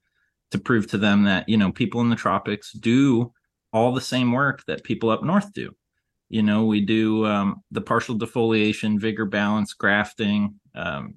to 0.50 0.58
prove 0.58 0.86
to 0.86 0.98
them 0.98 1.24
that 1.24 1.48
you 1.48 1.56
know 1.56 1.70
people 1.72 2.00
in 2.00 2.10
the 2.10 2.16
tropics 2.16 2.72
do 2.72 3.32
all 3.72 3.92
the 3.92 4.00
same 4.00 4.32
work 4.32 4.64
that 4.66 4.84
people 4.84 5.10
up 5.10 5.22
north 5.22 5.52
do. 5.52 5.74
You 6.28 6.42
know 6.42 6.64
we 6.64 6.80
do 6.80 7.26
um, 7.26 7.62
the 7.70 7.80
partial 7.80 8.18
defoliation 8.18 8.98
vigor 8.98 9.26
balance 9.26 9.72
grafting 9.74 10.54
um, 10.74 11.14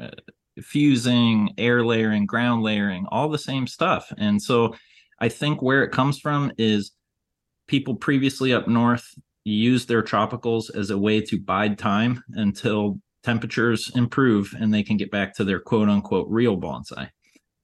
uh, 0.00 0.08
fusing 0.62 1.54
air 1.58 1.84
layering 1.84 2.26
ground 2.26 2.62
layering 2.62 3.06
all 3.10 3.28
the 3.28 3.38
same 3.38 3.66
stuff. 3.66 4.12
And 4.18 4.40
so 4.42 4.74
i 5.22 5.28
think 5.28 5.60
where 5.60 5.84
it 5.84 5.92
comes 5.92 6.18
from 6.18 6.50
is 6.56 6.92
people 7.68 7.94
previously 7.94 8.54
up 8.54 8.66
north 8.66 9.14
use 9.44 9.86
their 9.86 10.02
tropicals 10.02 10.74
as 10.74 10.90
a 10.90 10.98
way 10.98 11.20
to 11.20 11.40
bide 11.40 11.78
time 11.78 12.22
until 12.34 13.00
temperatures 13.22 13.90
improve 13.94 14.54
and 14.58 14.72
they 14.72 14.82
can 14.82 14.96
get 14.96 15.10
back 15.10 15.34
to 15.34 15.44
their 15.44 15.60
quote 15.60 15.88
unquote 15.88 16.26
real 16.28 16.56
bonsai. 16.56 17.10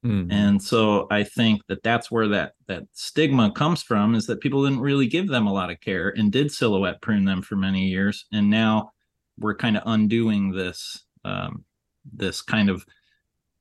Mm-hmm. 0.04 0.30
And 0.30 0.62
so 0.62 1.06
I 1.10 1.24
think 1.24 1.62
that 1.68 1.82
that's 1.82 2.10
where 2.10 2.28
that 2.28 2.52
that 2.68 2.84
stigma 2.92 3.50
comes 3.50 3.82
from 3.82 4.14
is 4.14 4.26
that 4.26 4.40
people 4.40 4.62
didn't 4.64 4.80
really 4.80 5.06
give 5.06 5.28
them 5.28 5.46
a 5.46 5.52
lot 5.52 5.70
of 5.70 5.80
care 5.80 6.10
and 6.16 6.30
did 6.30 6.52
silhouette 6.52 7.00
prune 7.00 7.24
them 7.24 7.42
for 7.42 7.56
many 7.56 7.86
years, 7.86 8.26
and 8.32 8.48
now 8.48 8.92
we're 9.38 9.56
kind 9.56 9.76
of 9.76 9.82
undoing 9.86 10.52
this 10.52 11.04
um, 11.24 11.64
this 12.12 12.40
kind 12.40 12.70
of 12.70 12.86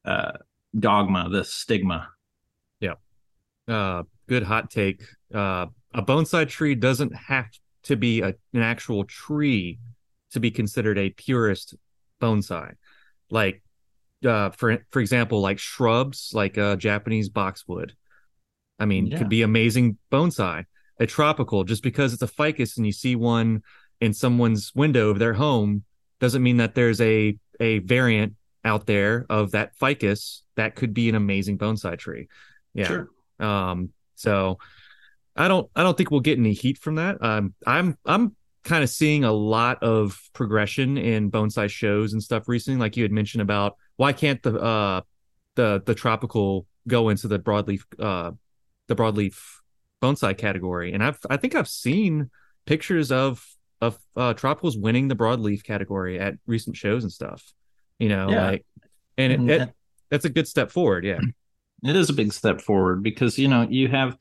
uh, 0.04 0.34
dogma, 0.78 1.30
this 1.30 1.52
stigma. 1.52 2.10
Yeah, 2.80 2.96
uh, 3.68 4.04
good 4.28 4.44
hot 4.44 4.70
take. 4.70 5.04
Uh, 5.34 5.68
a 5.96 6.04
bonsai 6.04 6.48
tree 6.48 6.76
doesn't 6.76 7.16
have 7.16 7.48
to 7.86 7.96
be 7.96 8.22
a, 8.22 8.36
an 8.54 8.62
actual 8.62 9.06
tree 9.06 9.80
to 10.32 10.40
be 10.40 10.52
considered 10.52 10.98
a 10.98 11.10
purist 11.12 11.76
bonsai. 12.22 12.74
Like 13.30 13.64
uh, 14.26 14.50
for 14.52 14.86
for 14.92 15.00
example, 15.00 15.42
like 15.42 15.60
shrubs, 15.60 16.32
like 16.34 16.58
uh, 16.58 16.76
Japanese 16.76 17.30
boxwood. 17.30 17.94
I 18.80 18.86
mean, 18.86 19.08
yeah. 19.08 19.18
could 19.18 19.30
be 19.30 19.42
amazing 19.42 19.98
bonsai. 20.12 20.66
A 21.00 21.06
tropical, 21.06 21.66
just 21.66 21.84
because 21.84 22.14
it's 22.14 22.22
a 22.22 22.28
ficus 22.28 22.78
and 22.78 22.86
you 22.86 22.94
see 22.94 23.18
one 23.18 23.64
in 24.00 24.14
someone's 24.14 24.74
window 24.74 25.10
of 25.10 25.20
their 25.20 25.34
home, 25.34 25.84
doesn't 26.22 26.42
mean 26.42 26.58
that 26.58 26.76
there's 26.76 27.02
a 27.02 27.38
a 27.60 27.80
variant 27.80 28.34
out 28.64 28.86
there 28.86 29.26
of 29.30 29.52
that 29.52 29.76
ficus 29.76 30.44
that 30.56 30.76
could 30.76 30.94
be 30.94 31.10
an 31.10 31.16
amazing 31.16 31.58
bonsai 31.58 31.98
tree. 31.98 32.28
Yeah. 32.74 32.88
Sure. 32.88 33.10
Um. 33.40 33.90
So, 34.16 34.60
I 35.36 35.48
don't 35.48 35.70
I 35.76 35.84
don't 35.84 35.98
think 35.98 36.12
we'll 36.12 36.22
get 36.22 36.38
any 36.40 36.54
heat 36.54 36.78
from 36.78 36.96
that. 36.96 37.24
Um. 37.24 37.54
I'm 37.66 37.98
I'm 38.06 38.36
kind 38.64 38.84
of 38.84 38.90
seeing 38.90 39.24
a 39.24 39.32
lot 39.32 39.82
of 39.84 40.20
progression 40.34 40.98
in 40.98 41.30
bonsai 41.30 41.54
size 41.54 41.72
shows 41.72 42.14
and 42.14 42.22
stuff 42.22 42.48
recently, 42.48 42.80
like 42.80 42.98
you 42.98 43.04
had 43.04 43.12
mentioned 43.12 43.42
about 43.42 43.78
why 43.98 44.12
can't 44.12 44.42
the 44.44 44.60
uh 44.60 45.02
the 45.56 45.82
the 45.86 45.96
tropical 45.96 46.66
go 46.88 47.10
into 47.10 47.28
the 47.28 47.40
broadleaf 47.40 47.82
uh 48.00 48.32
the 48.88 48.96
broadleaf 48.96 49.38
bonsai 50.02 50.38
category 50.38 50.94
and 50.94 51.04
i've 51.04 51.18
i 51.30 51.38
think 51.38 51.56
i've 51.56 51.68
seen 51.68 52.30
pictures 52.66 53.12
of 53.12 53.46
of 53.82 53.98
uh 54.16 54.34
tropicals 54.34 54.80
winning 54.80 55.08
the 55.08 55.16
broadleaf 55.16 55.64
category 55.64 56.20
at 56.20 56.36
recent 56.46 56.76
shows 56.76 57.04
and 57.04 57.12
stuff 57.12 57.54
you 57.98 58.10
know 58.10 58.30
yeah. 58.30 58.50
like 58.52 58.66
and 59.18 59.50
it, 59.50 59.62
it, 59.62 59.70
that's 60.12 60.26
a 60.26 60.30
good 60.30 60.48
step 60.48 60.70
forward 60.72 61.06
yeah 61.06 61.20
it 61.84 61.96
is 61.96 62.10
a 62.10 62.14
big 62.14 62.34
step 62.34 62.62
forward 62.62 63.02
because 63.02 63.40
you 63.40 63.48
know 63.48 63.66
you 63.70 63.88
have 63.88 64.18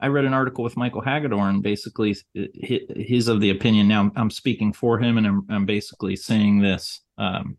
i 0.00 0.06
read 0.06 0.24
an 0.24 0.34
article 0.34 0.64
with 0.64 0.76
michael 0.76 1.00
hagedorn 1.00 1.60
basically 1.60 2.16
he's 2.34 3.28
of 3.28 3.40
the 3.40 3.50
opinion 3.50 3.88
now 3.88 4.10
i'm 4.16 4.30
speaking 4.30 4.72
for 4.72 4.98
him 4.98 5.18
and 5.18 5.26
i'm, 5.26 5.46
I'm 5.50 5.66
basically 5.66 6.16
saying 6.16 6.60
this 6.60 7.00
um, 7.18 7.56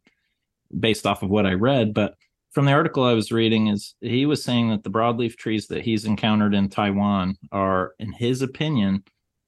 based 0.80 1.06
off 1.06 1.24
of 1.24 1.30
what 1.30 1.46
I 1.46 1.54
read, 1.54 1.94
but 1.94 2.16
from 2.52 2.66
the 2.66 2.74
article 2.74 3.04
I 3.04 3.14
was 3.14 3.32
reading 3.32 3.68
is 3.68 3.96
he 4.02 4.26
was 4.26 4.44
saying 4.44 4.70
that 4.70 4.84
the 4.84 4.90
broadleaf 4.90 5.38
trees 5.38 5.68
that 5.68 5.84
he's 5.84 6.06
encountered 6.06 6.54
in 6.54 6.70
Taiwan 6.70 7.38
are, 7.52 7.94
in 8.00 8.12
his 8.12 8.42
opinion, 8.42 9.04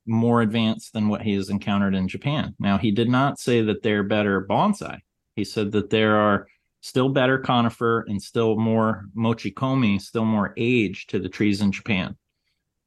more 0.06 0.42
advanced 0.42 0.94
than 0.94 1.10
what 1.10 1.22
he 1.22 1.34
has 1.34 1.50
encountered 1.50 1.96
in 1.96 2.08
Japan. 2.08 2.56
Now, 2.60 2.78
he 2.78 2.92
did 2.92 3.10
not 3.10 3.40
say 3.40 3.62
that 3.62 3.84
they're 3.84 4.04
better 4.04 4.46
bonsai. 4.46 5.00
He 5.36 5.44
said 5.44 5.72
that 5.74 5.90
there 5.90 6.18
are 6.18 6.48
still 6.82 7.10
better 7.10 7.40
conifer 7.40 8.02
and 8.08 8.22
still 8.22 8.58
more 8.58 9.06
mochikomi, 9.16 10.02
still 10.02 10.26
more 10.26 10.54
age 10.58 11.08
to 11.08 11.20
the 11.20 11.30
trees 11.30 11.62
in 11.62 11.72
Japan. 11.72 12.16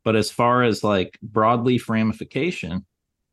But 0.07 0.15
as 0.15 0.31
far 0.31 0.63
as 0.63 0.85
like 0.85 1.19
broadleaf 1.33 1.89
ramification, 1.89 2.87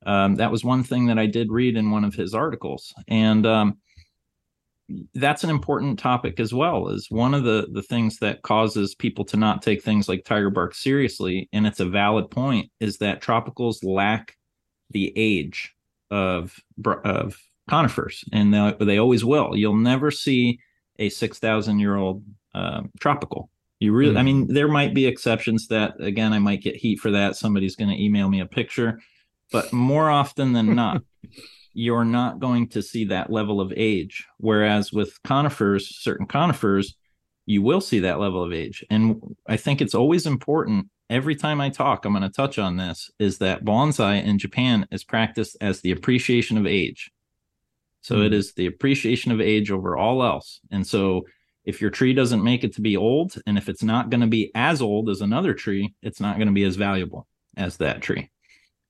um, 0.07 0.37
that 0.37 0.51
was 0.51 0.63
one 0.63 0.83
thing 0.83 1.05
that 1.05 1.19
I 1.19 1.27
did 1.27 1.51
read 1.51 1.77
in 1.77 1.91
one 1.91 2.03
of 2.03 2.15
his 2.15 2.33
articles. 2.33 2.95
And 3.07 3.45
um, 3.45 3.77
that's 5.13 5.43
an 5.43 5.51
important 5.51 5.99
topic 5.99 6.39
as 6.39 6.51
well 6.51 6.87
is 6.87 7.11
one 7.11 7.35
of 7.35 7.43
the 7.43 7.67
the 7.71 7.83
things 7.83 8.17
that 8.17 8.41
causes 8.41 8.95
people 8.95 9.23
to 9.25 9.37
not 9.37 9.61
take 9.61 9.83
things 9.83 10.09
like 10.09 10.25
tiger 10.25 10.49
bark 10.49 10.75
seriously 10.75 11.47
and 11.53 11.65
it's 11.65 11.79
a 11.79 11.85
valid 11.85 12.29
point 12.29 12.69
is 12.81 12.97
that 12.97 13.21
tropicals 13.21 13.77
lack 13.81 14.35
the 14.89 15.13
age 15.15 15.73
of 16.11 16.59
of 17.05 17.37
conifers 17.69 18.25
and 18.33 18.53
they, 18.53 18.75
they 18.81 18.97
always 18.99 19.23
will 19.23 19.55
you'll 19.55 19.75
never 19.75 20.11
see 20.11 20.59
a 20.99 21.07
6000 21.07 21.79
year 21.79 21.95
old 21.95 22.23
um, 22.53 22.91
tropical 22.99 23.49
you 23.83 23.93
really 23.93 24.13
mm. 24.13 24.17
i 24.17 24.21
hmm. 24.21 24.25
mean 24.25 24.53
there 24.53 24.67
might 24.67 24.93
be 24.93 25.05
exceptions 25.05 25.67
that 25.67 25.93
again 25.99 26.33
i 26.33 26.39
might 26.39 26.61
get 26.61 26.75
heat 26.75 26.99
for 26.99 27.11
that 27.11 27.35
somebody's 27.35 27.75
going 27.75 27.89
to 27.89 28.03
email 28.03 28.29
me 28.29 28.39
a 28.39 28.45
picture 28.45 28.99
but 29.51 29.71
more 29.71 30.09
often 30.09 30.53
than 30.53 30.75
not 30.83 31.01
you're 31.73 32.05
not 32.05 32.39
going 32.39 32.67
to 32.69 32.81
see 32.81 33.05
that 33.05 33.31
level 33.31 33.59
of 33.59 33.73
age. 33.75 34.27
Whereas 34.37 34.93
with 34.93 35.21
conifers, 35.23 35.95
certain 35.97 36.27
conifers, 36.27 36.95
you 37.45 37.61
will 37.61 37.81
see 37.81 37.99
that 37.99 38.19
level 38.19 38.43
of 38.43 38.53
age. 38.53 38.85
And 38.89 39.35
I 39.47 39.57
think 39.57 39.81
it's 39.81 39.95
always 39.95 40.25
important. 40.25 40.87
Every 41.09 41.35
time 41.35 41.59
I 41.59 41.69
talk, 41.69 42.05
I'm 42.05 42.13
going 42.13 42.23
to 42.23 42.29
touch 42.29 42.57
on 42.57 42.77
this 42.77 43.11
is 43.19 43.39
that 43.39 43.65
bonsai 43.65 44.23
in 44.23 44.37
Japan 44.37 44.87
is 44.91 45.03
practiced 45.03 45.57
as 45.59 45.81
the 45.81 45.91
appreciation 45.91 46.57
of 46.57 46.65
age. 46.65 47.11
So 48.01 48.17
mm. 48.17 48.25
it 48.25 48.33
hmm. 48.33 48.49
the 48.55 48.67
appreciation 48.67 49.31
of 49.31 49.41
age 49.41 49.71
over 49.71 49.97
all 49.97 50.23
else. 50.23 50.59
And 50.71 50.85
so 50.85 51.25
if 51.65 51.81
your 51.81 51.89
tree 51.89 52.13
doesn't 52.13 52.43
make 52.43 52.63
it 52.63 52.73
to 52.75 52.81
be 52.81 52.97
old, 52.97 53.35
and 53.45 53.57
if 53.57 53.69
it's 53.69 53.83
not 53.83 54.09
going 54.09 54.21
to 54.21 54.27
be 54.27 54.51
as 54.53 54.81
old 54.81 55.09
as 55.09 55.21
another 55.21 55.53
tree, 55.53 55.93
it's 56.01 56.19
not 56.19 56.37
going 56.37 56.47
to 56.47 56.53
be 56.53 56.63
as 56.63 56.75
valuable 56.75 57.27
as 57.55 57.77
that 57.77 58.01
tree. 58.01 58.29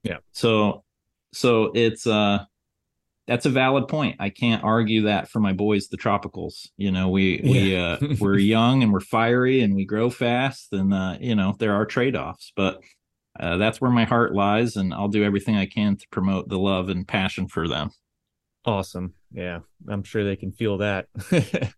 Yeah. 0.04 0.18
So 0.32 0.84
so 1.34 1.72
it's 1.74 2.06
uh 2.06 2.46
that's 3.26 3.46
a 3.46 3.50
valid 3.50 3.88
point. 3.88 4.18
I 4.20 4.30
can't 4.30 4.64
argue 4.64 5.04
that 5.04 5.30
for 5.30 5.40
my 5.40 5.54
boys, 5.54 5.88
the 5.88 5.98
tropicals. 5.98 6.68
You 6.76 6.92
know, 6.92 7.10
we 7.10 7.40
we 7.44 7.76
uh, 7.76 7.98
we're 8.20 8.38
young 8.38 8.84
and 8.84 8.92
we're 8.92 9.00
fiery 9.00 9.62
and 9.62 9.76
we 9.76 9.86
grow 9.86 10.10
fast, 10.10 10.74
and 10.74 10.94
uh, 10.94 11.18
you 11.20 11.36
know 11.36 11.56
there 11.58 11.74
are 11.74 11.86
trade 11.86 12.16
offs, 12.16 12.52
but 12.56 12.82
uh, 13.40 13.58
that's 13.58 13.80
where 13.80 13.92
my 13.92 14.04
heart 14.04 14.34
lies, 14.34 14.76
and 14.76 14.94
I'll 14.94 15.08
do 15.08 15.24
everything 15.24 15.56
I 15.56 15.68
can 15.68 15.96
to 15.96 16.08
promote 16.10 16.50
the 16.50 16.60
love 16.60 16.90
and 16.90 17.08
passion 17.08 17.48
for 17.48 17.68
them. 17.68 17.92
Awesome, 18.66 19.14
yeah, 19.32 19.60
I'm 19.88 20.04
sure 20.04 20.26
they 20.26 20.36
can 20.36 20.52
feel 20.52 20.80
that. 20.80 21.08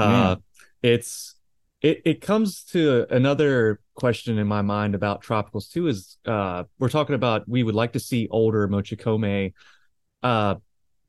uh. 0.00 0.36
It's 0.82 1.36
it 1.80 2.02
it 2.04 2.20
comes 2.20 2.64
to 2.64 3.06
another 3.14 3.80
question 3.94 4.38
in 4.38 4.46
my 4.46 4.62
mind 4.62 4.94
about 4.94 5.22
tropicals 5.22 5.70
too. 5.70 5.86
Is 5.86 6.18
uh, 6.26 6.64
we're 6.78 6.88
talking 6.88 7.14
about 7.14 7.48
we 7.48 7.62
would 7.62 7.74
like 7.74 7.92
to 7.92 8.00
see 8.00 8.28
older 8.30 8.68
mochikomi 8.68 9.52
uh 10.22 10.54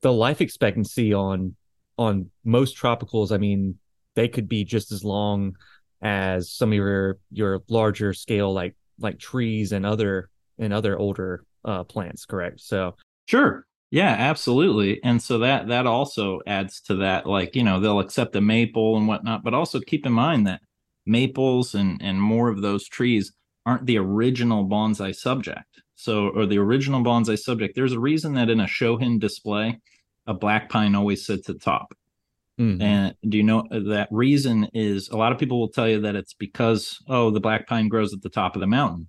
the 0.02 0.14
life 0.14 0.42
expectancy 0.42 1.14
on 1.14 1.56
on 1.98 2.30
most 2.44 2.78
tropicals, 2.78 3.32
I 3.32 3.38
mean, 3.38 3.78
they 4.16 4.28
could 4.28 4.48
be 4.48 4.64
just 4.64 4.92
as 4.92 5.04
long 5.04 5.56
as 6.02 6.52
some 6.52 6.70
of 6.70 6.76
your 6.76 7.18
your 7.32 7.62
larger 7.68 8.14
scale 8.14 8.54
like 8.54 8.76
like 9.00 9.18
trees 9.18 9.72
and 9.72 9.86
other 9.86 10.30
and 10.60 10.74
other 10.74 10.98
older 10.98 11.46
uh, 11.66 11.84
plants. 11.84 12.26
Correct. 12.26 12.60
So 12.60 12.96
sure. 13.26 13.66
Yeah, 13.94 14.16
absolutely. 14.18 15.00
And 15.04 15.22
so 15.22 15.38
that 15.38 15.68
that 15.68 15.86
also 15.86 16.40
adds 16.48 16.82
to 16.88 16.96
that, 16.96 17.28
like, 17.28 17.56
you 17.56 17.62
know, 17.62 17.80
they'll 17.80 18.00
accept 18.00 18.36
a 18.36 18.42
maple 18.42 18.98
and 18.98 19.08
whatnot, 19.08 19.44
but 19.44 19.54
also 19.54 19.80
keep 19.80 20.08
in 20.08 20.12
mind 20.12 20.48
that 20.48 20.62
maples 21.06 21.76
and 21.76 22.02
and 22.02 22.20
more 22.20 22.50
of 22.50 22.64
those 22.64 22.88
trees 22.88 23.32
aren't 23.68 23.86
the 23.86 24.00
original 24.00 24.66
bonsai 24.66 25.14
subject. 25.16 25.80
So 25.94 26.30
or 26.30 26.48
the 26.48 26.58
original 26.58 27.04
bonsai 27.04 27.38
subject. 27.38 27.76
There's 27.76 27.94
a 27.94 28.00
reason 28.00 28.34
that 28.34 28.50
in 28.50 28.60
a 28.62 28.66
shohin 28.66 29.20
display, 29.20 29.80
a 30.26 30.34
black 30.34 30.70
pine 30.70 30.96
always 30.96 31.24
sits 31.24 31.48
at 31.52 31.62
top. 31.62 31.94
Mm-hmm. 32.60 32.82
And 32.82 33.16
do 33.30 33.38
you 33.38 33.44
know 33.44 33.64
that 33.70 34.08
reason 34.10 34.70
is 34.74 35.10
a 35.10 35.18
lot 35.18 35.32
of 35.32 35.38
people 35.38 35.60
will 35.60 35.70
tell 35.70 35.88
you 35.88 36.02
that 36.02 36.16
it's 36.16 36.34
because, 36.34 36.98
oh, 37.08 37.30
the 37.30 37.40
black 37.40 37.68
pine 37.68 37.90
grows 37.90 38.12
at 38.12 38.24
the 38.24 38.30
top 38.30 38.56
of 38.56 38.60
the 38.60 38.66
mountain. 38.66 39.08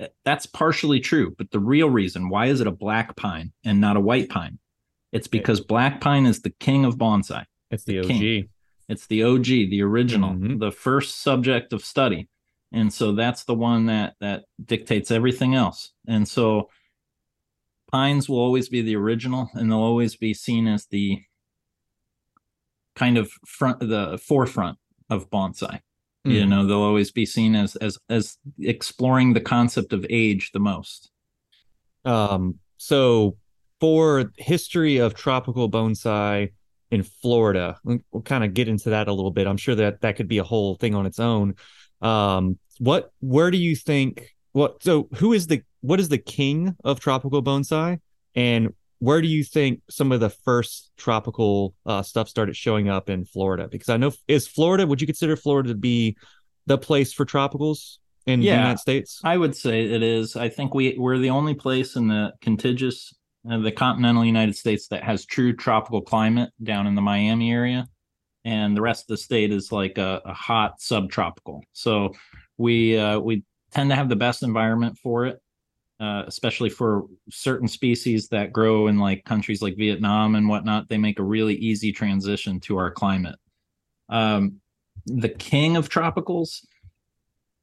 Eh, 0.00 0.08
that's 0.24 0.46
partially 0.46 1.00
true, 1.00 1.34
but 1.36 1.50
the 1.50 1.58
real 1.58 1.90
reason 1.90 2.28
why 2.28 2.46
is 2.46 2.60
it 2.60 2.66
a 2.66 2.72
black 2.72 3.16
pine 3.16 3.52
and 3.64 3.80
not 3.80 3.96
a 3.96 4.00
white 4.00 4.28
pine? 4.28 4.58
It's 5.12 5.28
because 5.28 5.60
black 5.60 6.00
pine 6.00 6.26
is 6.26 6.42
the 6.42 6.50
king 6.50 6.84
of 6.84 6.96
bonsai. 6.96 7.44
It's 7.70 7.84
the, 7.84 8.00
the 8.00 8.00
OG. 8.00 8.08
King. 8.08 8.48
It's 8.88 9.06
the 9.06 9.22
OG, 9.24 9.44
the 9.44 9.82
original, 9.82 10.30
mm-hmm. 10.30 10.58
the 10.58 10.72
first 10.72 11.22
subject 11.22 11.72
of 11.72 11.84
study. 11.84 12.28
And 12.72 12.92
so 12.92 13.12
that's 13.12 13.44
the 13.44 13.54
one 13.54 13.86
that 13.86 14.16
that 14.20 14.44
dictates 14.62 15.10
everything 15.10 15.54
else. 15.54 15.92
And 16.08 16.26
so 16.26 16.70
pines 17.90 18.28
will 18.28 18.40
always 18.40 18.68
be 18.68 18.82
the 18.82 18.96
original 18.96 19.48
and 19.54 19.70
they'll 19.70 19.78
always 19.78 20.16
be 20.16 20.34
seen 20.34 20.66
as 20.66 20.86
the 20.86 21.22
kind 22.96 23.16
of 23.16 23.30
front 23.46 23.78
the 23.80 24.18
forefront 24.18 24.78
of 25.08 25.30
bonsai 25.30 25.80
mm. 26.26 26.32
you 26.32 26.46
know 26.46 26.66
they'll 26.66 26.82
always 26.82 27.10
be 27.10 27.26
seen 27.26 27.54
as 27.54 27.76
as 27.76 27.98
as 28.08 28.36
exploring 28.60 29.32
the 29.32 29.40
concept 29.40 29.92
of 29.92 30.06
age 30.10 30.50
the 30.52 30.60
most. 30.60 31.10
Um 32.04 32.58
so 32.76 33.36
for 33.80 34.30
history 34.36 34.98
of 34.98 35.14
tropical 35.14 35.70
bonsai 35.70 36.52
in 36.90 37.02
florida 37.02 37.76
we'll 37.82 38.22
kind 38.22 38.44
of 38.44 38.54
get 38.54 38.68
into 38.68 38.90
that 38.90 39.08
a 39.08 39.12
little 39.12 39.30
bit. 39.30 39.46
I'm 39.46 39.56
sure 39.56 39.74
that 39.74 40.00
that 40.02 40.16
could 40.16 40.28
be 40.28 40.38
a 40.38 40.44
whole 40.44 40.76
thing 40.76 40.94
on 40.94 41.06
its 41.06 41.18
own. 41.18 41.54
Um 42.00 42.58
what 42.78 43.10
where 43.20 43.50
do 43.50 43.58
you 43.58 43.76
think 43.76 44.34
what 44.52 44.82
so 44.82 45.08
who 45.16 45.32
is 45.32 45.46
the 45.46 45.62
what 45.80 46.00
is 46.00 46.08
the 46.08 46.18
king 46.18 46.74
of 46.82 46.98
tropical 46.98 47.42
bonsai, 47.42 48.00
and 48.34 48.72
where 48.98 49.20
do 49.20 49.28
you 49.28 49.44
think 49.44 49.80
some 49.90 50.12
of 50.12 50.20
the 50.20 50.30
first 50.30 50.90
tropical 50.96 51.74
uh, 51.84 52.02
stuff 52.02 52.28
started 52.28 52.56
showing 52.56 52.88
up 52.88 53.10
in 53.10 53.24
Florida? 53.24 53.68
Because 53.70 53.88
I 53.88 53.96
know 53.96 54.12
is 54.28 54.46
Florida. 54.46 54.86
Would 54.86 55.00
you 55.00 55.06
consider 55.06 55.36
Florida 55.36 55.70
to 55.70 55.74
be 55.74 56.16
the 56.66 56.78
place 56.78 57.12
for 57.12 57.24
tropicals 57.24 57.98
in 58.26 58.40
yeah, 58.40 58.54
the 58.54 58.60
United 58.60 58.78
States? 58.78 59.20
I 59.24 59.36
would 59.36 59.56
say 59.56 59.84
it 59.84 60.02
is. 60.02 60.36
I 60.36 60.48
think 60.48 60.74
we 60.74 60.96
we're 60.98 61.18
the 61.18 61.30
only 61.30 61.54
place 61.54 61.96
in 61.96 62.08
the 62.08 62.32
contiguous, 62.40 63.12
uh, 63.50 63.58
the 63.58 63.72
continental 63.72 64.24
United 64.24 64.56
States 64.56 64.88
that 64.88 65.04
has 65.04 65.26
true 65.26 65.54
tropical 65.54 66.00
climate 66.00 66.50
down 66.62 66.86
in 66.86 66.94
the 66.94 67.02
Miami 67.02 67.52
area, 67.52 67.86
and 68.44 68.76
the 68.76 68.82
rest 68.82 69.04
of 69.04 69.08
the 69.08 69.18
state 69.18 69.52
is 69.52 69.72
like 69.72 69.98
a, 69.98 70.22
a 70.24 70.32
hot 70.32 70.80
subtropical. 70.80 71.62
So 71.72 72.14
we 72.56 72.96
uh, 72.96 73.18
we 73.18 73.44
tend 73.72 73.90
to 73.90 73.96
have 73.96 74.08
the 74.08 74.16
best 74.16 74.42
environment 74.42 74.98
for 75.02 75.26
it 75.26 75.40
uh, 76.04 76.22
especially 76.26 76.68
for 76.68 77.06
certain 77.30 77.66
species 77.66 78.28
that 78.28 78.52
grow 78.52 78.88
in 78.88 78.98
like 78.98 79.24
countries 79.24 79.62
like 79.62 79.74
Vietnam 79.78 80.34
and 80.34 80.50
whatnot, 80.50 80.86
they 80.90 80.98
make 80.98 81.18
a 81.18 81.24
really 81.24 81.54
easy 81.54 81.92
transition 81.92 82.60
to 82.60 82.76
our 82.76 82.90
climate. 82.90 83.36
Um, 84.10 84.60
the 85.06 85.30
king 85.30 85.78
of 85.78 85.88
tropicals, 85.88 86.66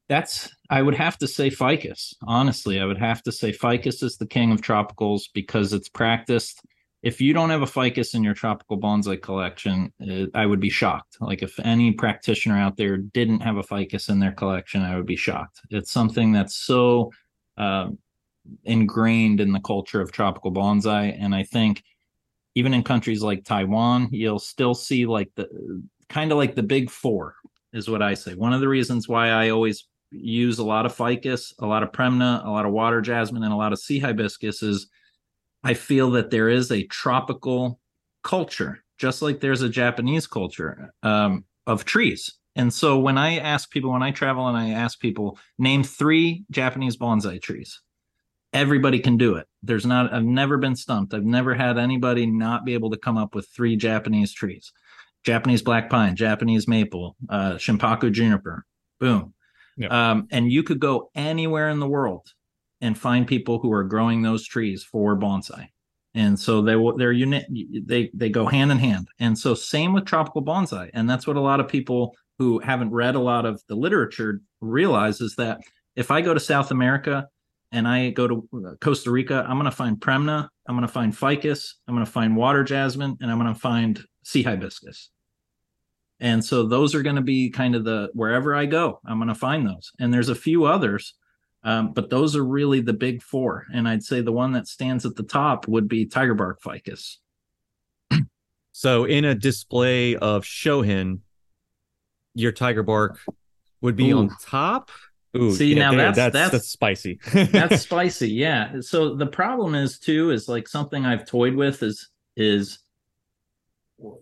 that's 0.08 0.50
I 0.68 0.82
would 0.82 0.96
have 0.96 1.18
to 1.18 1.28
say 1.28 1.50
ficus. 1.50 2.14
Honestly, 2.26 2.80
I 2.80 2.84
would 2.84 2.98
have 2.98 3.22
to 3.24 3.32
say 3.32 3.52
ficus 3.52 4.02
is 4.02 4.16
the 4.16 4.26
king 4.26 4.50
of 4.50 4.60
tropicals 4.60 5.22
because 5.32 5.72
it's 5.72 5.88
practiced. 5.88 6.62
If 7.04 7.20
you 7.20 7.32
don't 7.32 7.50
have 7.50 7.62
a 7.62 7.66
ficus 7.66 8.14
in 8.14 8.24
your 8.24 8.34
tropical 8.34 8.80
bonsai 8.80 9.22
collection, 9.22 9.92
it, 10.00 10.30
I 10.34 10.46
would 10.46 10.60
be 10.60 10.70
shocked. 10.70 11.18
Like 11.20 11.42
if 11.44 11.60
any 11.60 11.92
practitioner 11.92 12.58
out 12.58 12.76
there 12.76 12.96
didn't 12.96 13.40
have 13.40 13.56
a 13.56 13.62
ficus 13.62 14.08
in 14.08 14.18
their 14.18 14.32
collection, 14.32 14.82
I 14.82 14.96
would 14.96 15.06
be 15.06 15.16
shocked. 15.16 15.60
It's 15.70 15.92
something 15.92 16.32
that's 16.32 16.56
so 16.56 17.12
um, 17.56 17.98
ingrained 18.64 19.40
in 19.40 19.52
the 19.52 19.60
culture 19.60 20.00
of 20.00 20.12
tropical 20.12 20.52
bonsai. 20.52 21.16
And 21.18 21.34
I 21.34 21.42
think 21.44 21.82
even 22.54 22.74
in 22.74 22.82
countries 22.82 23.22
like 23.22 23.44
Taiwan, 23.44 24.08
you'll 24.10 24.38
still 24.38 24.74
see 24.74 25.06
like 25.06 25.30
the 25.36 25.48
kind 26.08 26.32
of 26.32 26.38
like 26.38 26.54
the 26.54 26.62
big 26.62 26.90
four 26.90 27.34
is 27.72 27.88
what 27.88 28.02
I 28.02 28.14
say. 28.14 28.34
One 28.34 28.52
of 28.52 28.60
the 28.60 28.68
reasons 28.68 29.08
why 29.08 29.30
I 29.30 29.50
always 29.50 29.86
use 30.10 30.58
a 30.58 30.64
lot 30.64 30.84
of 30.84 30.94
ficus, 30.94 31.54
a 31.58 31.66
lot 31.66 31.82
of 31.82 31.92
premna, 31.92 32.44
a 32.44 32.50
lot 32.50 32.66
of 32.66 32.72
water 32.72 33.00
jasmine, 33.00 33.42
and 33.42 33.52
a 33.52 33.56
lot 33.56 33.72
of 33.72 33.78
sea 33.78 33.98
hibiscus 33.98 34.62
is 34.62 34.88
I 35.64 35.74
feel 35.74 36.10
that 36.12 36.30
there 36.30 36.48
is 36.48 36.70
a 36.70 36.86
tropical 36.88 37.80
culture, 38.22 38.84
just 38.98 39.22
like 39.22 39.40
there's 39.40 39.62
a 39.62 39.68
Japanese 39.68 40.26
culture 40.26 40.92
um, 41.02 41.44
of 41.66 41.84
trees. 41.84 42.32
And 42.56 42.72
so 42.72 42.98
when 42.98 43.16
I 43.16 43.38
ask 43.38 43.70
people, 43.70 43.92
when 43.92 44.02
I 44.02 44.10
travel 44.10 44.46
and 44.48 44.56
I 44.56 44.70
ask 44.70 45.00
people, 45.00 45.38
name 45.58 45.82
three 45.82 46.44
Japanese 46.50 46.96
bonsai 46.98 47.40
trees, 47.40 47.80
everybody 48.52 48.98
can 48.98 49.16
do 49.16 49.36
it. 49.36 49.46
There's 49.62 49.86
not, 49.86 50.12
I've 50.12 50.24
never 50.24 50.58
been 50.58 50.76
stumped. 50.76 51.14
I've 51.14 51.24
never 51.24 51.54
had 51.54 51.78
anybody 51.78 52.26
not 52.26 52.64
be 52.64 52.74
able 52.74 52.90
to 52.90 52.98
come 52.98 53.16
up 53.16 53.34
with 53.34 53.48
three 53.48 53.76
Japanese 53.76 54.32
trees 54.32 54.72
Japanese 55.24 55.62
black 55.62 55.88
pine, 55.88 56.16
Japanese 56.16 56.66
maple, 56.66 57.16
uh, 57.28 57.52
Shinpaku 57.52 58.10
juniper. 58.10 58.64
Boom. 58.98 59.34
Um, 59.88 60.28
and 60.30 60.50
you 60.50 60.62
could 60.62 60.80
go 60.80 61.10
anywhere 61.14 61.70
in 61.70 61.80
the 61.80 61.88
world 61.88 62.32
and 62.80 62.98
find 62.98 63.26
people 63.26 63.58
who 63.58 63.72
are 63.72 63.84
growing 63.84 64.22
those 64.22 64.46
trees 64.46 64.82
for 64.84 65.16
bonsai. 65.16 65.68
And 66.14 66.38
so 66.38 66.60
they 66.60 66.74
they're 66.98 67.12
unit 67.12 67.46
they 67.86 68.10
they 68.12 68.28
go 68.28 68.46
hand 68.46 68.70
in 68.70 68.78
hand. 68.78 69.08
And 69.18 69.38
so 69.38 69.54
same 69.54 69.94
with 69.94 70.04
tropical 70.04 70.42
bonsai. 70.42 70.90
And 70.92 71.08
that's 71.08 71.26
what 71.26 71.36
a 71.36 71.40
lot 71.40 71.60
of 71.60 71.68
people 71.68 72.14
who 72.38 72.58
haven't 72.58 72.90
read 72.90 73.14
a 73.14 73.20
lot 73.20 73.46
of 73.46 73.62
the 73.68 73.74
literature 73.74 74.40
realize 74.60 75.20
is 75.20 75.36
that 75.36 75.60
if 75.96 76.10
I 76.10 76.20
go 76.20 76.34
to 76.34 76.40
South 76.40 76.70
America 76.70 77.28
and 77.72 77.88
I 77.88 78.10
go 78.10 78.28
to 78.28 78.48
uh, 78.54 78.74
Costa 78.80 79.10
Rica, 79.10 79.44
I'm 79.48 79.56
going 79.56 79.64
to 79.64 79.70
find 79.70 79.98
Premna, 79.98 80.48
I'm 80.68 80.76
going 80.76 80.86
to 80.86 80.92
find 80.92 81.16
Ficus, 81.16 81.74
I'm 81.88 81.94
going 81.94 82.04
to 82.04 82.12
find 82.12 82.36
water 82.36 82.62
jasmine, 82.62 83.16
and 83.20 83.30
I'm 83.30 83.38
going 83.38 83.52
to 83.52 83.58
find 83.58 84.00
sea 84.22 84.42
hibiscus. 84.42 85.10
And 86.20 86.44
so 86.44 86.64
those 86.64 86.94
are 86.94 87.02
going 87.02 87.16
to 87.16 87.22
be 87.22 87.50
kind 87.50 87.74
of 87.74 87.84
the 87.84 88.10
wherever 88.12 88.54
I 88.54 88.66
go, 88.66 89.00
I'm 89.04 89.18
going 89.18 89.28
to 89.28 89.34
find 89.34 89.66
those. 89.66 89.90
And 89.98 90.14
there's 90.14 90.28
a 90.28 90.34
few 90.34 90.66
others, 90.66 91.14
um, 91.64 91.92
but 91.92 92.10
those 92.10 92.36
are 92.36 92.44
really 92.44 92.80
the 92.80 92.92
big 92.92 93.22
four. 93.22 93.66
And 93.74 93.88
I'd 93.88 94.04
say 94.04 94.20
the 94.20 94.30
one 94.30 94.52
that 94.52 94.68
stands 94.68 95.04
at 95.04 95.16
the 95.16 95.24
top 95.24 95.66
would 95.66 95.88
be 95.88 96.06
tiger 96.06 96.34
bark 96.34 96.62
ficus. 96.62 97.18
So 98.74 99.04
in 99.04 99.26
a 99.26 99.34
display 99.34 100.16
of 100.16 100.44
Shohin, 100.44 101.20
your 102.34 102.52
tiger 102.52 102.82
bark 102.82 103.18
would 103.82 103.96
be 103.96 104.12
Ooh. 104.12 104.18
on 104.18 104.30
top 104.40 104.90
Ooh, 105.36 105.54
See 105.54 105.74
yeah, 105.74 105.90
now 105.90 105.96
that's, 105.96 106.16
that's, 106.16 106.32
that's 106.32 106.52
that's 106.52 106.68
spicy. 106.68 107.18
that's 107.32 107.82
spicy, 107.82 108.30
yeah. 108.30 108.80
So 108.80 109.14
the 109.14 109.26
problem 109.26 109.74
is 109.74 109.98
too 109.98 110.30
is 110.30 110.48
like 110.48 110.68
something 110.68 111.06
I've 111.06 111.24
toyed 111.24 111.54
with 111.54 111.82
is 111.82 112.10
is 112.36 112.80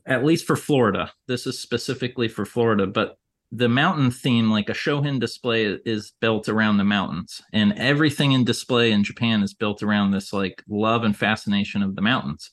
at 0.06 0.24
least 0.24 0.46
for 0.46 0.56
Florida. 0.56 1.12
This 1.26 1.46
is 1.46 1.58
specifically 1.58 2.28
for 2.28 2.44
Florida, 2.44 2.86
but 2.86 3.18
the 3.52 3.68
mountain 3.68 4.12
theme, 4.12 4.50
like 4.50 4.68
a 4.68 4.74
Shohin 4.74 5.18
display, 5.18 5.64
is 5.84 6.12
built 6.20 6.48
around 6.48 6.76
the 6.76 6.84
mountains, 6.84 7.42
and 7.52 7.72
everything 7.72 8.30
in 8.32 8.44
display 8.44 8.92
in 8.92 9.02
Japan 9.02 9.42
is 9.42 9.54
built 9.54 9.82
around 9.82 10.12
this 10.12 10.32
like 10.32 10.62
love 10.68 11.02
and 11.02 11.16
fascination 11.16 11.82
of 11.82 11.96
the 11.96 12.02
mountains. 12.02 12.50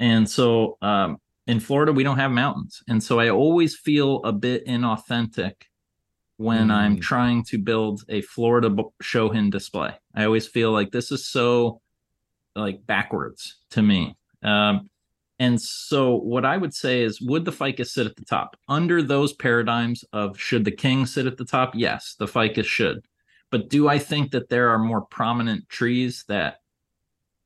And 0.00 0.28
so 0.28 0.78
um, 0.80 1.18
in 1.46 1.60
Florida, 1.60 1.92
we 1.92 2.04
don't 2.04 2.18
have 2.18 2.30
mountains, 2.30 2.82
and 2.88 3.02
so 3.02 3.20
I 3.20 3.28
always 3.28 3.76
feel 3.76 4.22
a 4.24 4.32
bit 4.32 4.66
inauthentic 4.66 5.54
when 6.38 6.68
mm. 6.68 6.74
I'm 6.74 7.00
trying 7.00 7.44
to 7.44 7.58
build 7.58 8.02
a 8.08 8.22
Florida 8.22 8.74
Shohin 9.02 9.50
display. 9.50 9.92
I 10.14 10.24
always 10.24 10.46
feel 10.46 10.72
like 10.72 10.90
this 10.90 11.12
is 11.12 11.26
so 11.26 11.80
like 12.56 12.86
backwards 12.86 13.58
to 13.70 13.82
me. 13.82 14.16
Um, 14.42 14.88
and 15.40 15.60
so 15.60 16.16
what 16.16 16.44
I 16.44 16.56
would 16.56 16.74
say 16.74 17.02
is 17.02 17.20
would 17.20 17.44
the 17.44 17.52
ficus 17.52 17.92
sit 17.92 18.06
at 18.06 18.16
the 18.16 18.24
top? 18.24 18.56
Under 18.68 19.02
those 19.02 19.32
paradigms 19.32 20.04
of 20.12 20.38
should 20.38 20.64
the 20.64 20.72
king 20.72 21.06
sit 21.06 21.26
at 21.26 21.36
the 21.36 21.44
top? 21.44 21.72
Yes, 21.74 22.16
the 22.18 22.26
ficus 22.26 22.66
should. 22.66 23.04
But 23.50 23.68
do 23.68 23.88
I 23.88 23.98
think 23.98 24.32
that 24.32 24.48
there 24.48 24.70
are 24.70 24.78
more 24.78 25.02
prominent 25.02 25.68
trees 25.68 26.24
that 26.28 26.58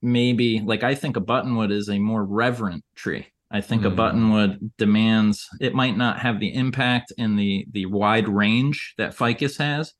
maybe 0.02 0.60
like 0.60 0.82
I 0.82 0.94
think 0.94 1.16
a 1.16 1.20
buttonwood 1.20 1.70
is 1.70 1.88
a 1.88 1.98
more 1.98 2.24
reverent 2.24 2.84
tree. 2.94 3.26
I 3.52 3.60
think 3.60 3.82
mm. 3.82 3.86
a 3.86 3.90
hmm. 3.90 4.00
buttonwood 4.00 4.70
demands 4.78 5.46
it 5.60 5.74
might 5.74 5.96
not 5.96 6.18
have 6.20 6.40
the 6.40 6.54
impact 6.54 7.12
in 7.18 7.36
the 7.36 7.66
the 7.70 7.86
wide 7.86 8.28
range 8.28 8.94
that 8.96 9.14
ficus 9.14 9.58
has, 9.58 9.92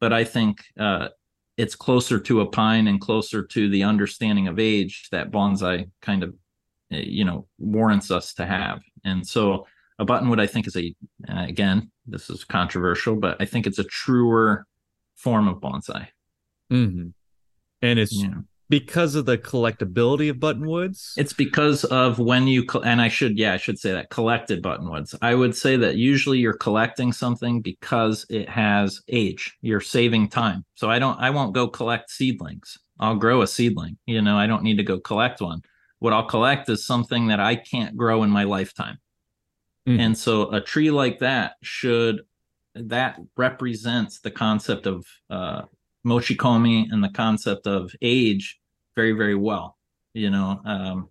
but 0.00 0.12
I 0.12 0.24
think 0.24 0.62
uh, 0.78 1.08
it's 1.56 1.74
closer 1.74 2.20
to 2.20 2.40
a 2.40 2.46
pine 2.46 2.86
and 2.86 3.00
closer 3.00 3.44
to 3.44 3.68
the 3.68 3.82
understanding 3.82 4.46
of 4.46 4.58
age 4.58 5.08
that 5.10 5.32
bonsai 5.32 5.90
kind 6.00 6.22
of 6.22 6.34
eh, 6.92 7.02
you 7.04 7.24
know 7.24 7.46
warrants 7.58 8.10
us 8.10 8.34
to 8.34 8.46
have. 8.46 8.80
And 9.04 9.26
so 9.26 9.66
a 9.98 10.06
buttonwood 10.06 10.40
I 10.40 10.46
think 10.46 10.68
is 10.68 10.76
a 10.76 10.94
uh, 11.28 11.44
again 11.44 11.90
this 12.06 12.30
is 12.30 12.44
controversial, 12.44 13.16
but 13.16 13.36
I 13.40 13.46
think 13.46 13.66
it's 13.66 13.80
a 13.80 13.84
truer 13.84 14.64
form 15.16 15.48
of 15.48 15.56
bonsai. 15.56 16.06
Mm-hmm. 16.72 17.08
And 17.82 17.98
it's 17.98 18.12
yeah 18.12 18.42
because 18.72 19.14
of 19.14 19.26
the 19.26 19.36
collectability 19.36 20.30
of 20.30 20.38
buttonwoods 20.38 21.12
it's 21.18 21.34
because 21.34 21.84
of 21.84 22.18
when 22.18 22.46
you 22.46 22.66
and 22.84 23.02
i 23.02 23.08
should 23.08 23.36
yeah 23.36 23.52
i 23.52 23.56
should 23.58 23.78
say 23.78 23.92
that 23.92 24.08
collected 24.08 24.62
buttonwoods 24.62 25.14
i 25.20 25.34
would 25.34 25.54
say 25.54 25.76
that 25.76 25.96
usually 25.96 26.38
you're 26.38 26.54
collecting 26.54 27.12
something 27.12 27.60
because 27.60 28.24
it 28.30 28.48
has 28.48 29.02
age. 29.08 29.58
You're 29.60 29.82
saving 29.82 30.30
time. 30.30 30.64
So 30.74 30.88
i 30.88 30.98
don't 30.98 31.20
i 31.20 31.28
won't 31.28 31.52
go 31.52 31.68
collect 31.68 32.10
seedlings. 32.10 32.78
I'll 32.98 33.16
grow 33.16 33.42
a 33.42 33.46
seedling 33.46 33.98
you 34.06 34.22
know 34.22 34.38
i 34.38 34.46
don't 34.46 34.62
need 34.62 34.78
to 34.78 34.82
go 34.82 34.98
collect 34.98 35.42
one. 35.42 35.60
What 35.98 36.14
i'll 36.14 36.24
collect 36.24 36.70
is 36.70 36.86
something 36.86 37.26
that 37.26 37.40
i 37.40 37.56
can't 37.56 37.94
grow 37.94 38.22
in 38.22 38.30
my 38.30 38.44
lifetime. 38.44 38.96
Mm. 39.86 40.00
and 40.00 40.16
so 40.16 40.50
a 40.50 40.62
tree 40.62 40.90
like 40.90 41.18
that 41.18 41.56
should 41.62 42.22
that 42.74 43.20
represents 43.36 44.20
the 44.20 44.30
concept 44.30 44.86
of 44.86 45.04
uh 45.28 45.62
mochikomi 46.06 46.86
and 46.90 47.04
the 47.04 47.10
concept 47.10 47.66
of 47.66 47.92
age 48.00 48.58
very 48.96 49.12
very 49.12 49.34
well 49.34 49.76
you 50.14 50.30
know 50.30 50.60
um, 50.64 51.08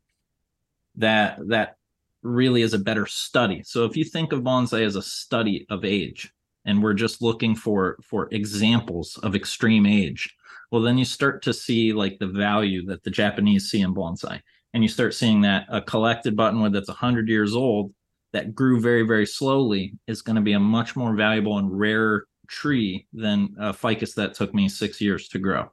that 0.95 1.37
that 1.47 1.75
really 2.23 2.61
is 2.61 2.73
a 2.73 2.79
better 2.79 3.05
study. 3.05 3.63
So 3.63 3.85
if 3.85 3.97
you 3.97 4.03
think 4.03 4.31
of 4.31 4.41
bonsai 4.41 4.85
as 4.85 4.95
a 4.95 5.01
study 5.01 5.65
of 5.69 5.83
age 5.83 6.31
and 6.65 6.83
we're 6.83 6.93
just 6.93 7.21
looking 7.21 7.55
for 7.55 7.97
for 8.03 8.27
examples 8.31 9.17
of 9.23 9.35
extreme 9.35 9.87
age 9.87 10.35
well 10.71 10.81
then 10.81 10.97
you 10.97 11.05
start 11.05 11.41
to 11.41 11.53
see 11.53 11.91
like 11.91 12.19
the 12.19 12.27
value 12.27 12.85
that 12.85 13.03
the 13.03 13.09
japanese 13.09 13.69
see 13.69 13.81
in 13.81 13.93
bonsai. 13.93 14.39
And 14.73 14.83
you 14.83 14.89
start 14.89 15.13
seeing 15.13 15.41
that 15.41 15.65
a 15.69 15.81
collected 15.81 16.37
buttonwood 16.37 16.73
that's 16.73 16.87
100 16.87 17.27
years 17.27 17.55
old 17.55 17.93
that 18.33 18.53
grew 18.55 18.79
very 18.79 19.01
very 19.03 19.25
slowly 19.25 19.93
is 20.07 20.21
going 20.21 20.35
to 20.35 20.41
be 20.41 20.53
a 20.53 20.59
much 20.59 20.95
more 20.95 21.15
valuable 21.15 21.57
and 21.57 21.77
rare 21.77 22.25
tree 22.47 23.07
than 23.13 23.55
a 23.59 23.73
ficus 23.73 24.13
that 24.13 24.33
took 24.33 24.53
me 24.53 24.69
six 24.69 25.01
years 25.01 25.27
to 25.29 25.39
grow. 25.39 25.71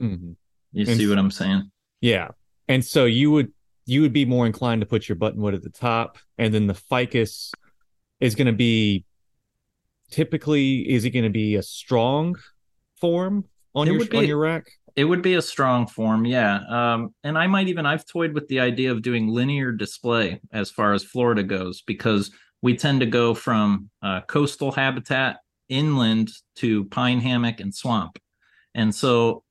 Mm-hmm. 0.00 0.32
You 0.72 0.86
and, 0.86 0.96
see 0.96 1.06
what 1.06 1.18
I'm 1.18 1.30
saying? 1.30 1.70
Yeah. 2.00 2.28
And 2.68 2.84
so 2.84 3.04
you 3.04 3.30
would 3.30 3.52
you 3.86 4.00
would 4.02 4.12
be 4.12 4.24
more 4.24 4.46
inclined 4.46 4.80
to 4.80 4.86
put 4.86 5.08
your 5.08 5.16
buttonwood 5.16 5.54
at 5.54 5.62
the 5.62 5.70
top, 5.70 6.18
and 6.38 6.54
then 6.54 6.66
the 6.66 6.74
ficus 6.74 7.52
is 8.20 8.34
going 8.34 8.46
to 8.46 8.52
be 8.52 9.04
typically 10.10 10.88
is 10.88 11.04
it 11.04 11.10
going 11.10 11.24
to 11.24 11.30
be 11.30 11.56
a 11.56 11.62
strong 11.62 12.36
form 13.00 13.44
on 13.74 13.88
it 13.88 13.92
your 13.92 14.06
be, 14.06 14.16
on 14.18 14.26
your 14.26 14.38
rack? 14.38 14.70
It 14.94 15.04
would 15.04 15.22
be 15.22 15.34
a 15.34 15.42
strong 15.42 15.86
form, 15.86 16.24
yeah. 16.24 16.60
Um, 16.68 17.14
and 17.24 17.36
I 17.36 17.46
might 17.46 17.68
even 17.68 17.86
I've 17.86 18.06
toyed 18.06 18.34
with 18.34 18.46
the 18.48 18.60
idea 18.60 18.92
of 18.92 19.02
doing 19.02 19.28
linear 19.28 19.72
display 19.72 20.40
as 20.52 20.70
far 20.70 20.92
as 20.92 21.02
Florida 21.02 21.42
goes 21.42 21.82
because 21.82 22.30
we 22.60 22.76
tend 22.76 23.00
to 23.00 23.06
go 23.06 23.34
from 23.34 23.90
uh, 24.02 24.20
coastal 24.22 24.70
habitat 24.70 25.38
inland 25.68 26.30
to 26.56 26.84
pine 26.86 27.20
hammock 27.20 27.60
and 27.60 27.74
swamp, 27.74 28.18
and 28.74 28.94
so 28.94 29.42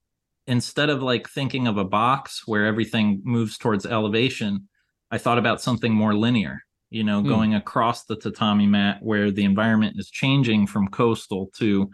instead 0.47 0.89
of 0.89 1.01
like 1.01 1.29
thinking 1.29 1.67
of 1.67 1.77
a 1.77 1.83
box 1.85 2.43
where 2.45 2.65
everything 2.65 3.21
moves 3.23 3.57
towards 3.57 3.85
elevation, 3.85 4.67
I 5.09 5.17
thought 5.17 5.37
about 5.37 5.61
something 5.61 5.93
more 5.93 6.13
linear. 6.13 6.61
You 6.89 7.05
know, 7.05 7.21
mm. 7.21 7.27
going 7.29 7.55
across 7.55 8.03
the 8.03 8.17
tatami 8.17 8.67
mat 8.67 8.97
where 9.01 9.31
the 9.31 9.45
environment 9.45 9.95
is 9.97 10.09
changing 10.09 10.67
from 10.67 10.89
coastal 10.89 11.49
to 11.57 11.89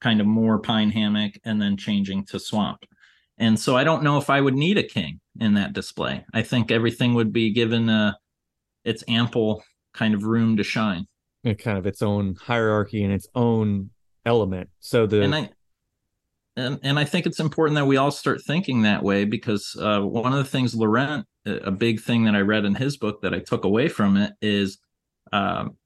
kind 0.00 0.18
of 0.18 0.26
more 0.26 0.58
pine 0.58 0.90
hammock 0.90 1.34
and 1.44 1.60
then 1.60 1.76
changing 1.76 2.24
to 2.26 2.38
swamp. 2.38 2.84
And 3.36 3.58
so 3.58 3.76
I 3.76 3.84
don't 3.84 4.02
know 4.02 4.18
if 4.18 4.30
I 4.30 4.40
would 4.40 4.54
need 4.54 4.78
a 4.78 4.82
king 4.82 5.20
in 5.38 5.54
that 5.54 5.72
display. 5.72 6.24
I 6.32 6.42
think 6.42 6.70
everything 6.70 7.14
would 7.14 7.32
be 7.32 7.52
given 7.52 7.88
a, 7.88 8.18
its 8.84 9.04
ample 9.08 9.62
kind 9.94 10.14
of 10.14 10.24
room 10.24 10.56
to 10.56 10.62
shine. 10.62 11.06
And 11.44 11.58
kind 11.58 11.78
of 11.78 11.86
its 11.86 12.02
own 12.02 12.36
hierarchy 12.40 13.02
and 13.02 13.12
its 13.12 13.28
own 13.34 13.90
element. 14.26 14.68
So 14.80 15.06
the 15.06 15.22
and 15.22 15.34
I 15.34 15.50
and 16.60 16.78
and 16.82 16.98
I 16.98 17.04
think 17.04 17.26
it's 17.26 17.40
important 17.40 17.76
that 17.76 17.86
we 17.86 17.96
all 17.96 18.10
start 18.10 18.42
thinking 18.42 18.82
that 18.82 19.02
way 19.02 19.24
because 19.24 19.76
uh, 19.80 20.00
one 20.00 20.32
of 20.32 20.38
the 20.38 20.50
things 20.50 20.74
Laurent, 20.74 21.26
a 21.46 21.70
big 21.70 22.00
thing 22.00 22.24
that 22.24 22.34
I 22.34 22.40
read 22.40 22.64
in 22.64 22.74
his 22.74 22.96
book 22.96 23.22
that 23.22 23.34
I 23.34 23.38
took 23.38 23.64
away 23.64 23.88
from 23.88 24.16
it 24.16 24.32
is 24.40 24.78
um, 25.32 25.76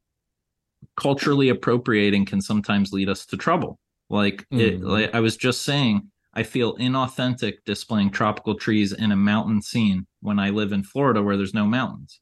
culturally 0.96 1.48
appropriating 1.48 2.24
can 2.24 2.40
sometimes 2.40 2.92
lead 2.92 3.08
us 3.08 3.26
to 3.26 3.36
trouble 3.36 3.78
like 4.10 4.46
mm. 4.52 4.60
it, 4.60 4.80
like 4.82 5.14
I 5.14 5.20
was 5.20 5.36
just 5.36 5.62
saying, 5.62 6.10
I 6.34 6.42
feel 6.42 6.76
inauthentic 6.76 7.58
displaying 7.64 8.10
tropical 8.10 8.54
trees 8.54 8.92
in 8.92 9.12
a 9.12 9.16
mountain 9.16 9.62
scene 9.62 10.06
when 10.20 10.38
I 10.38 10.50
live 10.50 10.72
in 10.72 10.82
Florida 10.82 11.22
where 11.22 11.36
there's 11.36 11.54
no 11.54 11.66
mountains. 11.66 12.20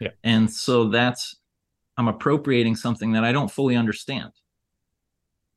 Yeah. 0.00 0.10
And 0.22 0.50
so 0.50 0.88
that's 0.88 1.36
I'm 1.96 2.08
appropriating 2.08 2.76
something 2.76 3.12
that 3.12 3.24
I 3.24 3.32
don't 3.32 3.50
fully 3.50 3.76
understand. 3.76 4.32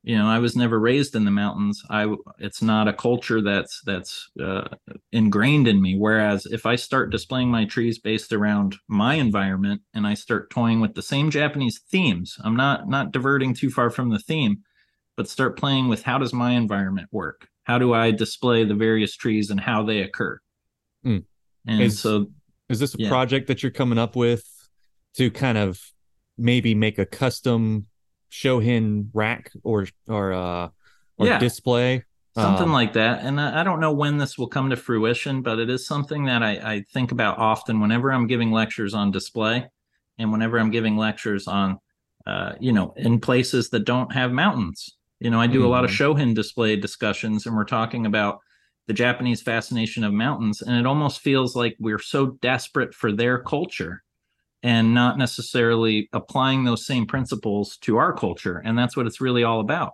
You 0.08 0.18
know, 0.18 0.28
I 0.28 0.40
was 0.40 0.56
never 0.56 0.80
raised 0.80 1.16
in 1.16 1.26
the 1.26 1.32
mountains. 1.32 1.84
I 1.90 2.14
it's 2.40 2.62
not 2.62 2.88
a 2.88 2.94
culture 2.94 3.42
that's 3.42 3.82
that's 3.86 4.30
uh, 4.42 4.70
ingrained 5.12 5.68
in 5.68 5.82
me. 5.82 5.98
Whereas 5.98 6.46
if 6.46 6.66
I 6.66 6.76
start 6.76 7.12
displaying 7.12 7.50
my 7.50 7.66
trees 7.66 8.00
based 8.00 8.32
around 8.32 8.78
my 8.88 9.16
environment 9.16 9.82
and 9.94 10.08
I 10.08 10.14
start 10.14 10.50
toying 10.50 10.80
with 10.80 10.96
the 10.96 11.02
same 11.02 11.30
Japanese 11.30 11.80
themes, 11.92 12.38
I'm 12.44 12.56
not 12.56 12.88
not 12.88 13.12
diverting 13.12 13.54
too 13.54 13.70
far 13.70 13.90
from 13.90 14.10
the 14.10 14.20
theme 14.20 14.64
but 15.18 15.28
start 15.28 15.58
playing 15.58 15.90
with 15.90 16.04
how 16.04 16.18
does 16.18 16.32
my 16.32 16.52
environment 16.52 17.10
work? 17.12 17.50
How 17.64 17.78
do 17.80 17.94
I 17.94 18.12
display 18.12 18.64
the 18.64 18.76
various 18.76 19.18
trees 19.18 19.50
and 19.50 19.60
how 19.60 19.84
they 19.84 20.02
occur? 20.02 20.40
Mm. 21.06 21.26
And 21.68 21.82
is, 21.82 22.00
so 22.00 22.28
is 22.70 22.80
this 22.80 22.94
a 22.94 23.00
yeah. 23.00 23.10
project 23.10 23.48
that 23.48 23.62
you're 23.62 23.72
coming 23.72 23.98
up 23.98 24.16
with 24.16 24.46
to 25.16 25.30
kind 25.32 25.58
of 25.58 25.82
maybe 26.38 26.76
make 26.76 27.00
a 27.00 27.06
custom 27.06 27.88
shohin 28.32 29.10
rack 29.14 29.52
or 29.64 29.88
or 30.08 30.34
uh 30.34 30.70
or 31.18 31.28
yeah. 31.28 31.40
display? 31.40 32.04
Something 32.36 32.66
um, 32.66 32.74
like 32.74 32.94
that. 32.94 33.24
And 33.24 33.42
I, 33.42 33.62
I 33.62 33.64
don't 33.64 33.80
know 33.80 33.92
when 33.92 34.20
this 34.20 34.38
will 34.38 34.48
come 34.48 34.70
to 34.70 34.76
fruition, 34.76 35.42
but 35.42 35.58
it 35.58 35.72
is 35.72 35.88
something 35.88 36.26
that 36.26 36.44
I, 36.44 36.52
I 36.52 36.86
think 36.94 37.12
about 37.12 37.40
often 37.40 37.80
whenever 37.80 38.12
I'm 38.12 38.28
giving 38.28 38.52
lectures 38.52 38.94
on 38.94 39.10
display 39.10 39.66
and 40.20 40.32
whenever 40.32 40.60
I'm 40.60 40.70
giving 40.70 40.98
lectures 40.98 41.48
on 41.48 41.80
uh, 42.28 42.54
you 42.60 42.74
know, 42.74 42.94
in 42.98 43.20
places 43.20 43.70
that 43.70 43.86
don't 43.86 44.14
have 44.14 44.32
mountains 44.32 44.98
you 45.20 45.32
know, 45.32 45.42
I 45.42 45.48
do 45.48 45.60
mm-hmm. 45.60 45.68
a 45.68 45.70
lot 45.70 45.84
of 45.84 45.92
mm-hmm. 45.92 46.04
Shohin 46.04 46.36
display 46.36 46.76
discussions, 46.76 47.46
and 47.46 47.56
we're 47.56 47.64
talking 47.64 48.06
about 48.06 48.40
the 48.88 48.94
Japanese 48.94 49.42
fascination 49.42 50.04
of 50.04 50.14
mountains. 50.14 50.62
And 50.62 50.78
it 50.78 50.86
almost 50.86 51.22
feels 51.22 51.56
like 51.56 51.76
we're 51.80 52.00
so 52.00 52.38
desperate 52.42 52.94
for 52.94 53.12
their 53.12 53.40
culture 53.40 54.04
and 54.64 54.94
not 54.94 55.18
necessarily 55.18 56.10
applying 56.14 56.64
those 56.64 56.86
same 56.86 57.06
principles 57.06 57.78
to 57.78 57.98
our 57.98 58.14
culture. 58.14 58.62
And 58.66 58.78
that's 58.78 58.98
what 58.98 59.08
it's 59.08 59.22
really 59.22 59.44
all 59.44 59.60
about. 59.60 59.94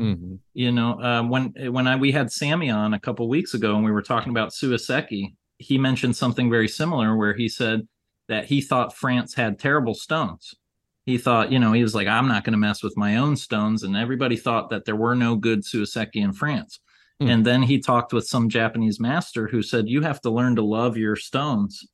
Mm-hmm. 0.00 0.36
You 0.54 0.72
know, 0.72 1.00
uh, 1.00 1.22
when 1.22 1.54
when 1.70 1.86
I 1.86 1.96
we 1.96 2.12
had 2.12 2.32
Sammy 2.32 2.70
on 2.70 2.94
a 2.94 3.00
couple 3.00 3.28
weeks 3.28 3.54
ago 3.54 3.76
and 3.76 3.84
we 3.84 3.92
were 3.92 4.02
talking 4.02 4.30
about 4.30 4.50
Suiseki, 4.50 5.34
he 5.58 5.78
mentioned 5.78 6.16
something 6.16 6.50
very 6.50 6.68
similar 6.68 7.16
where 7.16 7.34
he 7.34 7.48
said 7.48 7.86
that 8.28 8.46
he 8.46 8.60
thought 8.60 8.96
France 8.96 9.34
had 9.34 9.58
terrible 9.58 9.94
stones 9.94 10.54
he 11.06 11.18
thought, 11.18 11.52
you 11.52 11.58
know, 11.58 11.72
he 11.72 11.82
was 11.82 11.94
like, 11.94 12.08
I'm 12.08 12.28
not 12.28 12.44
going 12.44 12.52
to 12.52 12.58
mess 12.58 12.82
with 12.82 12.96
my 12.96 13.16
own 13.16 13.36
stones. 13.36 13.82
And 13.82 13.96
everybody 13.96 14.36
thought 14.36 14.70
that 14.70 14.86
there 14.86 14.96
were 14.96 15.14
no 15.14 15.36
good 15.36 15.62
Suiseki 15.62 16.16
in 16.16 16.32
France. 16.32 16.80
Hmm. 17.20 17.28
And 17.28 17.46
then 17.46 17.62
he 17.62 17.78
talked 17.78 18.12
with 18.12 18.26
some 18.26 18.48
Japanese 18.48 18.98
master 18.98 19.46
who 19.46 19.62
said, 19.62 19.88
you 19.88 20.00
have 20.00 20.20
to 20.22 20.30
learn 20.30 20.56
to 20.56 20.62
love 20.62 20.96
your 20.96 21.16
stones. 21.16 21.86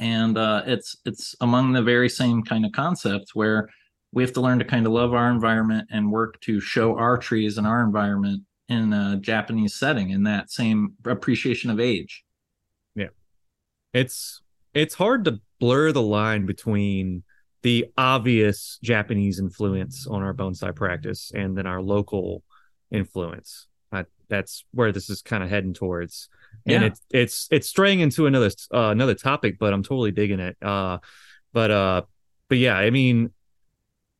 And 0.00 0.38
uh, 0.38 0.62
it's 0.66 0.96
it's 1.04 1.36
among 1.40 1.72
the 1.72 1.82
very 1.82 2.08
same 2.08 2.42
kind 2.42 2.64
of 2.64 2.72
concepts 2.72 3.34
where 3.34 3.68
we 4.12 4.22
have 4.22 4.32
to 4.32 4.40
learn 4.40 4.58
to 4.58 4.64
kind 4.64 4.86
of 4.86 4.92
love 4.92 5.12
our 5.12 5.30
environment 5.30 5.88
and 5.92 6.10
work 6.10 6.40
to 6.40 6.58
show 6.58 6.96
our 6.96 7.16
trees 7.16 7.58
and 7.58 7.66
our 7.66 7.82
environment 7.84 8.42
in 8.68 8.92
a 8.92 9.18
Japanese 9.20 9.74
setting 9.74 10.10
in 10.10 10.22
that 10.24 10.50
same 10.50 10.94
appreciation 11.04 11.70
of 11.70 11.78
age. 11.78 12.24
Yeah. 12.94 13.08
It's 13.92 14.40
it's 14.72 14.94
hard 14.94 15.24
to 15.26 15.40
blur 15.58 15.92
the 15.92 16.02
line 16.02 16.46
between 16.46 17.22
the 17.62 17.86
obvious 17.98 18.78
Japanese 18.82 19.38
influence 19.38 20.06
on 20.06 20.22
our 20.22 20.32
bonsai 20.32 20.74
practice 20.74 21.30
and 21.34 21.58
then 21.58 21.66
our 21.66 21.82
local 21.82 22.42
influence. 22.90 23.66
I, 23.92 24.06
that's 24.28 24.64
where 24.72 24.92
this 24.92 25.10
is 25.10 25.20
kind 25.20 25.44
of 25.44 25.50
heading 25.50 25.74
towards. 25.74 26.30
And 26.66 26.82
yeah. 26.82 26.88
it's 26.88 27.00
it's 27.10 27.48
it's 27.50 27.68
straying 27.68 28.00
into 28.00 28.26
another 28.26 28.50
uh, 28.72 28.90
another 28.90 29.14
topic, 29.14 29.58
but 29.58 29.72
I'm 29.72 29.82
totally 29.82 30.10
digging 30.10 30.40
it. 30.40 30.56
Uh, 30.62 30.98
but 31.52 31.70
uh, 31.70 32.02
but 32.48 32.58
yeah, 32.58 32.76
I 32.76 32.90
mean, 32.90 33.30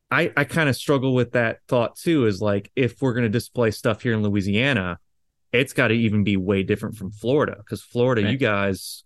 I 0.09 0.31
I 0.35 0.43
kind 0.43 0.67
of 0.67 0.75
struggle 0.75 1.13
with 1.13 1.33
that 1.33 1.59
thought 1.67 1.95
too. 1.95 2.25
Is 2.25 2.41
like 2.41 2.71
if 2.75 3.01
we're 3.01 3.13
gonna 3.13 3.29
display 3.29 3.71
stuff 3.71 4.01
here 4.01 4.13
in 4.13 4.23
Louisiana, 4.23 4.99
it's 5.51 5.73
got 5.73 5.89
to 5.89 5.93
even 5.93 6.23
be 6.23 6.37
way 6.37 6.63
different 6.63 6.95
from 6.95 7.11
Florida 7.11 7.55
because 7.57 7.81
Florida, 7.81 8.23
right. 8.23 8.31
you 8.31 8.37
guys 8.37 9.03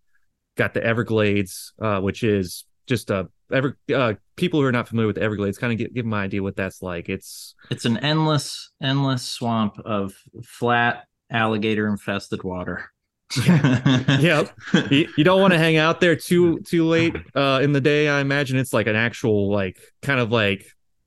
got 0.55 0.73
the 0.73 0.83
Everglades, 0.83 1.73
uh, 1.81 1.99
which 1.99 2.23
is 2.23 2.65
just 2.87 3.09
a 3.09 3.27
ever 3.51 3.77
uh, 3.93 4.13
people 4.35 4.59
who 4.59 4.65
are 4.65 4.71
not 4.71 4.87
familiar 4.87 5.07
with 5.07 5.17
the 5.17 5.21
Everglades 5.21 5.57
kind 5.57 5.73
of 5.73 5.77
get, 5.77 5.93
give 5.93 6.05
them 6.05 6.13
an 6.13 6.19
idea 6.19 6.41
what 6.41 6.55
that's 6.55 6.81
like. 6.81 7.09
It's 7.09 7.55
it's 7.69 7.85
an 7.85 7.97
endless 7.97 8.71
endless 8.81 9.23
swamp 9.23 9.79
of 9.85 10.13
flat 10.43 11.05
alligator 11.31 11.87
infested 11.87 12.43
water. 12.43 12.91
yep. 13.47 14.55
You, 14.91 15.07
you, 15.17 15.23
don't 15.23 15.41
want 15.41 15.53
to 15.53 15.57
hang 15.57 15.77
out 15.77 15.99
there 15.99 16.15
too 16.15 16.59
too 16.59 16.85
late 16.85 17.15
uh, 17.33 17.59
in 17.61 17.71
the 17.71 17.81
day. 17.81 18.07
I 18.07 18.21
imagine 18.21 18.57
it's 18.57 18.71
like 18.71 18.87
an 18.87 18.95
actual 18.95 19.51
like 19.51 19.79
kind 20.01 20.19
of 20.19 20.31
like 20.31 20.65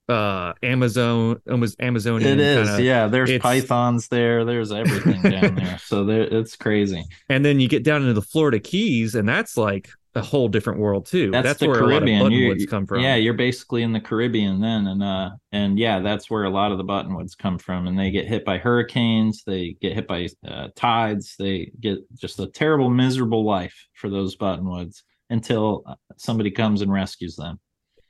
uh 0.09 0.53
Amazon 0.63 1.41
almost 1.49 1.81
Amazonian. 1.81 2.33
It 2.33 2.41
is, 2.41 2.69
kinda, 2.69 2.83
yeah. 2.83 3.07
There's 3.07 3.39
pythons 3.39 4.09
there. 4.09 4.45
There's 4.45 4.73
everything 4.73 5.23
down 5.23 5.55
there. 5.55 5.79
So 5.89 6.05
there, 6.05 6.23
it's 6.23 6.57
crazy. 6.57 7.05
And 7.29 7.45
then 7.45 7.61
you 7.61 7.69
get 7.69 7.83
down 7.85 8.03
into 8.03 8.15
the 8.15 8.23
Florida 8.23 8.59
Keys, 8.59 9.15
and 9.15 9.29
that's 9.29 9.57
like 9.57 9.89
a 10.15 10.23
whole 10.23 10.49
different 10.49 10.79
world 10.81 11.07
too. 11.07 11.31
That's, 11.31 11.45
that's 11.45 11.61
the 11.61 11.69
where 11.69 11.81
Caribbean. 11.81 12.21
a 12.21 12.23
lot 12.25 12.33
of 12.33 12.39
buttonwoods 12.39 12.69
come 12.69 12.87
from. 12.87 13.01
Yeah, 13.01 13.17
you're 13.17 13.35
basically 13.35 13.83
in 13.83 13.93
the 13.93 14.01
Caribbean 14.01 14.61
then, 14.61 14.87
and 14.87 15.03
uh, 15.03 15.31
and 15.53 15.79
yeah, 15.79 16.01
that's 16.01 16.31
where 16.31 16.45
a 16.45 16.51
lot 16.51 16.73
of 16.73 16.79
the 16.79 16.85
buttonwoods 16.85 17.37
come 17.37 17.59
from, 17.59 17.87
and 17.87 17.99
they 17.99 18.11
get 18.11 18.27
hit 18.27 18.45
by 18.45 18.59
hurricanes, 18.59 19.45
they 19.45 19.77
get 19.81 19.93
hit 19.93 20.07
by 20.07 20.29
uh, 20.47 20.69
tides, 20.75 21.37
they 21.39 21.71
get 21.81 21.99
just 22.17 22.41
a 22.41 22.47
terrible, 22.47 22.91
miserable 22.91 23.45
life 23.45 23.87
for 23.95 24.09
those 24.11 24.37
buttonwoods 24.37 25.03
until 25.31 25.83
uh, 25.87 25.95
somebody 26.17 26.51
comes 26.51 26.83
and 26.83 26.93
rescues 26.93 27.37
them. 27.37 27.61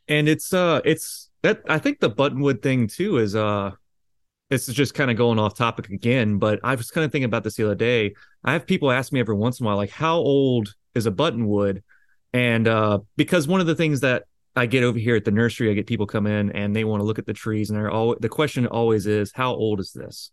And 0.06 0.28
it's 0.28 0.52
uh, 0.52 0.80
it's 0.84 1.30
that 1.42 1.62
I 1.68 1.78
think 1.78 2.00
the 2.00 2.10
buttonwood 2.10 2.62
thing 2.62 2.86
too 2.86 3.18
is 3.18 3.34
uh. 3.34 3.72
This 4.50 4.66
is 4.66 4.74
just 4.74 4.94
kind 4.94 5.10
of 5.10 5.18
going 5.18 5.38
off 5.38 5.54
topic 5.54 5.90
again, 5.90 6.38
but 6.38 6.58
I 6.64 6.74
was 6.74 6.90
kind 6.90 7.04
of 7.04 7.12
thinking 7.12 7.26
about 7.26 7.44
this 7.44 7.56
the 7.56 7.66
other 7.66 7.74
day. 7.74 8.14
I 8.42 8.54
have 8.54 8.66
people 8.66 8.90
ask 8.90 9.12
me 9.12 9.20
every 9.20 9.34
once 9.34 9.60
in 9.60 9.66
a 9.66 9.68
while, 9.68 9.76
like, 9.76 9.90
how 9.90 10.16
old 10.16 10.74
is 10.94 11.06
a 11.06 11.10
buttonwood? 11.10 11.82
And 12.32 12.68
uh, 12.68 13.00
because 13.16 13.48
one 13.48 13.60
of 13.60 13.66
the 13.66 13.74
things 13.74 14.00
that 14.00 14.24
I 14.54 14.66
get 14.66 14.82
over 14.82 14.98
here 14.98 15.14
at 15.14 15.24
the 15.24 15.30
nursery, 15.30 15.70
I 15.70 15.74
get 15.74 15.86
people 15.86 16.06
come 16.06 16.26
in 16.26 16.50
and 16.50 16.74
they 16.74 16.84
want 16.84 17.00
to 17.00 17.04
look 17.04 17.18
at 17.18 17.26
the 17.26 17.32
trees, 17.32 17.70
and 17.70 17.78
they're 17.78 17.90
all 17.90 18.16
the 18.18 18.28
question 18.28 18.66
always 18.66 19.06
is, 19.06 19.30
how 19.32 19.54
old 19.54 19.78
is 19.78 19.92
this? 19.92 20.30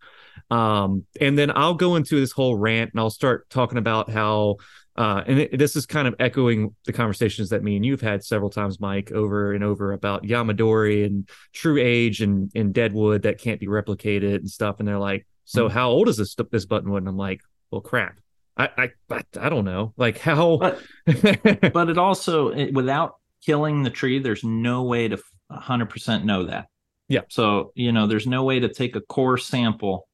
Um, 0.49 1.05
and 1.21 1.37
then 1.37 1.51
I'll 1.55 1.75
go 1.75 1.95
into 1.95 2.19
this 2.19 2.31
whole 2.31 2.57
rant 2.57 2.91
and 2.91 2.99
I'll 2.99 3.11
start 3.11 3.49
talking 3.49 3.77
about 3.77 4.09
how, 4.09 4.57
uh, 4.95 5.23
and 5.27 5.39
it, 5.39 5.57
this 5.59 5.75
is 5.75 5.85
kind 5.85 6.07
of 6.07 6.15
echoing 6.19 6.73
the 6.85 6.93
conversations 6.93 7.49
that 7.49 7.63
me 7.63 7.75
and 7.75 7.85
you've 7.85 8.01
had 8.01 8.23
several 8.23 8.49
times, 8.49 8.79
Mike, 8.79 9.11
over 9.11 9.53
and 9.53 9.63
over 9.63 9.93
about 9.93 10.23
Yamadori 10.23 11.05
and 11.05 11.29
true 11.53 11.77
age 11.77 12.21
and 12.21 12.51
and 12.55 12.73
deadwood 12.73 13.23
that 13.23 13.39
can't 13.39 13.59
be 13.59 13.67
replicated 13.67 14.37
and 14.37 14.49
stuff. 14.49 14.77
And 14.79 14.87
they're 14.87 14.97
like, 14.97 15.27
so 15.43 15.65
mm-hmm. 15.65 15.73
how 15.73 15.89
old 15.89 16.09
is 16.09 16.17
this 16.17 16.35
this 16.51 16.65
buttonwood? 16.65 16.99
And 16.99 17.07
I'm 17.07 17.17
like, 17.17 17.41
well, 17.69 17.81
crap. 17.81 18.17
I, 18.57 18.89
I, 19.09 19.21
I 19.39 19.49
don't 19.49 19.65
know, 19.65 19.93
like 19.97 20.17
how. 20.17 20.57
But, 20.57 20.81
but 21.73 21.89
it 21.89 21.97
also, 21.97 22.49
it, 22.49 22.73
without 22.73 23.15
killing 23.45 23.83
the 23.83 23.89
tree, 23.89 24.19
there's 24.19 24.43
no 24.43 24.83
way 24.83 25.07
to 25.07 25.19
100% 25.51 26.23
know 26.23 26.45
that. 26.45 26.67
Yeah. 27.07 27.21
So, 27.29 27.71
you 27.75 27.91
know, 27.91 28.07
there's 28.07 28.27
no 28.27 28.43
way 28.43 28.59
to 28.59 28.69
take 28.69 28.95
a 28.95 29.01
core 29.01 29.37
sample 29.37 30.07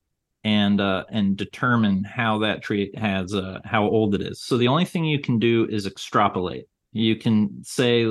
and 0.43 0.81
uh, 0.81 1.05
and 1.09 1.37
determine 1.37 2.03
how 2.03 2.39
that 2.39 2.63
tree 2.63 2.91
has 2.97 3.33
uh, 3.33 3.59
how 3.63 3.83
old 3.83 4.15
it 4.15 4.21
is. 4.21 4.43
So 4.43 4.57
the 4.57 4.67
only 4.67 4.85
thing 4.85 5.05
you 5.05 5.19
can 5.19 5.39
do 5.39 5.67
is 5.69 5.85
extrapolate. 5.85 6.65
You 6.91 7.15
can 7.15 7.63
say 7.63 8.07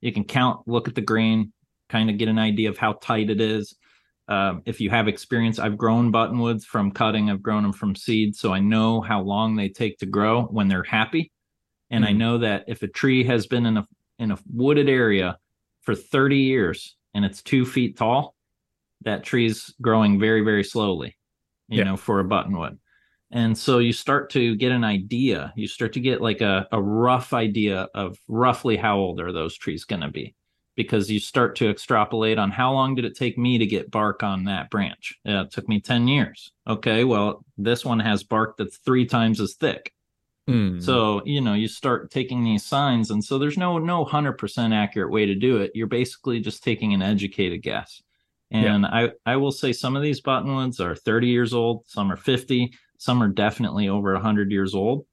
you 0.00 0.12
can 0.12 0.24
count, 0.24 0.66
look 0.66 0.88
at 0.88 0.94
the 0.94 1.00
grain, 1.00 1.52
kind 1.88 2.10
of 2.10 2.18
get 2.18 2.28
an 2.28 2.38
idea 2.38 2.68
of 2.68 2.78
how 2.78 2.94
tight 2.94 3.30
it 3.30 3.40
is. 3.40 3.74
Um, 4.30 4.62
if 4.64 4.80
you 4.80 4.90
have 4.90 5.08
experience, 5.08 5.58
I've 5.58 5.76
grown 5.76 6.12
buttonwoods 6.12 6.64
from 6.64 6.92
cutting. 6.92 7.30
I've 7.30 7.42
grown 7.42 7.64
them 7.64 7.72
from 7.72 7.96
seed, 7.96 8.36
so 8.36 8.52
I 8.52 8.60
know 8.60 9.00
how 9.00 9.20
long 9.20 9.56
they 9.56 9.68
take 9.68 9.98
to 9.98 10.06
grow 10.06 10.44
when 10.44 10.68
they're 10.68 10.84
happy, 10.84 11.32
and 11.90 12.04
mm-hmm. 12.04 12.14
I 12.14 12.16
know 12.16 12.38
that 12.38 12.64
if 12.68 12.82
a 12.82 12.88
tree 12.88 13.24
has 13.24 13.46
been 13.46 13.66
in 13.66 13.76
a 13.76 13.88
in 14.18 14.30
a 14.30 14.38
wooded 14.52 14.88
area 14.88 15.38
for 15.80 15.94
30 15.94 16.36
years 16.36 16.94
and 17.14 17.24
it's 17.24 17.42
two 17.42 17.64
feet 17.64 17.96
tall, 17.96 18.34
that 19.02 19.24
tree's 19.24 19.74
growing 19.80 20.20
very 20.20 20.42
very 20.42 20.62
slowly 20.62 21.16
you 21.70 21.78
yeah. 21.78 21.84
know, 21.84 21.96
for 21.96 22.20
a 22.20 22.24
buttonwood. 22.24 22.76
And 23.30 23.56
so 23.56 23.78
you 23.78 23.92
start 23.92 24.28
to 24.30 24.56
get 24.56 24.72
an 24.72 24.82
idea. 24.82 25.52
You 25.56 25.68
start 25.68 25.92
to 25.94 26.00
get 26.00 26.20
like 26.20 26.40
a, 26.40 26.66
a 26.72 26.82
rough 26.82 27.32
idea 27.32 27.88
of 27.94 28.18
roughly 28.26 28.76
how 28.76 28.98
old 28.98 29.20
are 29.20 29.32
those 29.32 29.56
trees 29.56 29.84
going 29.84 30.02
to 30.02 30.08
be 30.08 30.34
because 30.82 31.10
you 31.10 31.20
start 31.20 31.56
to 31.56 31.68
extrapolate 31.68 32.38
on 32.38 32.50
how 32.50 32.72
long 32.72 32.94
did 32.94 33.04
it 33.04 33.16
take 33.16 33.36
me 33.36 33.58
to 33.58 33.66
get 33.66 33.90
bark 33.90 34.22
on 34.22 34.44
that 34.44 34.70
branch? 34.70 35.18
Yeah, 35.24 35.42
it 35.42 35.50
took 35.50 35.68
me 35.68 35.80
10 35.80 36.08
years. 36.08 36.52
Okay, 36.66 37.04
well, 37.04 37.44
this 37.58 37.84
one 37.84 38.00
has 38.00 38.22
bark 38.22 38.56
that's 38.56 38.78
three 38.78 39.04
times 39.04 39.40
as 39.40 39.54
thick. 39.54 39.92
Mm. 40.48 40.82
So, 40.82 41.22
you 41.26 41.40
know, 41.40 41.54
you 41.54 41.68
start 41.68 42.10
taking 42.10 42.42
these 42.42 42.64
signs 42.64 43.10
and 43.10 43.22
so 43.22 43.38
there's 43.38 43.58
no 43.58 43.78
no 43.78 44.04
100% 44.04 44.74
accurate 44.74 45.12
way 45.12 45.26
to 45.26 45.34
do 45.34 45.58
it. 45.58 45.72
You're 45.74 45.86
basically 45.86 46.40
just 46.40 46.64
taking 46.64 46.94
an 46.94 47.02
educated 47.02 47.62
guess. 47.62 48.02
And 48.50 48.82
yeah. 48.82 49.08
I, 49.26 49.32
I 49.32 49.36
will 49.36 49.52
say 49.52 49.72
some 49.72 49.94
of 49.96 50.02
these 50.02 50.22
buttonwoods 50.22 50.80
are 50.80 50.96
30 50.96 51.28
years 51.28 51.52
old, 51.52 51.84
some 51.86 52.10
are 52.10 52.16
50, 52.16 52.72
some 52.98 53.22
are 53.22 53.28
definitely 53.28 53.88
over 53.88 54.12
100 54.14 54.50
years 54.50 54.74
old. 54.74 55.04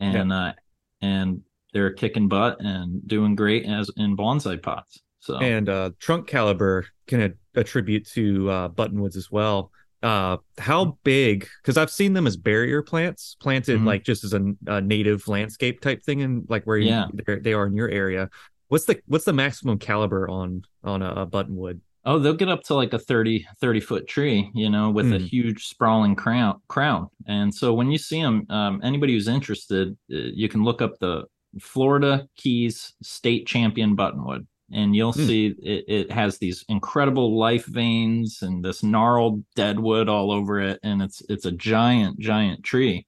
And 0.00 0.30
yeah. 0.30 0.46
uh, 0.48 0.52
and 1.00 1.42
they're 1.72 1.92
kicking 1.92 2.28
butt 2.28 2.60
and 2.60 3.06
doing 3.06 3.34
great 3.34 3.66
as 3.66 3.90
in 3.96 4.16
bonsai 4.16 4.62
pots. 4.62 5.00
So 5.22 5.38
and 5.38 5.68
uh, 5.68 5.90
trunk 6.00 6.26
caliber 6.26 6.84
can 7.06 7.34
attribute 7.54 8.08
to 8.08 8.50
uh, 8.50 8.68
buttonwoods 8.70 9.16
as 9.16 9.30
well. 9.30 9.70
Uh, 10.02 10.38
how 10.58 10.98
big? 11.04 11.46
Because 11.62 11.76
I've 11.76 11.90
seen 11.90 12.12
them 12.12 12.26
as 12.26 12.36
barrier 12.36 12.82
plants, 12.82 13.36
planted 13.40 13.76
mm-hmm. 13.76 13.86
like 13.86 14.02
just 14.02 14.24
as 14.24 14.32
a, 14.34 14.42
a, 14.66 14.80
native 14.80 15.28
landscape 15.28 15.80
type 15.80 16.02
thing, 16.02 16.22
and 16.22 16.44
like 16.48 16.64
where 16.64 16.76
you, 16.76 16.88
yeah. 16.88 17.06
they 17.40 17.52
are 17.52 17.66
in 17.66 17.76
your 17.76 17.88
area. 17.88 18.30
What's 18.66 18.84
the 18.84 19.00
what's 19.06 19.24
the 19.24 19.32
maximum 19.32 19.78
caliber 19.78 20.28
on 20.28 20.64
on 20.82 21.02
a, 21.02 21.22
a 21.22 21.26
buttonwood? 21.26 21.78
Oh, 22.04 22.18
they'll 22.18 22.34
get 22.34 22.48
up 22.48 22.64
to 22.64 22.74
like 22.74 22.92
a 22.94 22.98
30, 22.98 23.46
30 23.60 23.80
foot 23.80 24.08
tree, 24.08 24.50
you 24.54 24.70
know, 24.70 24.90
with 24.90 25.06
mm. 25.06 25.14
a 25.14 25.18
huge 25.20 25.68
sprawling 25.68 26.16
crown 26.16 26.60
crown. 26.66 27.06
And 27.28 27.54
so 27.54 27.72
when 27.72 27.92
you 27.92 27.98
see 27.98 28.20
them, 28.20 28.44
um, 28.50 28.80
anybody 28.82 29.12
who's 29.12 29.28
interested, 29.28 29.96
uh, 30.12 30.34
you 30.34 30.48
can 30.48 30.64
look 30.64 30.82
up 30.82 30.98
the 30.98 31.26
Florida 31.60 32.26
Keys 32.36 32.94
State 33.02 33.46
Champion 33.46 33.96
Buttonwood, 33.96 34.46
and 34.72 34.96
you'll 34.96 35.12
mm. 35.12 35.26
see 35.26 35.46
it, 35.62 35.84
it, 35.88 36.10
has 36.10 36.38
these 36.38 36.64
incredible 36.68 37.38
life 37.38 37.66
veins 37.66 38.40
and 38.42 38.64
this 38.64 38.82
gnarled 38.82 39.44
deadwood 39.54 40.08
all 40.08 40.32
over 40.32 40.60
it, 40.60 40.80
and 40.82 41.02
it's 41.02 41.22
it's 41.28 41.44
a 41.44 41.52
giant, 41.52 42.18
giant 42.18 42.62
tree, 42.62 43.06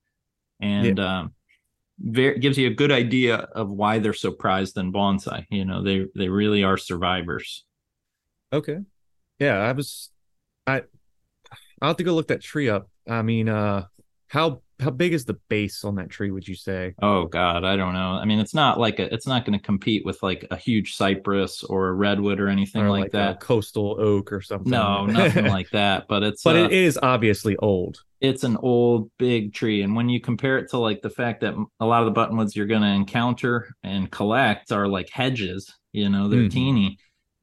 and 0.61 0.99
yeah. 0.99 1.19
um, 1.21 1.35
very, 1.99 2.39
gives 2.39 2.59
you 2.59 2.69
a 2.69 2.75
good 2.75 2.93
idea 2.93 3.37
of 3.37 3.71
why 3.71 3.99
they're 3.99 4.13
so 4.13 4.31
prized 4.31 4.77
in 4.77 4.93
bonsai. 4.93 5.47
You 5.51 5.65
know, 5.65 5.83
they 5.83 6.07
they 6.15 6.29
really 6.29 6.65
are 6.65 6.77
survivors. 6.77 7.65
Okay. 8.53 8.79
Yeah, 9.39 9.59
I 9.59 9.73
was 9.73 10.11
I 10.67 10.83
I'll 11.81 11.91
have 11.91 11.97
to 11.97 12.05
go 12.05 12.15
look 12.15 12.29
that 12.29 12.43
tree 12.43 12.69
up. 12.69 12.89
I 13.09 13.23
mean, 13.23 13.49
uh 13.49 13.87
how 14.29 14.63
how 14.81 14.91
big 14.91 15.13
is 15.13 15.25
the 15.25 15.39
base 15.49 15.85
on 15.85 15.97
that 15.97 16.11
tree 16.11 16.31
would 16.31 16.47
you 16.47 16.55
say? 16.55 16.95
Oh 17.01 17.27
god 17.27 17.65
i 17.65 17.77
don't 17.77 17.95
know. 17.95 18.13
I 18.13 18.25
mean 18.25 18.39
it's 18.39 18.55
not 18.55 18.79
like 18.79 18.99
a 18.99 19.13
it's 19.13 19.27
not 19.27 19.45
going 19.45 19.59
to 19.59 19.65
compete 19.65 20.05
with 20.05 20.23
like 20.23 20.47
a 20.51 20.57
huge 20.57 20.97
cypress 20.97 21.63
or 21.63 21.89
a 21.89 21.93
redwood 21.93 22.41
or 22.41 22.49
anything 22.49 22.83
or 22.83 22.91
like, 22.91 23.03
like, 23.03 23.13
that. 23.13 23.41
coastal 23.41 23.97
oak 24.01 24.33
or 24.33 24.41
something. 24.41 24.71
No 24.71 25.07
nothing 25.07 25.47
like 25.47 25.71
that 25.71 26.07
but 26.09 26.23
it's 26.23 26.43
but 26.43 26.57
uh, 26.57 26.65
it 26.65 26.73
is 26.73 26.99
obviously 27.03 27.57
old. 27.57 27.99
It's 28.21 28.45
an 28.45 28.57
old 28.57 29.11
big 29.19 29.53
tree 29.53 29.83
and 29.83 29.95
when 29.95 30.09
you 30.09 30.21
compare 30.21 30.59
it 30.59 30.71
to 30.71 30.79
like 30.79 31.03
the 31.03 31.11
fact 31.11 31.43
that 31.43 31.55
a 31.81 31.87
lot 31.87 32.07
of 32.07 32.15
the 32.15 32.21
buttonwoods 32.21 32.55
you're 32.55 32.67
going 32.67 32.83
to 32.83 32.89
encounter 32.89 33.75
and 33.83 34.11
collect 34.11 34.73
are 34.73 34.89
like 34.89 35.11
hedges 35.11 35.75
you 35.93 36.09
know 36.09 36.29
they're 36.29 36.41
mm-hmm. 36.41 36.49
teeny 36.49 36.99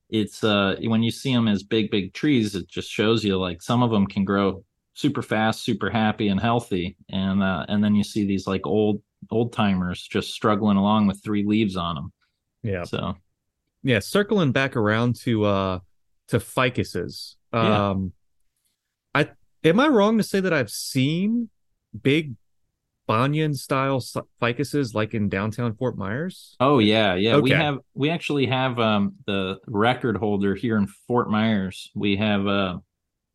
it's 0.10 0.44
uh 0.44 0.76
when 0.84 1.02
you 1.02 1.10
see 1.10 1.34
them 1.34 1.48
as 1.48 1.64
big 1.64 1.90
big 1.90 2.14
trees 2.14 2.54
it 2.54 2.68
just 2.68 2.90
shows 2.90 3.24
you 3.24 3.38
like 3.38 3.62
some 3.62 3.82
of 3.82 3.90
them 3.90 4.06
can 4.06 4.26
grow 4.26 4.64
super 4.94 5.22
fast 5.22 5.64
super 5.64 5.89
happy 5.89 6.28
and 6.28 6.39
healthy 6.39 6.98
and 7.10 7.42
uh 7.42 7.66
and 7.70 7.84
then 7.84 7.96
you 7.96 8.04
see 8.04 8.26
these 8.26 8.48
like 8.48 8.66
old 8.68 9.02
old 9.30 9.54
timers 9.54 10.02
just 10.02 10.34
struggling 10.34 10.78
along 10.78 11.08
with 11.08 11.24
three 11.24 11.46
leaves 11.46 11.78
on 11.78 11.96
them 11.96 12.14
yeah 12.64 12.84
so 12.84 13.16
yeah 13.84 14.00
circling 14.00 14.52
back 14.52 14.76
around 14.76 15.16
to 15.16 15.46
uh 15.46 15.80
to 16.28 16.39
ficuses 16.39 17.36
um 17.54 18.12
yeah. 19.16 19.24
i 19.64 19.68
am 19.70 19.80
i 19.80 19.88
wrong 19.88 20.18
to 20.18 20.24
say 20.24 20.39
that 20.39 20.54
i've 20.54 20.70
seen 20.72 21.50
big 22.02 22.36
Banyan 23.08 23.54
style 23.54 24.02
ficuses 24.42 24.94
like 24.94 25.14
in 25.14 25.28
downtown 25.28 25.76
Fort 25.76 25.98
Myers? 25.98 26.56
Oh 26.62 26.80
yeah, 26.80 27.16
yeah. 27.16 27.36
Okay. 27.36 27.42
We 27.42 27.50
have 27.50 27.80
we 27.94 28.10
actually 28.10 28.46
have 28.46 28.80
um 28.80 29.16
the 29.26 29.60
record 29.68 30.16
holder 30.16 30.56
here 30.56 30.78
in 30.78 30.88
Fort 31.08 31.30
Myers. 31.30 31.92
We 31.94 32.16
have 32.16 32.48
uh 32.48 32.78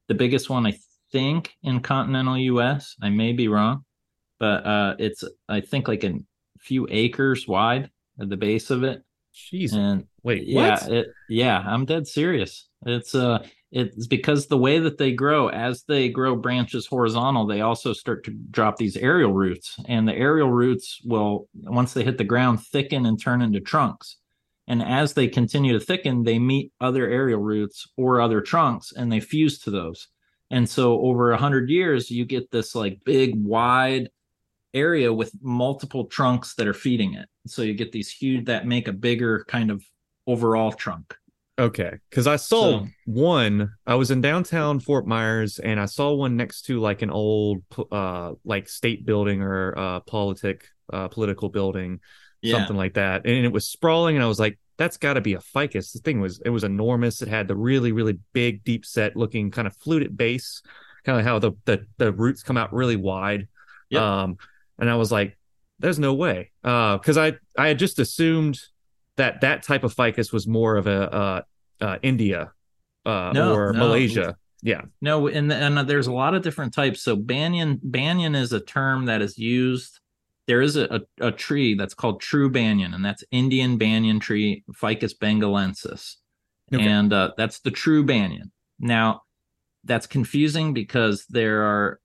the 0.08 0.14
biggest 0.14 0.48
one 0.48 0.66
I 0.66 0.78
think 1.12 1.54
in 1.62 1.80
continental 1.80 2.38
US. 2.38 2.96
I 3.02 3.10
may 3.10 3.32
be 3.32 3.48
wrong, 3.48 3.84
but 4.38 4.66
uh 4.66 4.94
it's 4.98 5.24
I 5.48 5.60
think 5.60 5.88
like 5.88 6.04
a 6.04 6.14
few 6.58 6.86
acres 6.90 7.46
wide 7.46 7.90
at 8.20 8.28
the 8.28 8.36
base 8.36 8.70
of 8.70 8.82
it. 8.82 9.02
Jeez. 9.34 9.74
And 9.74 10.06
wait, 10.22 10.44
yeah, 10.46 10.84
it, 10.86 11.08
yeah, 11.28 11.62
I'm 11.64 11.84
dead 11.84 12.06
serious. 12.06 12.68
It's 12.84 13.14
uh 13.14 13.46
it's 13.72 14.06
because 14.06 14.46
the 14.46 14.56
way 14.56 14.78
that 14.78 14.96
they 14.96 15.12
grow 15.12 15.48
as 15.48 15.82
they 15.88 16.08
grow 16.08 16.36
branches 16.36 16.86
horizontal 16.86 17.46
they 17.46 17.60
also 17.60 17.92
start 17.92 18.24
to 18.24 18.30
drop 18.50 18.76
these 18.76 18.96
aerial 18.96 19.32
roots 19.32 19.78
and 19.86 20.06
the 20.06 20.14
aerial 20.14 20.50
roots 20.50 21.00
will 21.04 21.48
once 21.54 21.92
they 21.92 22.04
hit 22.04 22.16
the 22.16 22.24
ground 22.24 22.64
thicken 22.64 23.04
and 23.04 23.20
turn 23.20 23.42
into 23.42 23.60
trunks 23.60 24.16
and 24.68 24.82
as 24.82 25.14
they 25.14 25.26
continue 25.26 25.72
to 25.72 25.84
thicken 25.84 26.22
they 26.22 26.38
meet 26.38 26.72
other 26.80 27.08
aerial 27.08 27.40
roots 27.40 27.88
or 27.96 28.20
other 28.20 28.40
trunks 28.40 28.92
and 28.92 29.10
they 29.10 29.20
fuse 29.20 29.58
to 29.58 29.70
those 29.70 30.08
and 30.50 30.68
so 30.68 31.00
over 31.00 31.32
a 31.32 31.36
hundred 31.36 31.68
years 31.70 32.10
you 32.10 32.24
get 32.24 32.50
this 32.50 32.74
like 32.74 32.98
big 33.04 33.34
wide 33.36 34.08
area 34.74 35.12
with 35.12 35.32
multiple 35.42 36.06
trunks 36.06 36.54
that 36.54 36.66
are 36.66 36.74
feeding 36.74 37.14
it 37.14 37.28
so 37.46 37.62
you 37.62 37.74
get 37.74 37.92
these 37.92 38.10
huge 38.10 38.44
that 38.46 38.66
make 38.66 38.88
a 38.88 38.92
bigger 38.92 39.44
kind 39.48 39.70
of 39.70 39.82
overall 40.26 40.72
trunk 40.72 41.14
Okay, 41.58 41.92
because 42.10 42.26
I 42.26 42.36
saw 42.36 42.80
so, 42.80 42.86
one. 43.06 43.72
I 43.86 43.94
was 43.94 44.10
in 44.10 44.20
downtown 44.20 44.78
Fort 44.78 45.06
Myers, 45.06 45.58
and 45.58 45.80
I 45.80 45.86
saw 45.86 46.12
one 46.12 46.36
next 46.36 46.66
to 46.66 46.80
like 46.80 47.00
an 47.00 47.10
old, 47.10 47.62
uh, 47.90 48.32
like 48.44 48.68
state 48.68 49.06
building 49.06 49.40
or 49.40 49.76
uh, 49.76 50.00
politic, 50.00 50.66
uh, 50.92 51.08
political 51.08 51.48
building, 51.48 52.00
yeah. 52.42 52.58
something 52.58 52.76
like 52.76 52.94
that. 52.94 53.24
And 53.24 53.46
it 53.46 53.52
was 53.52 53.66
sprawling, 53.66 54.16
and 54.16 54.24
I 54.24 54.28
was 54.28 54.38
like, 54.38 54.58
"That's 54.76 54.96
got 54.96 55.14
to 55.14 55.20
be 55.20 55.34
a 55.34 55.40
ficus." 55.40 55.92
The 55.92 56.00
thing 56.00 56.20
was, 56.20 56.40
it 56.44 56.50
was 56.50 56.64
enormous. 56.64 57.22
It 57.22 57.28
had 57.28 57.48
the 57.48 57.56
really, 57.56 57.92
really 57.92 58.18
big, 58.32 58.64
deep 58.64 58.84
set 58.84 59.16
looking 59.16 59.50
kind 59.50 59.66
of 59.66 59.76
fluted 59.76 60.16
base, 60.16 60.62
kind 61.04 61.18
of 61.18 61.24
how 61.24 61.38
the, 61.38 61.52
the 61.64 61.86
the 61.98 62.12
roots 62.12 62.42
come 62.42 62.56
out 62.56 62.72
really 62.72 62.96
wide. 62.96 63.48
Yep. 63.90 64.02
Um, 64.02 64.38
and 64.78 64.90
I 64.90 64.96
was 64.96 65.12
like, 65.12 65.36
"There's 65.78 65.98
no 65.98 66.14
way," 66.14 66.50
because 66.62 67.16
uh, 67.16 67.22
I 67.22 67.36
I 67.56 67.68
had 67.68 67.78
just 67.78 67.98
assumed 67.98 68.60
that 69.16 69.40
that 69.40 69.62
type 69.62 69.84
of 69.84 69.94
ficus 69.94 70.32
was 70.32 70.46
more 70.46 70.76
of 70.76 70.86
a 70.86 71.12
uh, 71.12 71.40
uh, 71.80 71.98
India 72.02 72.52
uh, 73.04 73.32
no, 73.34 73.54
or 73.54 73.72
no. 73.72 73.78
Malaysia. 73.78 74.36
Yeah. 74.62 74.82
No, 75.00 75.28
and 75.28 75.52
and 75.52 75.78
there's 75.88 76.06
a 76.06 76.12
lot 76.12 76.34
of 76.34 76.42
different 76.42 76.74
types. 76.74 77.02
So 77.02 77.14
banyan 77.16 77.80
banyan 77.82 78.34
is 78.34 78.52
a 78.52 78.60
term 78.60 79.06
that 79.06 79.22
is 79.22 79.38
used. 79.38 80.00
There 80.46 80.62
is 80.62 80.76
a, 80.76 81.00
a, 81.20 81.26
a 81.28 81.32
tree 81.32 81.74
that's 81.74 81.94
called 81.94 82.20
true 82.20 82.50
banyan, 82.50 82.94
and 82.94 83.04
that's 83.04 83.24
Indian 83.30 83.78
banyan 83.78 84.20
tree, 84.20 84.64
Ficus 84.72 85.14
bengalensis, 85.14 86.16
okay. 86.72 86.84
and 86.84 87.12
uh, 87.12 87.32
that's 87.36 87.60
the 87.60 87.70
true 87.70 88.04
banyan. 88.04 88.52
Now, 88.78 89.22
that's 89.84 90.06
confusing 90.06 90.72
because 90.74 91.26
there 91.28 91.62
are 91.62 92.00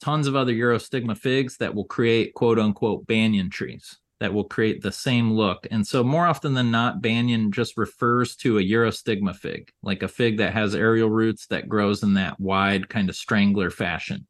tons 0.00 0.26
of 0.26 0.36
other 0.36 0.52
Urostigma 0.52 1.16
figs 1.16 1.56
that 1.58 1.74
will 1.74 1.84
create 1.84 2.34
quote 2.34 2.58
unquote 2.58 3.06
banyan 3.06 3.50
trees 3.50 3.98
that 4.20 4.32
will 4.32 4.44
create 4.44 4.82
the 4.82 4.92
same 4.92 5.32
look. 5.32 5.66
And 5.72 5.84
so, 5.84 6.04
more 6.04 6.26
often 6.26 6.54
than 6.54 6.70
not, 6.70 7.02
banyan 7.02 7.50
just 7.50 7.76
refers 7.76 8.36
to 8.36 8.58
a 8.58 8.62
Urostigma 8.62 9.34
fig, 9.34 9.72
like 9.82 10.02
a 10.02 10.08
fig 10.08 10.38
that 10.38 10.52
has 10.52 10.74
aerial 10.74 11.10
roots 11.10 11.46
that 11.48 11.68
grows 11.68 12.02
in 12.02 12.14
that 12.14 12.38
wide 12.38 12.88
kind 12.88 13.08
of 13.08 13.16
strangler 13.16 13.70
fashion. 13.70 14.26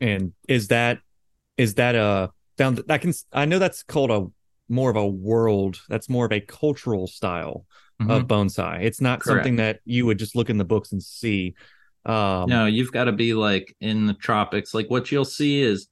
And 0.00 0.32
is 0.48 0.68
that 0.68 1.00
is 1.56 1.74
that 1.74 1.94
a 1.94 2.30
down? 2.60 2.78
I 2.88 2.98
can 2.98 3.12
I 3.32 3.46
know 3.46 3.58
that's 3.58 3.82
called 3.82 4.10
a 4.10 4.26
more 4.68 4.90
of 4.90 4.96
a 4.96 5.06
world. 5.06 5.80
That's 5.88 6.08
more 6.08 6.26
of 6.26 6.32
a 6.32 6.40
cultural 6.40 7.06
style 7.06 7.66
mm-hmm. 8.00 8.10
of 8.10 8.28
bonsai. 8.28 8.82
It's 8.82 9.00
not 9.00 9.20
Correct. 9.20 9.38
something 9.38 9.56
that 9.56 9.80
you 9.84 10.06
would 10.06 10.18
just 10.18 10.36
look 10.36 10.50
in 10.50 10.58
the 10.58 10.64
books 10.64 10.92
and 10.92 11.02
see. 11.02 11.54
Um, 12.06 12.48
no, 12.48 12.66
you've 12.66 12.92
got 12.92 13.04
to 13.04 13.12
be 13.12 13.34
like 13.34 13.74
in 13.80 14.06
the 14.06 14.14
tropics. 14.14 14.72
Like 14.72 14.88
what 14.88 15.10
you'll 15.10 15.24
see 15.24 15.60
is 15.60 15.88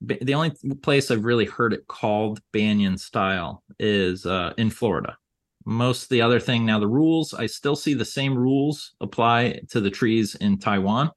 the 0.00 0.34
only 0.34 0.52
place 0.82 1.10
I've 1.10 1.24
really 1.24 1.46
heard 1.46 1.72
it 1.72 1.86
called 1.86 2.40
banyan 2.52 2.98
style 2.98 3.62
is 3.78 4.26
uh, 4.26 4.52
in 4.58 4.70
Florida. 4.70 5.16
Most 5.64 6.04
of 6.04 6.08
the 6.10 6.20
other 6.20 6.40
thing 6.40 6.66
now, 6.66 6.78
the 6.78 6.86
rules 6.86 7.32
I 7.32 7.46
still 7.46 7.74
see 7.74 7.94
the 7.94 8.04
same 8.04 8.36
rules 8.36 8.92
apply 9.00 9.60
to 9.70 9.80
the 9.80 9.90
trees 9.90 10.34
in 10.34 10.58
Taiwan. 10.58 11.10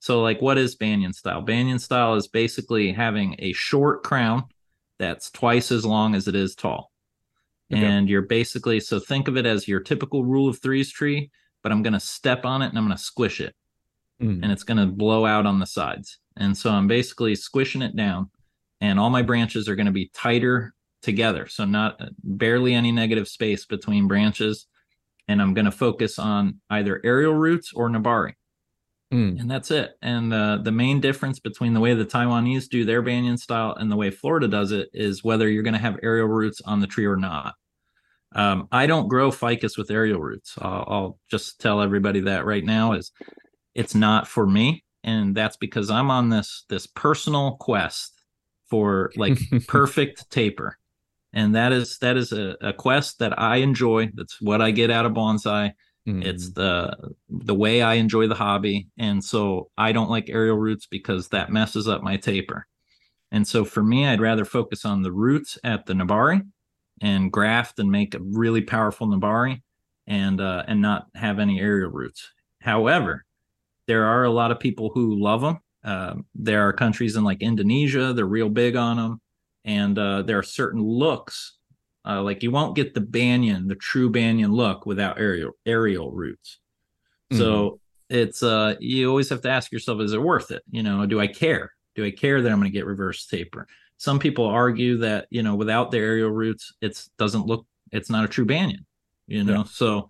So, 0.00 0.22
like, 0.22 0.40
what 0.40 0.58
is 0.58 0.76
banyan 0.76 1.12
style? 1.12 1.40
Banyan 1.40 1.78
style 1.78 2.14
is 2.14 2.28
basically 2.28 2.92
having 2.92 3.36
a 3.38 3.52
short 3.52 4.04
crown 4.04 4.44
that's 4.98 5.30
twice 5.30 5.72
as 5.72 5.84
long 5.84 6.14
as 6.14 6.28
it 6.28 6.34
is 6.34 6.54
tall. 6.54 6.92
Okay. 7.72 7.84
And 7.84 8.08
you're 8.08 8.22
basically 8.22 8.80
so 8.80 8.98
think 8.98 9.28
of 9.28 9.36
it 9.36 9.44
as 9.44 9.68
your 9.68 9.80
typical 9.80 10.24
rule 10.24 10.48
of 10.48 10.60
threes 10.60 10.90
tree, 10.90 11.30
but 11.62 11.72
I'm 11.72 11.82
going 11.82 11.92
to 11.92 12.00
step 12.00 12.44
on 12.46 12.62
it 12.62 12.68
and 12.68 12.78
I'm 12.78 12.86
going 12.86 12.96
to 12.96 13.02
squish 13.02 13.40
it, 13.40 13.54
mm. 14.22 14.42
and 14.42 14.50
it's 14.50 14.62
going 14.62 14.78
to 14.78 14.86
blow 14.86 15.26
out 15.26 15.46
on 15.46 15.58
the 15.58 15.66
sides. 15.66 16.18
And 16.36 16.56
so 16.56 16.70
I'm 16.70 16.86
basically 16.86 17.34
squishing 17.34 17.82
it 17.82 17.94
down, 17.96 18.30
and 18.80 18.98
all 18.98 19.10
my 19.10 19.22
branches 19.22 19.68
are 19.68 19.76
going 19.76 19.86
to 19.86 19.92
be 19.92 20.10
tighter 20.14 20.72
together. 21.02 21.46
So 21.46 21.64
not 21.64 22.00
barely 22.22 22.74
any 22.74 22.92
negative 22.92 23.28
space 23.28 23.66
between 23.66 24.08
branches. 24.08 24.66
And 25.28 25.42
I'm 25.42 25.52
going 25.52 25.66
to 25.66 25.70
focus 25.70 26.18
on 26.18 26.60
either 26.70 27.00
aerial 27.04 27.34
roots 27.34 27.72
or 27.74 27.90
Nebari. 27.90 28.32
Mm. 29.12 29.40
And 29.40 29.50
that's 29.50 29.70
it. 29.70 29.92
And 30.02 30.34
uh, 30.34 30.58
the 30.62 30.72
main 30.72 31.00
difference 31.00 31.38
between 31.40 31.72
the 31.72 31.80
way 31.80 31.94
the 31.94 32.04
Taiwanese 32.04 32.68
do 32.68 32.84
their 32.84 33.00
banyan 33.00 33.38
style 33.38 33.74
and 33.74 33.90
the 33.90 33.96
way 33.96 34.10
Florida 34.10 34.48
does 34.48 34.70
it 34.70 34.90
is 34.92 35.24
whether 35.24 35.48
you're 35.48 35.62
going 35.62 35.74
to 35.74 35.80
have 35.80 35.98
aerial 36.02 36.28
roots 36.28 36.60
on 36.64 36.80
the 36.80 36.86
tree 36.86 37.06
or 37.06 37.16
not. 37.16 37.54
Um, 38.34 38.68
I 38.70 38.86
don't 38.86 39.08
grow 39.08 39.30
ficus 39.30 39.78
with 39.78 39.90
aerial 39.90 40.20
roots. 40.20 40.54
I'll, 40.60 40.84
I'll, 40.86 41.18
just 41.30 41.60
tell 41.60 41.80
everybody 41.80 42.20
that 42.20 42.44
right 42.44 42.64
now 42.64 42.92
is 42.92 43.10
it's 43.74 43.94
not 43.94 44.28
for 44.28 44.46
me, 44.46 44.84
and 45.02 45.34
that's 45.34 45.56
because 45.56 45.90
I'm 45.90 46.10
on 46.10 46.28
this 46.28 46.64
this 46.68 46.86
personal 46.86 47.56
quest 47.56 48.12
for 48.68 49.10
like 49.16 49.38
perfect 49.66 50.30
taper, 50.30 50.76
and 51.32 51.54
that 51.54 51.72
is 51.72 51.98
that 51.98 52.18
is 52.18 52.32
a, 52.32 52.56
a, 52.60 52.72
quest 52.74 53.18
that 53.20 53.38
I 53.40 53.56
enjoy. 53.56 54.10
That's 54.14 54.40
what 54.42 54.60
I 54.60 54.72
get 54.72 54.90
out 54.90 55.06
of 55.06 55.12
bonsai. 55.12 55.72
Mm. 56.08 56.24
It's 56.24 56.52
the 56.52 57.14
the 57.28 57.54
way 57.54 57.82
I 57.82 57.94
enjoy 57.94 58.28
the 58.28 58.34
hobby, 58.34 58.88
and 58.96 59.22
so 59.22 59.70
I 59.76 59.92
don't 59.92 60.08
like 60.08 60.30
aerial 60.30 60.56
roots 60.56 60.86
because 60.86 61.28
that 61.28 61.52
messes 61.52 61.86
up 61.86 62.02
my 62.02 62.16
taper. 62.16 62.66
And 63.30 63.46
so 63.46 63.64
for 63.64 63.82
me, 63.82 64.06
I'd 64.06 64.22
rather 64.22 64.46
focus 64.46 64.86
on 64.86 65.02
the 65.02 65.12
roots 65.12 65.58
at 65.62 65.84
the 65.84 65.92
Nebari 65.92 66.46
and 67.02 67.30
graft 67.30 67.78
and 67.78 67.90
make 67.90 68.14
a 68.14 68.20
really 68.20 68.62
powerful 68.62 69.06
Nebari 69.06 69.60
and 70.06 70.40
uh, 70.40 70.64
and 70.66 70.80
not 70.80 71.08
have 71.14 71.38
any 71.38 71.60
aerial 71.60 71.90
roots. 71.90 72.32
However, 72.62 73.26
there 73.86 74.06
are 74.06 74.24
a 74.24 74.30
lot 74.30 74.50
of 74.50 74.58
people 74.58 74.90
who 74.94 75.20
love 75.20 75.42
them. 75.42 75.58
Uh, 75.84 76.14
there 76.34 76.66
are 76.66 76.72
countries 76.72 77.16
in 77.16 77.24
like 77.24 77.42
Indonesia, 77.42 78.14
they're 78.14 78.26
real 78.26 78.48
big 78.48 78.76
on 78.76 78.96
them. 78.96 79.20
And 79.64 79.98
uh, 79.98 80.22
there 80.22 80.38
are 80.38 80.42
certain 80.42 80.80
looks, 80.80 81.57
uh, 82.08 82.22
like 82.22 82.42
you 82.42 82.50
won't 82.50 82.74
get 82.74 82.94
the 82.94 83.00
banyan, 83.00 83.68
the 83.68 83.74
true 83.74 84.10
banyan 84.10 84.52
look 84.52 84.86
without 84.86 85.20
aerial 85.20 85.52
aerial 85.66 86.10
roots. 86.10 86.58
Mm-hmm. 87.32 87.42
So 87.42 87.80
it's 88.08 88.42
uh 88.42 88.74
you 88.80 89.08
always 89.08 89.28
have 89.28 89.42
to 89.42 89.50
ask 89.50 89.70
yourself, 89.70 90.00
is 90.00 90.12
it 90.12 90.22
worth 90.22 90.50
it? 90.50 90.62
You 90.70 90.82
know, 90.82 91.04
do 91.06 91.20
I 91.20 91.26
care? 91.26 91.72
Do 91.94 92.04
I 92.04 92.10
care 92.10 92.40
that 92.40 92.50
I'm 92.50 92.58
going 92.58 92.70
to 92.70 92.76
get 92.76 92.86
reverse 92.86 93.26
taper? 93.26 93.66
some 93.98 94.18
people 94.18 94.46
argue 94.46 94.96
that 94.98 95.26
you 95.30 95.42
know 95.42 95.54
without 95.54 95.90
the 95.90 95.98
aerial 95.98 96.30
roots 96.30 96.72
it 96.80 97.04
doesn't 97.18 97.46
look 97.46 97.66
it's 97.92 98.08
not 98.08 98.24
a 98.24 98.28
true 98.28 98.46
banyan 98.46 98.86
you 99.26 99.44
know 99.44 99.58
yeah. 99.58 99.64
so 99.64 100.08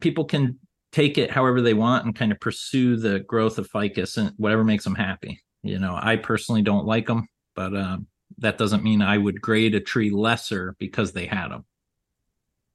people 0.00 0.24
can 0.24 0.58
take 0.92 1.16
it 1.16 1.30
however 1.30 1.60
they 1.60 1.74
want 1.74 2.04
and 2.04 2.14
kind 2.14 2.32
of 2.32 2.40
pursue 2.40 2.96
the 2.96 3.20
growth 3.20 3.58
of 3.58 3.68
ficus 3.70 4.16
and 4.16 4.32
whatever 4.36 4.64
makes 4.64 4.84
them 4.84 4.94
happy 4.94 5.40
you 5.62 5.78
know 5.78 5.98
i 6.00 6.16
personally 6.16 6.62
don't 6.62 6.86
like 6.86 7.06
them 7.06 7.26
but 7.54 7.74
um, 7.74 8.06
that 8.36 8.58
doesn't 8.58 8.84
mean 8.84 9.00
i 9.02 9.16
would 9.16 9.40
grade 9.40 9.74
a 9.74 9.80
tree 9.80 10.10
lesser 10.10 10.76
because 10.78 11.12
they 11.12 11.26
had 11.26 11.48
them 11.48 11.64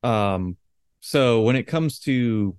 um 0.04 0.58
so 1.00 1.42
when 1.42 1.56
it 1.56 1.64
comes 1.64 2.00
to 2.00 2.58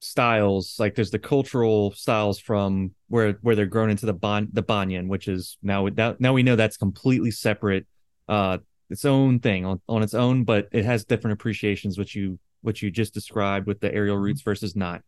styles 0.00 0.76
like 0.78 0.94
there's 0.94 1.10
the 1.10 1.18
cultural 1.18 1.92
styles 1.92 2.38
from 2.38 2.92
where 3.08 3.32
where 3.42 3.56
they're 3.56 3.66
grown 3.66 3.90
into 3.90 4.06
the 4.06 4.12
bon 4.12 4.48
the 4.52 4.62
banyan 4.62 5.08
which 5.08 5.26
is 5.26 5.58
now 5.62 5.88
that 5.88 6.20
now 6.20 6.32
we 6.32 6.42
know 6.44 6.54
that's 6.54 6.76
completely 6.76 7.32
separate 7.32 7.84
uh 8.28 8.58
its 8.90 9.04
own 9.04 9.40
thing 9.40 9.64
on, 9.66 9.80
on 9.88 10.02
its 10.02 10.14
own 10.14 10.44
but 10.44 10.68
it 10.70 10.84
has 10.84 11.04
different 11.04 11.32
appreciations 11.32 11.98
which 11.98 12.14
you 12.14 12.38
which 12.62 12.82
you 12.82 12.90
just 12.90 13.14
described 13.14 13.66
with 13.66 13.80
the 13.80 13.92
aerial 13.92 14.16
roots 14.16 14.42
versus 14.42 14.74
not. 14.74 15.02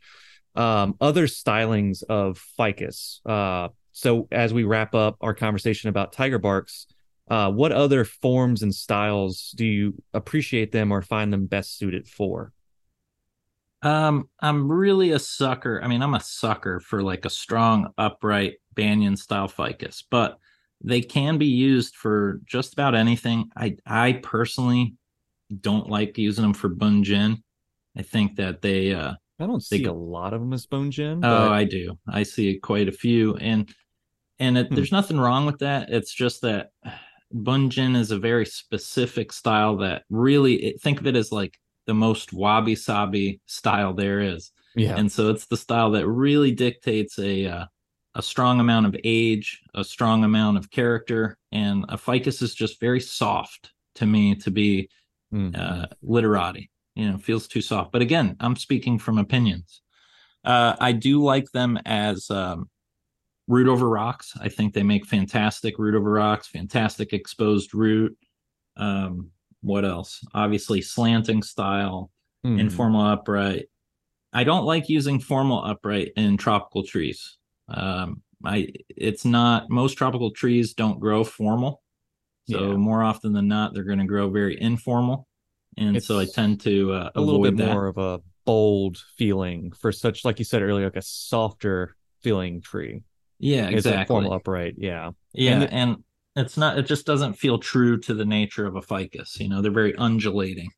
Um 0.55 0.97
other 1.01 1.27
stylings 1.27 2.03
of 2.03 2.39
ficus 2.59 3.21
uh 3.25 3.69
so 3.93 4.29
as 4.31 4.53
we 4.53 4.65
wrap 4.65 4.95
up 4.95 5.17
our 5.21 5.35
conversation 5.35 5.89
about 5.89 6.13
tiger 6.13 6.39
barks 6.39 6.87
uh 7.31 7.51
what 7.51 7.73
other 7.73 8.05
forms 8.05 8.63
and 8.63 8.75
styles 8.75 9.53
do 9.57 9.65
you 9.65 9.95
appreciate 10.15 10.73
them 10.73 10.93
or 10.93 11.03
find 11.03 11.33
them 11.33 11.47
best 11.47 11.79
suited 11.79 12.07
for 12.07 12.53
um, 13.83 14.29
I'm 14.41 14.71
really 14.71 15.13
a 15.13 15.19
sucker. 15.19 15.81
I 15.83 15.89
mean, 15.89 16.03
I'm 16.03 16.15
a 16.15 16.21
sucker 16.21 16.81
for 16.81 17.03
like 17.03 17.25
a 17.25 17.31
strong, 17.31 17.93
upright 17.97 18.57
banyan 18.75 19.17
style 19.17 19.49
ficus, 19.49 20.05
but 20.11 20.39
they 20.83 21.01
can 21.01 21.39
be 21.39 21.47
used 21.47 21.95
for 21.97 22.41
just 22.45 22.73
about 22.73 22.95
anything. 22.95 23.51
I 23.57 23.77
I 23.87 24.15
personally 24.23 24.95
don't 25.61 25.89
like 25.89 26.19
using 26.19 26.43
them 26.43 26.55
for 26.55 26.69
bunjin. 26.71 27.43
I 27.97 28.03
think 28.03 28.37
that 28.37 28.63
they 28.63 28.95
uh 28.95 29.15
I 29.39 29.47
don't 29.47 29.63
see 29.63 29.83
they, 29.83 29.89
a 29.89 29.93
lot 29.93 30.35
of 30.35 30.41
them 30.41 30.53
as 30.53 30.67
bunjin. 30.67 31.21
But... 31.21 31.49
Oh, 31.49 31.53
I 31.53 31.65
do. 31.65 31.99
I 32.09 32.23
see 32.23 32.59
quite 32.59 32.89
a 32.89 32.93
few 32.93 33.37
and 33.37 33.73
and 34.41 34.59
it, 34.59 34.69
hmm. 34.69 34.75
there's 34.75 34.91
nothing 34.91 35.21
wrong 35.21 35.47
with 35.47 35.59
that. 35.59 35.91
It's 35.91 36.13
just 36.13 36.41
that 36.43 36.71
bunjin 37.33 37.97
is 37.97 38.11
a 38.11 38.19
very 38.19 38.47
specific 38.47 39.33
style 39.33 39.77
that 39.77 40.03
really 40.11 40.55
it, 40.55 40.83
think 40.83 40.99
of 40.99 41.07
it 41.07 41.15
as 41.15 41.31
like 41.31 41.59
the 41.87 41.95
most 41.95 42.33
wabi 42.33 42.75
sabi 42.75 43.41
style 43.47 43.93
there 43.93 44.21
is. 44.21 44.51
Yeah. 44.75 44.97
And 44.97 45.13
so 45.13 45.31
it's 45.31 45.47
the 45.47 45.57
style 45.57 45.91
that 45.93 46.09
really 46.09 46.53
dictates 46.53 47.19
a 47.19 47.47
uh, 47.47 47.65
a 48.15 48.23
strong 48.23 48.59
amount 48.59 48.87
of 48.87 48.97
age, 49.05 49.61
a 49.75 49.85
strong 49.85 50.25
amount 50.25 50.57
of 50.57 50.71
character, 50.71 51.37
and 51.53 51.85
a 51.89 51.97
ficus 51.97 52.43
is 52.43 52.55
just 52.55 52.81
very 52.81 53.01
soft 53.01 53.73
to 53.97 54.07
me 54.07 54.35
to 54.37 54.51
be 54.51 54.89
mm. 55.33 55.57
uh, 55.57 55.87
literati. 56.03 56.71
You 56.95 57.11
know, 57.11 57.19
feels 57.19 57.47
too 57.47 57.61
soft. 57.61 57.93
But 57.93 58.03
again, 58.03 58.37
I'm 58.41 58.57
speaking 58.57 58.99
from 58.99 59.19
opinions. 59.19 59.83
Uh, 60.45 60.75
I 60.81 60.93
do 60.93 61.23
like 61.23 61.51
them 61.53 61.79
as 61.85 62.31
um, 62.31 62.69
root 63.51 63.69
over 63.69 63.89
rocks. 63.89 64.33
I 64.41 64.49
think 64.49 64.73
they 64.73 64.85
make 64.85 65.05
fantastic 65.05 65.77
root 65.77 65.97
over 65.97 66.11
rocks, 66.11 66.47
fantastic 66.47 67.13
exposed 67.13 67.75
root. 67.75 68.17
Um, 68.77 69.31
what 69.61 69.85
else? 69.85 70.25
Obviously, 70.33 70.81
slanting 70.81 71.43
style, 71.43 72.11
mm. 72.47 72.61
informal 72.61 73.05
upright. 73.05 73.67
I 74.33 74.45
don't 74.45 74.65
like 74.65 74.89
using 74.89 75.19
formal 75.19 75.65
upright 75.65 76.13
in 76.17 76.37
tropical 76.37 76.85
trees. 76.85 77.39
Um, 77.69 78.23
I 78.45 78.69
it's 78.89 79.25
not 79.25 79.69
most 79.69 79.95
tropical 79.95 80.31
trees 80.31 80.75
don't 80.75 81.01
grow 81.01 81.25
formal, 81.25 81.83
so 82.49 82.71
yeah. 82.71 82.77
more 82.77 83.03
often 83.03 83.33
than 83.33 83.49
not 83.49 83.75
they're 83.75 83.83
going 83.83 83.99
to 83.99 84.07
grow 84.07 84.31
very 84.31 84.59
informal, 84.61 85.27
and 85.77 85.97
it's 85.97 86.07
so 86.07 86.21
I 86.21 86.25
tend 86.25 86.61
to 86.63 86.93
uh, 86.93 87.11
a 87.17 87.21
little 87.21 87.43
bit 87.43 87.57
that. 87.57 87.67
more 87.67 87.89
of 87.89 87.99
a 87.99 88.21
bold 88.47 88.97
feeling 89.19 89.73
for 89.73 89.91
such, 89.91 90.25
like 90.25 90.39
you 90.39 90.45
said 90.45 90.63
earlier, 90.63 90.87
like 90.87 90.97
a 90.97 91.03
softer 91.03 91.97
feeling 92.23 92.61
tree. 92.61 93.03
Yeah, 93.41 93.69
exactly. 93.69 94.15
Formal 94.15 94.35
upright, 94.35 94.75
yeah, 94.77 95.11
yeah, 95.33 95.63
and, 95.63 95.73
and 95.73 96.05
it's 96.37 96.57
not 96.57 96.79
it 96.79 96.87
just 96.87 97.07
doesn't 97.07 97.35
feel 97.35 97.59
true 97.59 97.99
to 97.99 98.15
the 98.15 98.25
nature 98.25 98.67
of 98.67 98.77
a 98.77 98.83
ficus 98.83 99.39
you 99.41 99.49
know 99.49 99.61
they're 99.61 99.71
very 99.71 99.95
undulating 99.97 100.71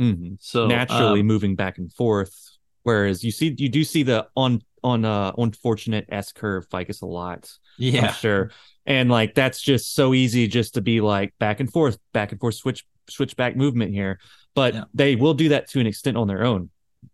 mm-hmm. 0.00 0.34
so 0.40 0.66
naturally 0.66 1.20
um, 1.20 1.26
moving 1.26 1.54
back 1.54 1.78
and 1.78 1.92
forth 1.92 2.34
whereas 2.82 3.22
you 3.22 3.30
see 3.30 3.54
you 3.58 3.68
do 3.68 3.84
see 3.84 4.02
the 4.02 4.26
on 4.36 4.62
on 4.82 5.04
uh 5.04 5.32
unfortunate 5.38 6.06
s 6.08 6.32
curve 6.32 6.66
ficus 6.68 7.02
a 7.02 7.06
lot 7.06 7.50
yeah 7.78 8.08
I'm 8.08 8.12
sure 8.14 8.50
and 8.86 9.10
like 9.10 9.34
that's 9.34 9.60
just 9.60 9.94
so 9.94 10.14
easy 10.14 10.46
just 10.46 10.74
to 10.74 10.80
be 10.80 11.00
like 11.00 11.34
back 11.38 11.60
and 11.60 11.70
forth 11.70 11.98
back 12.12 12.32
and 12.32 12.40
forth 12.40 12.54
switch 12.54 12.84
switch 13.08 13.36
back 13.36 13.56
movement 13.56 13.92
here 13.92 14.18
but 14.54 14.74
yeah. 14.74 14.84
they 14.94 15.16
will 15.16 15.34
do 15.34 15.50
that 15.50 15.68
to 15.70 15.80
an 15.80 15.86
extent 15.86 16.16
on 16.16 16.28
their 16.28 16.44
own 16.44 16.70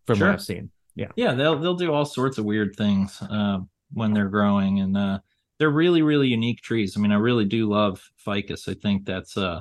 from 0.06 0.18
sure. 0.18 0.28
what 0.28 0.34
i've 0.34 0.42
seen 0.42 0.70
yeah 0.94 1.08
yeah 1.16 1.34
they'll 1.34 1.58
they'll 1.58 1.74
do 1.74 1.92
all 1.92 2.04
sorts 2.04 2.38
of 2.38 2.44
weird 2.44 2.74
things 2.76 3.20
uh, 3.22 3.58
when 3.92 4.12
they're 4.12 4.28
growing 4.28 4.80
and 4.80 4.96
uh 4.96 5.18
they're 5.58 5.70
really 5.70 6.02
really 6.02 6.28
unique 6.28 6.62
trees. 6.62 6.96
I 6.96 7.00
mean, 7.00 7.12
I 7.12 7.16
really 7.16 7.44
do 7.44 7.68
love 7.68 8.02
ficus. 8.16 8.68
I 8.68 8.74
think 8.74 9.04
that's 9.04 9.36
uh 9.36 9.60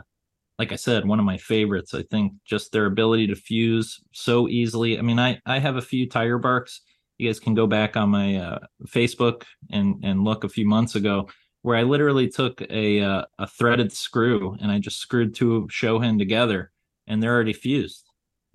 like 0.58 0.74
I 0.74 0.76
said, 0.76 1.08
one 1.08 1.20
of 1.20 1.26
my 1.26 1.38
favorites. 1.38 1.94
I 1.94 2.04
think 2.04 2.34
just 2.46 2.74
their 2.74 2.86
ability 2.86 3.28
to 3.28 3.36
fuse 3.36 4.02
so 4.12 4.50
easily. 4.50 5.00
I 5.00 5.02
mean, 5.02 5.20
I 5.20 5.40
I 5.46 5.60
have 5.60 5.78
a 5.78 5.82
few 5.82 6.08
tiger 6.08 6.38
barks. 6.38 6.82
You 7.18 7.28
guys 7.28 7.40
can 7.40 7.54
go 7.54 7.68
back 7.68 7.98
on 7.98 8.10
my 8.10 8.36
uh, 8.36 8.60
Facebook 8.88 9.44
and 9.72 9.96
and 10.04 10.24
look 10.24 10.44
a 10.44 10.50
few 10.50 10.68
months 10.68 10.96
ago 10.96 11.30
where 11.62 11.76
I 11.76 11.84
literally 11.84 12.30
took 12.30 12.62
a 12.70 13.02
uh, 13.02 13.26
a 13.38 13.48
threaded 13.48 13.92
screw 13.92 14.58
and 14.62 14.72
I 14.72 14.80
just 14.80 15.00
screwed 15.00 15.36
two 15.36 15.68
shohin 15.72 16.18
together 16.18 16.72
and 17.08 17.22
they're 17.22 17.34
already 17.34 17.54
fused. 17.54 18.06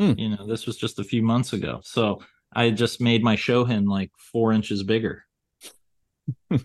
Mm. 0.01 0.19
You 0.19 0.29
know, 0.31 0.47
this 0.47 0.67
was 0.67 0.77
just 0.77 0.99
a 0.99 1.05
few 1.05 1.23
months 1.23 1.53
ago. 1.53 1.81
So 1.85 2.23
I 2.55 2.71
just 2.71 3.01
made 3.01 3.23
my 3.23 3.37
shohin 3.37 3.89
like 3.89 4.11
four 4.17 4.53
inches 4.53 4.83
bigger. 4.83 5.25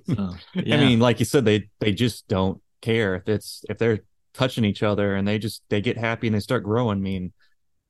So, 0.05 0.35
yeah. 0.53 0.75
I 0.75 0.79
mean, 0.79 0.99
like 0.99 1.19
you 1.19 1.25
said, 1.25 1.45
they 1.45 1.69
they 1.79 1.91
just 1.91 2.27
don't 2.27 2.61
care 2.81 3.15
if 3.15 3.27
it's 3.27 3.63
if 3.69 3.77
they're 3.77 3.99
touching 4.33 4.63
each 4.63 4.83
other 4.83 5.15
and 5.15 5.27
they 5.27 5.37
just 5.37 5.63
they 5.69 5.81
get 5.81 5.97
happy 5.97 6.27
and 6.27 6.35
they 6.35 6.39
start 6.39 6.63
growing. 6.63 6.99
I 6.99 7.01
mean, 7.01 7.33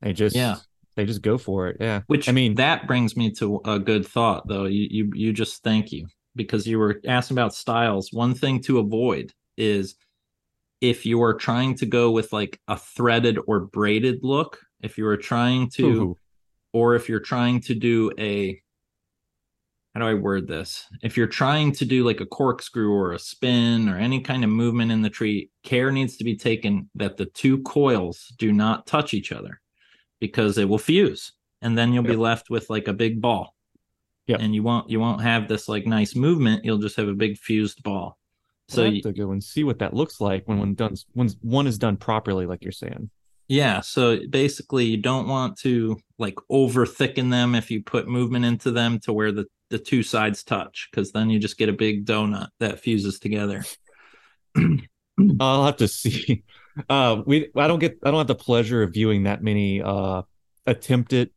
they 0.00 0.12
just 0.12 0.36
yeah 0.36 0.56
they 0.96 1.06
just 1.06 1.22
go 1.22 1.38
for 1.38 1.68
it. 1.68 1.76
Yeah. 1.80 2.02
Which 2.06 2.28
I 2.28 2.32
mean 2.32 2.56
that 2.56 2.86
brings 2.86 3.16
me 3.16 3.30
to 3.32 3.60
a 3.64 3.78
good 3.78 4.06
thought 4.06 4.46
though. 4.48 4.64
You 4.64 4.86
you 4.90 5.10
you 5.14 5.32
just 5.32 5.62
thank 5.62 5.92
you 5.92 6.06
because 6.36 6.66
you 6.66 6.78
were 6.78 7.00
asking 7.06 7.36
about 7.36 7.54
styles. 7.54 8.12
One 8.12 8.34
thing 8.34 8.60
to 8.62 8.78
avoid 8.78 9.32
is 9.56 9.94
if 10.80 11.04
you 11.04 11.22
are 11.22 11.34
trying 11.34 11.76
to 11.76 11.86
go 11.86 12.10
with 12.10 12.32
like 12.32 12.58
a 12.68 12.76
threaded 12.76 13.38
or 13.46 13.60
braided 13.60 14.20
look, 14.22 14.58
if 14.80 14.98
you 14.98 15.06
are 15.06 15.16
trying 15.16 15.70
to 15.70 15.86
Ooh. 15.86 16.16
or 16.72 16.94
if 16.94 17.08
you're 17.08 17.20
trying 17.20 17.60
to 17.62 17.74
do 17.74 18.10
a 18.18 18.60
how 20.00 20.06
do 20.06 20.10
I 20.10 20.14
word 20.14 20.46
this? 20.48 20.86
If 21.02 21.16
you're 21.16 21.26
trying 21.26 21.72
to 21.72 21.84
do 21.84 22.04
like 22.04 22.20
a 22.20 22.26
corkscrew 22.26 22.90
or 22.90 23.12
a 23.12 23.18
spin 23.18 23.86
or 23.88 23.98
any 23.98 24.20
kind 24.20 24.44
of 24.44 24.50
movement 24.50 24.90
in 24.90 25.02
the 25.02 25.10
tree, 25.10 25.50
care 25.62 25.92
needs 25.92 26.16
to 26.16 26.24
be 26.24 26.36
taken 26.36 26.88
that 26.94 27.18
the 27.18 27.26
two 27.26 27.58
coils 27.62 28.32
do 28.38 28.50
not 28.50 28.86
touch 28.86 29.12
each 29.12 29.30
other 29.30 29.60
because 30.18 30.56
it 30.56 30.68
will 30.68 30.78
fuse 30.78 31.32
and 31.60 31.76
then 31.76 31.92
you'll 31.92 32.04
yep. 32.04 32.12
be 32.12 32.16
left 32.16 32.48
with 32.48 32.70
like 32.70 32.88
a 32.88 32.94
big 32.94 33.20
ball. 33.20 33.54
Yeah. 34.26 34.38
And 34.40 34.54
you 34.54 34.62
won't 34.62 34.88
you 34.88 35.00
won't 35.00 35.20
have 35.20 35.48
this 35.48 35.68
like 35.68 35.86
nice 35.86 36.14
movement, 36.14 36.64
you'll 36.64 36.78
just 36.78 36.96
have 36.96 37.08
a 37.08 37.14
big 37.14 37.36
fused 37.36 37.82
ball. 37.82 38.16
So 38.68 38.84
you 38.84 39.02
have 39.04 39.14
to 39.14 39.20
go 39.20 39.32
and 39.32 39.42
see 39.42 39.64
what 39.64 39.80
that 39.80 39.92
looks 39.92 40.20
like 40.20 40.46
when 40.46 40.58
one 40.58 40.74
done 40.74 40.94
when 41.12 41.28
one 41.42 41.66
is 41.66 41.76
done 41.76 41.96
properly, 41.96 42.46
like 42.46 42.62
you're 42.62 42.72
saying. 42.72 43.10
Yeah, 43.50 43.80
so 43.80 44.16
basically 44.30 44.84
you 44.84 44.98
don't 44.98 45.26
want 45.26 45.58
to 45.62 45.98
like 46.18 46.36
over 46.48 46.86
thicken 46.86 47.30
them 47.30 47.56
if 47.56 47.68
you 47.68 47.82
put 47.82 48.06
movement 48.06 48.44
into 48.44 48.70
them 48.70 49.00
to 49.00 49.12
where 49.12 49.32
the 49.32 49.46
the 49.70 49.78
two 49.78 50.04
sides 50.04 50.44
touch 50.44 50.88
because 50.90 51.10
then 51.10 51.30
you 51.30 51.40
just 51.40 51.58
get 51.58 51.68
a 51.68 51.72
big 51.72 52.06
donut 52.06 52.46
that 52.60 52.78
fuses 52.78 53.18
together. 53.18 53.64
I'll 55.40 55.64
have 55.64 55.78
to 55.78 55.88
see. 55.88 56.44
Uh, 56.88 57.22
we 57.26 57.50
I 57.56 57.66
don't 57.66 57.80
get 57.80 57.98
I 58.04 58.12
don't 58.12 58.18
have 58.18 58.28
the 58.28 58.36
pleasure 58.36 58.84
of 58.84 58.92
viewing 58.92 59.24
that 59.24 59.42
many 59.42 59.82
uh 59.82 60.22
attempted 60.64 61.30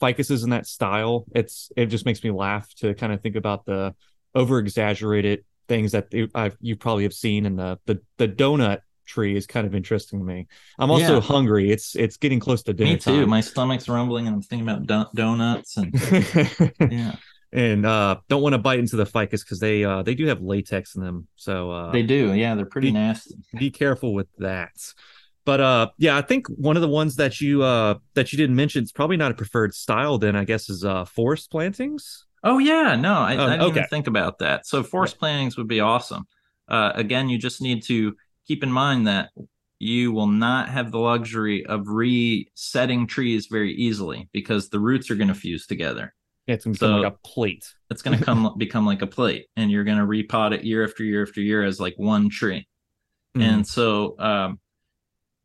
ficuses 0.00 0.44
in 0.44 0.50
that 0.50 0.68
style. 0.68 1.26
It's 1.34 1.72
it 1.76 1.86
just 1.86 2.06
makes 2.06 2.22
me 2.22 2.30
laugh 2.30 2.72
to 2.76 2.94
kind 2.94 3.12
of 3.12 3.22
think 3.22 3.34
about 3.34 3.66
the 3.66 3.96
over 4.36 4.60
exaggerated 4.60 5.44
things 5.66 5.92
that 5.92 6.14
I've, 6.32 6.56
you 6.60 6.76
probably 6.76 7.02
have 7.02 7.12
seen 7.12 7.44
in 7.44 7.56
the 7.56 7.80
the 7.86 8.00
the 8.18 8.28
donut 8.28 8.82
tree 9.10 9.36
is 9.36 9.46
kind 9.46 9.66
of 9.66 9.74
interesting 9.74 10.20
to 10.20 10.24
me. 10.24 10.46
I'm 10.78 10.90
also 10.90 11.16
yeah. 11.16 11.20
hungry. 11.20 11.70
It's 11.70 11.96
it's 11.96 12.16
getting 12.16 12.40
close 12.40 12.62
to 12.64 12.72
dinner. 12.72 12.92
Me 12.92 12.98
too. 12.98 13.20
Time. 13.20 13.28
My 13.28 13.40
stomach's 13.40 13.88
rumbling, 13.88 14.26
and 14.26 14.36
I'm 14.36 14.42
thinking 14.42 14.68
about 14.68 14.86
don- 14.86 15.10
donuts 15.14 15.76
and 15.76 15.92
yeah 16.90 17.16
and 17.52 17.84
uh, 17.84 18.16
don't 18.28 18.42
want 18.42 18.52
to 18.52 18.58
bite 18.58 18.78
into 18.78 18.96
the 18.96 19.06
ficus 19.06 19.42
because 19.42 19.58
they 19.58 19.84
uh, 19.84 20.02
they 20.02 20.14
do 20.14 20.26
have 20.26 20.40
latex 20.40 20.94
in 20.94 21.02
them. 21.02 21.26
So 21.36 21.70
uh, 21.70 21.92
they 21.92 22.02
do, 22.02 22.32
yeah, 22.32 22.54
they're 22.54 22.64
pretty 22.64 22.88
be, 22.88 22.92
nasty. 22.92 23.34
Be 23.58 23.70
careful 23.70 24.14
with 24.14 24.28
that. 24.38 24.70
But 25.44 25.60
uh, 25.60 25.88
yeah, 25.98 26.16
I 26.16 26.22
think 26.22 26.46
one 26.48 26.76
of 26.76 26.82
the 26.82 26.88
ones 26.88 27.16
that 27.16 27.40
you 27.40 27.62
uh 27.62 27.94
that 28.14 28.32
you 28.32 28.36
didn't 28.36 28.56
mention 28.56 28.84
is 28.84 28.92
probably 28.92 29.16
not 29.16 29.32
a 29.32 29.34
preferred 29.34 29.74
style. 29.74 30.18
Then 30.18 30.36
I 30.36 30.44
guess 30.44 30.70
is 30.70 30.84
uh 30.84 31.04
forest 31.04 31.50
plantings. 31.50 32.26
Oh 32.44 32.58
yeah, 32.58 32.94
no, 32.96 33.14
I, 33.14 33.36
um, 33.36 33.40
I 33.40 33.50
didn't 33.52 33.62
okay. 33.62 33.78
even 33.80 33.88
think 33.88 34.06
about 34.06 34.38
that. 34.38 34.66
So 34.66 34.82
forest 34.82 35.18
plantings 35.18 35.56
would 35.56 35.68
be 35.68 35.80
awesome. 35.80 36.26
Uh, 36.68 36.92
again, 36.94 37.28
you 37.28 37.36
just 37.36 37.60
need 37.60 37.82
to 37.82 38.14
keep 38.50 38.64
in 38.64 38.72
mind 38.72 39.06
that 39.06 39.30
you 39.78 40.10
will 40.10 40.26
not 40.26 40.68
have 40.68 40.90
the 40.90 40.98
luxury 40.98 41.64
of 41.66 41.86
resetting 41.86 43.06
trees 43.06 43.46
very 43.46 43.72
easily 43.74 44.28
because 44.32 44.70
the 44.70 44.80
roots 44.80 45.08
are 45.08 45.14
going 45.14 45.28
to 45.28 45.34
fuse 45.34 45.68
together. 45.68 46.12
It's 46.48 46.64
gonna 46.64 46.72
become 46.72 47.00
like 47.02 47.12
a 47.12 47.28
plate. 47.28 47.64
It's 47.90 48.02
gonna 48.02 48.20
come 48.20 48.54
become 48.58 48.84
like 48.84 49.02
a 49.02 49.06
plate, 49.06 49.46
and 49.56 49.70
you're 49.70 49.84
gonna 49.84 50.06
repot 50.06 50.52
it 50.52 50.64
year 50.64 50.82
after 50.82 51.04
year 51.04 51.22
after 51.22 51.40
year 51.40 51.62
as 51.62 51.78
like 51.78 51.94
one 51.96 52.28
tree. 52.28 52.66
Mm. 53.36 53.42
And 53.42 53.66
so, 53.66 54.16
um, 54.18 54.58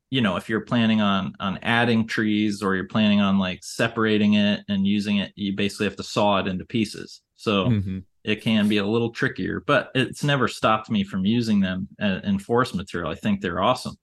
you 0.09 0.21
know, 0.21 0.35
if 0.37 0.49
you're 0.49 0.61
planning 0.61 1.01
on 1.01 1.35
on 1.39 1.59
adding 1.61 2.07
trees 2.07 2.63
or 2.63 2.73
you're 2.73 2.87
planning 2.87 3.21
on 3.21 3.37
like 3.37 3.63
separating 3.63 4.33
it 4.33 4.61
and 4.67 4.87
using 4.87 5.17
it, 5.17 5.31
you 5.35 5.55
basically 5.55 5.85
have 5.85 5.97
to 5.97 6.03
saw 6.03 6.39
it 6.39 6.47
into 6.47 6.65
pieces. 6.65 7.21
So 7.35 7.67
mm-hmm. 7.67 7.99
It 8.25 8.41
can 8.41 8.67
be 8.67 8.77
a 8.77 8.85
little 8.85 9.11
trickier, 9.11 9.61
but 9.61 9.91
it's 9.93 10.23
never 10.23 10.47
stopped 10.47 10.89
me 10.89 11.03
from 11.03 11.25
using 11.25 11.59
them 11.59 11.87
in 11.99 12.39
force 12.39 12.73
material. 12.73 13.11
I 13.11 13.15
think 13.15 13.39
they're 13.39 13.61
awesome. 13.61 13.95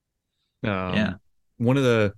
Um, 0.63 0.95
yeah. 0.95 1.13
One 1.59 1.77
of 1.77 1.83
the 1.83 2.15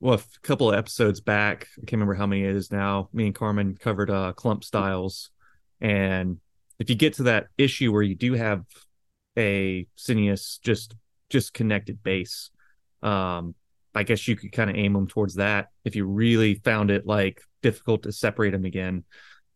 well, 0.00 0.14
a 0.14 0.46
couple 0.46 0.70
of 0.70 0.76
episodes 0.76 1.20
back, 1.20 1.68
I 1.78 1.80
can't 1.80 1.92
remember 1.92 2.14
how 2.14 2.26
many 2.26 2.42
it 2.42 2.54
is 2.54 2.70
now. 2.70 3.08
Me 3.12 3.26
and 3.26 3.34
Carmen 3.34 3.76
covered 3.76 4.10
uh, 4.10 4.32
clump 4.32 4.64
styles, 4.64 5.30
and 5.80 6.38
if 6.78 6.90
you 6.90 6.96
get 6.96 7.14
to 7.14 7.22
that 7.24 7.46
issue 7.56 7.92
where 7.92 8.02
you 8.02 8.14
do 8.14 8.34
have 8.34 8.64
a 9.38 9.86
Cinnaeus 9.96 10.58
just 10.62 10.94
just 11.30 11.54
connected 11.54 12.02
base, 12.02 12.50
um, 13.02 13.54
I 13.94 14.02
guess 14.02 14.26
you 14.26 14.36
could 14.36 14.52
kind 14.52 14.68
of 14.68 14.76
aim 14.76 14.92
them 14.92 15.06
towards 15.06 15.36
that 15.36 15.68
if 15.84 15.96
you 15.96 16.06
really 16.06 16.56
found 16.56 16.90
it 16.90 17.06
like 17.06 17.40
difficult 17.62 18.02
to 18.02 18.12
separate 18.12 18.50
them 18.50 18.64
again. 18.64 19.04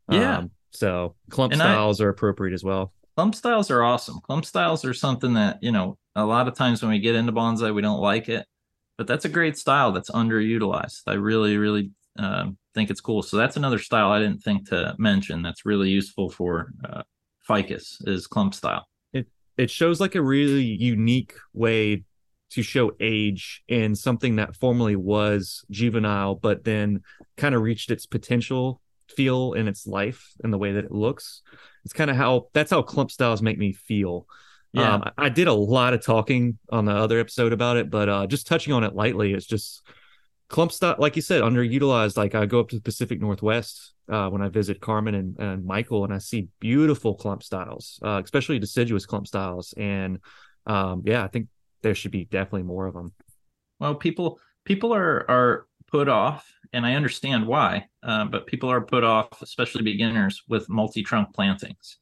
Yeah. 0.09 0.38
Um, 0.38 0.51
so 0.70 1.14
clump 1.30 1.52
and 1.52 1.60
styles 1.60 2.00
I, 2.00 2.04
are 2.04 2.08
appropriate 2.08 2.54
as 2.54 2.64
well. 2.64 2.92
Clump 3.16 3.34
styles 3.34 3.70
are 3.70 3.82
awesome. 3.82 4.20
Clump 4.20 4.44
styles 4.44 4.84
are 4.84 4.94
something 4.94 5.34
that 5.34 5.58
you 5.62 5.72
know 5.72 5.98
a 6.16 6.24
lot 6.24 6.48
of 6.48 6.54
times 6.54 6.82
when 6.82 6.90
we 6.90 6.98
get 6.98 7.14
into 7.14 7.32
bonsai 7.32 7.74
we 7.74 7.82
don't 7.82 8.00
like 8.00 8.28
it 8.28 8.46
but 9.00 9.06
that's 9.06 9.24
a 9.24 9.30
great 9.30 9.56
style 9.56 9.92
that's 9.92 10.10
underutilized. 10.10 11.04
I 11.06 11.14
really, 11.14 11.56
really 11.56 11.90
uh, 12.18 12.48
think 12.74 12.90
it's 12.90 13.00
cool. 13.00 13.22
So 13.22 13.38
that's 13.38 13.56
another 13.56 13.78
style 13.78 14.10
I 14.10 14.18
didn't 14.18 14.42
think 14.42 14.68
to 14.68 14.94
mention. 14.98 15.40
That's 15.40 15.64
really 15.64 15.88
useful 15.88 16.28
for 16.28 16.74
uh, 16.84 17.04
ficus 17.48 17.96
is 18.06 18.26
clump 18.26 18.52
style. 18.52 18.86
It 19.14 19.26
it 19.56 19.70
shows 19.70 20.00
like 20.00 20.16
a 20.16 20.22
really 20.22 20.64
unique 20.64 21.32
way 21.54 22.04
to 22.50 22.62
show 22.62 22.92
age 23.00 23.62
in 23.68 23.94
something 23.94 24.36
that 24.36 24.54
formerly 24.54 24.96
was 24.96 25.64
juvenile, 25.70 26.34
but 26.34 26.64
then 26.64 27.00
kind 27.38 27.54
of 27.54 27.62
reached 27.62 27.90
its 27.90 28.04
potential 28.04 28.82
feel 29.11 29.52
in 29.52 29.68
its 29.68 29.86
life 29.86 30.32
and 30.42 30.52
the 30.52 30.58
way 30.58 30.72
that 30.72 30.84
it 30.84 30.92
looks. 30.92 31.42
It's 31.84 31.92
kind 31.92 32.11
of 32.11 32.16
how 32.16 32.48
that's 32.52 32.70
how 32.70 32.82
clump 32.82 33.11
styles 33.11 33.42
make 33.42 33.58
me 33.58 33.72
feel. 33.72 34.26
Yeah, 34.72 34.94
um, 34.94 35.11
I 35.18 35.28
did 35.28 35.48
a 35.48 35.52
lot 35.52 35.94
of 35.94 36.04
talking 36.04 36.58
on 36.70 36.84
the 36.84 36.94
other 36.94 37.18
episode 37.18 37.52
about 37.52 37.76
it, 37.76 37.90
but 37.90 38.08
uh, 38.08 38.26
just 38.26 38.46
touching 38.46 38.72
on 38.72 38.84
it 38.84 38.94
lightly, 38.94 39.32
it's 39.32 39.46
just 39.46 39.82
clump 40.48 40.70
style, 40.72 40.96
like 40.98 41.16
you 41.16 41.22
said, 41.22 41.42
underutilized. 41.42 42.16
Like 42.16 42.34
I 42.34 42.46
go 42.46 42.61
up 42.61 42.68
to 42.68 42.76
the 42.76 42.82
Pacific 42.82 43.20
Northwest 43.20 43.94
uh, 44.08 44.28
when 44.28 44.42
I 44.42 44.48
visit 44.48 44.80
Carmen 44.80 45.14
and, 45.14 45.38
and 45.38 45.64
Michael, 45.64 46.04
and 46.04 46.12
I 46.12 46.18
see 46.18 46.48
beautiful 46.61 47.14
clump 47.14 47.42
styles, 47.42 47.98
uh, 48.04 48.20
especially 48.22 48.58
deciduous 48.58 49.06
clump 49.06 49.26
styles. 49.26 49.74
And 49.76 50.18
um, 50.66 51.02
yeah, 51.04 51.24
I 51.24 51.28
think 51.28 51.48
there 51.82 51.94
should 51.94 52.12
be 52.12 52.26
definitely 52.26 52.64
more 52.64 52.86
of 52.86 52.94
them. 52.94 53.12
Well, 53.78 53.94
people 53.94 54.38
people 54.64 54.94
are 54.94 55.28
are 55.28 55.66
put 55.91 56.09
off, 56.09 56.47
and 56.72 56.86
I 56.86 56.95
understand 56.95 57.47
why, 57.47 57.86
uh, 58.03 58.24
but 58.26 58.47
people 58.47 58.70
are 58.70 58.80
put 58.80 59.05
off, 59.05 59.43
especially 59.43 59.82
beginners, 59.82 60.43
with 60.49 60.68
multi 60.68 61.03
trunk 61.03 61.34
plantings. 61.34 61.99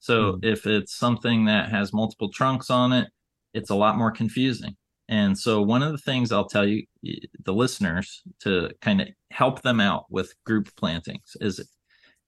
So 0.00 0.34
mm. 0.34 0.44
if 0.44 0.66
it's 0.66 0.94
something 0.94 1.44
that 1.44 1.70
has 1.70 1.92
multiple 1.92 2.30
trunks 2.30 2.70
on 2.70 2.92
it, 2.92 3.08
it's 3.54 3.70
a 3.70 3.74
lot 3.74 3.98
more 3.98 4.10
confusing. 4.10 4.76
And 5.08 5.36
so 5.36 5.60
one 5.60 5.82
of 5.82 5.92
the 5.92 5.98
things 5.98 6.30
I'll 6.30 6.48
tell 6.48 6.66
you 6.66 6.84
the 7.44 7.52
listeners 7.52 8.22
to 8.40 8.70
kind 8.80 9.00
of 9.00 9.08
help 9.30 9.62
them 9.62 9.80
out 9.80 10.06
with 10.08 10.32
group 10.44 10.74
plantings 10.76 11.36
is 11.40 11.60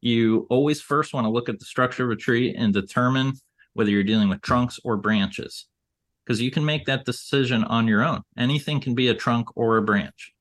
you 0.01 0.49
always 0.51 0.81
first 0.81 1.15
want 1.15 1.25
to 1.25 1.31
look 1.31 1.49
at 1.49 1.61
the 1.61 1.65
structure 1.65 2.05
of 2.05 2.11
a 2.11 2.17
tree 2.21 2.55
and 2.55 2.75
determine 2.75 3.35
whether 3.75 3.91
you're 3.91 4.03
dealing 4.03 4.29
with 4.29 4.43
trunks 4.43 4.81
or 4.83 4.97
branches 4.97 5.67
because 6.27 6.41
you 6.41 6.51
can 6.51 6.65
make 6.65 6.87
that 6.87 7.05
decision 7.05 7.65
on 7.65 7.87
your 7.89 8.03
own. 8.03 8.23
Anything 8.37 8.81
can 8.81 8.95
be 8.95 9.09
a 9.09 9.15
trunk 9.15 9.49
or 9.57 9.77
a 9.77 9.83
branch. 9.83 10.33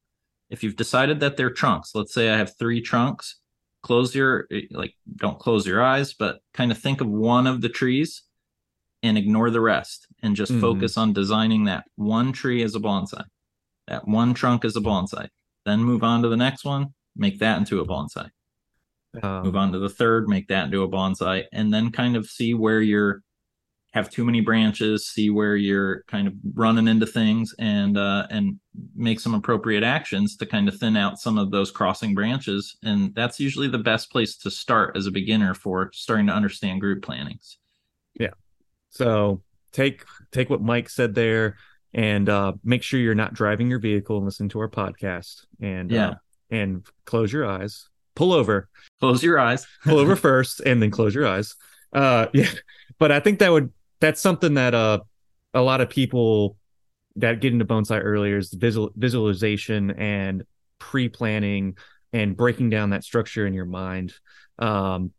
If 0.52 0.64
you've 0.64 0.76
decided 0.76 1.22
that 1.22 1.38
they're 1.38 1.50
trunks, 1.50 1.96
let's 1.96 2.14
say 2.14 2.30
I 2.30 2.38
have 2.38 2.58
three 2.58 2.82
trunks, 2.82 3.42
close 3.82 4.14
your 4.14 4.48
like 4.70 4.94
don't 5.16 5.40
close 5.40 5.66
your 5.66 5.82
eyes 5.82 6.14
but 6.14 6.40
kind 6.54 6.72
of 6.72 6.78
think 6.78 7.02
of 7.02 7.08
one 7.08 7.48
of 7.48 7.62
the 7.62 7.70
trees 7.70 8.24
and 9.04 9.18
ignore 9.18 9.50
the 9.50 9.62
rest 9.62 10.08
and 10.22 10.36
just 10.36 10.52
mm-hmm. 10.52 10.62
focus 10.62 10.98
on 10.98 11.14
designing 11.14 11.66
that 11.66 11.86
one 11.96 12.32
tree 12.32 12.64
as 12.64 12.76
a 12.76 12.80
bonsai 12.80 13.24
that 13.88 14.08
one 14.08 14.34
trunk 14.34 14.64
as 14.64 14.76
a 14.76 14.82
bonsai 14.82 15.28
then 15.66 15.80
move 15.80 16.04
on 16.04 16.22
to 16.22 16.30
the 16.30 16.38
next 16.38 16.64
one 16.64 16.94
make 17.16 17.40
that 17.40 17.58
into 17.58 17.80
a 17.80 17.86
bonsai 17.86 18.30
um, 19.24 19.44
move 19.44 19.56
on 19.56 19.72
to 19.72 19.80
the 19.80 19.90
third 19.90 20.28
make 20.28 20.48
that 20.48 20.66
into 20.66 20.84
a 20.84 20.90
bonsai 20.90 21.44
and 21.52 21.74
then 21.74 21.92
kind 21.92 22.16
of 22.16 22.28
see 22.28 22.54
where 22.54 22.82
you're 22.82 23.24
have 23.92 24.10
too 24.10 24.24
many 24.24 24.40
branches, 24.42 25.08
see 25.08 25.30
where 25.30 25.56
you're 25.56 26.04
kind 26.04 26.28
of 26.28 26.34
running 26.54 26.88
into 26.88 27.06
things, 27.06 27.54
and 27.60 27.98
uh, 27.98 28.26
and 28.30 28.60
make 28.96 29.20
some 29.20 29.34
appropriate 29.34 29.84
actions 29.84 30.38
to 30.38 30.46
kind 30.46 30.68
of 30.68 30.78
thin 30.78 30.96
out 30.96 31.20
some 31.20 31.38
of 31.38 31.52
those 31.52 31.72
crossing 31.72 32.16
branches. 32.16 32.78
And 32.84 33.14
that's 33.14 33.40
usually 33.40 33.68
the 33.68 33.78
best 33.78 34.12
place 34.12 34.38
to 34.38 34.52
start 34.52 34.96
as 34.96 35.08
a 35.08 35.12
beginner 35.12 35.54
for 35.54 35.92
starting 35.94 36.28
to 36.28 36.34
understand 36.34 36.80
group 36.80 37.04
plannings. 37.04 37.58
Yeah. 38.20 38.34
So 38.90 39.42
take 39.72 40.06
take 40.32 40.50
what 40.50 40.62
Mike 40.62 40.90
said 40.90 41.14
there, 41.14 41.58
and 41.94 42.30
uh, 42.30 42.54
make 42.64 42.84
sure 42.84 43.00
you're 43.00 43.16
not 43.16 43.34
driving 43.34 43.70
your 43.70 43.80
vehicle 43.80 44.18
and 44.18 44.26
listen 44.26 44.50
to 44.50 44.60
our 44.60 44.70
podcast. 44.70 45.46
And 45.62 45.92
uh, 45.92 45.96
yeah, 45.96 46.10
uh, 46.10 46.16
and 46.50 46.86
close 47.06 47.32
your 47.34 47.46
eyes 47.46 47.90
pull 48.16 48.34
over, 48.34 48.70
close 49.00 49.24
your 49.24 49.40
eyes, 49.40 49.66
pull 49.84 50.00
over 50.00 50.16
first, 50.28 50.60
and 50.62 50.82
then 50.82 50.92
close 50.92 51.16
your 51.16 51.28
eyes. 51.28 51.56
Uh, 51.94 52.28
yeah, 52.34 52.52
but 53.00 53.12
I 53.12 53.20
think 53.20 53.40
that 53.40 53.52
would 53.52 53.72
that's 54.02 54.20
something 54.20 54.56
that 54.56 54.74
uh 54.76 55.00
a 55.54 55.62
lot 55.62 55.80
of 55.80 55.90
people 55.90 56.58
that 57.16 57.40
get 57.40 57.54
into 57.54 57.66
bonsai 57.66 58.02
earlier 58.04 58.38
is 58.38 58.54
visual 58.54 58.92
visualization 58.96 59.92
and 59.92 60.44
pre-planning 60.80 61.78
and 62.14 62.36
breaking 62.36 62.70
down 62.70 62.90
that 62.90 63.04
structure 63.04 63.48
in 63.48 63.54
your 63.54 63.66
mind. 63.66 64.14
Um, 64.60 65.12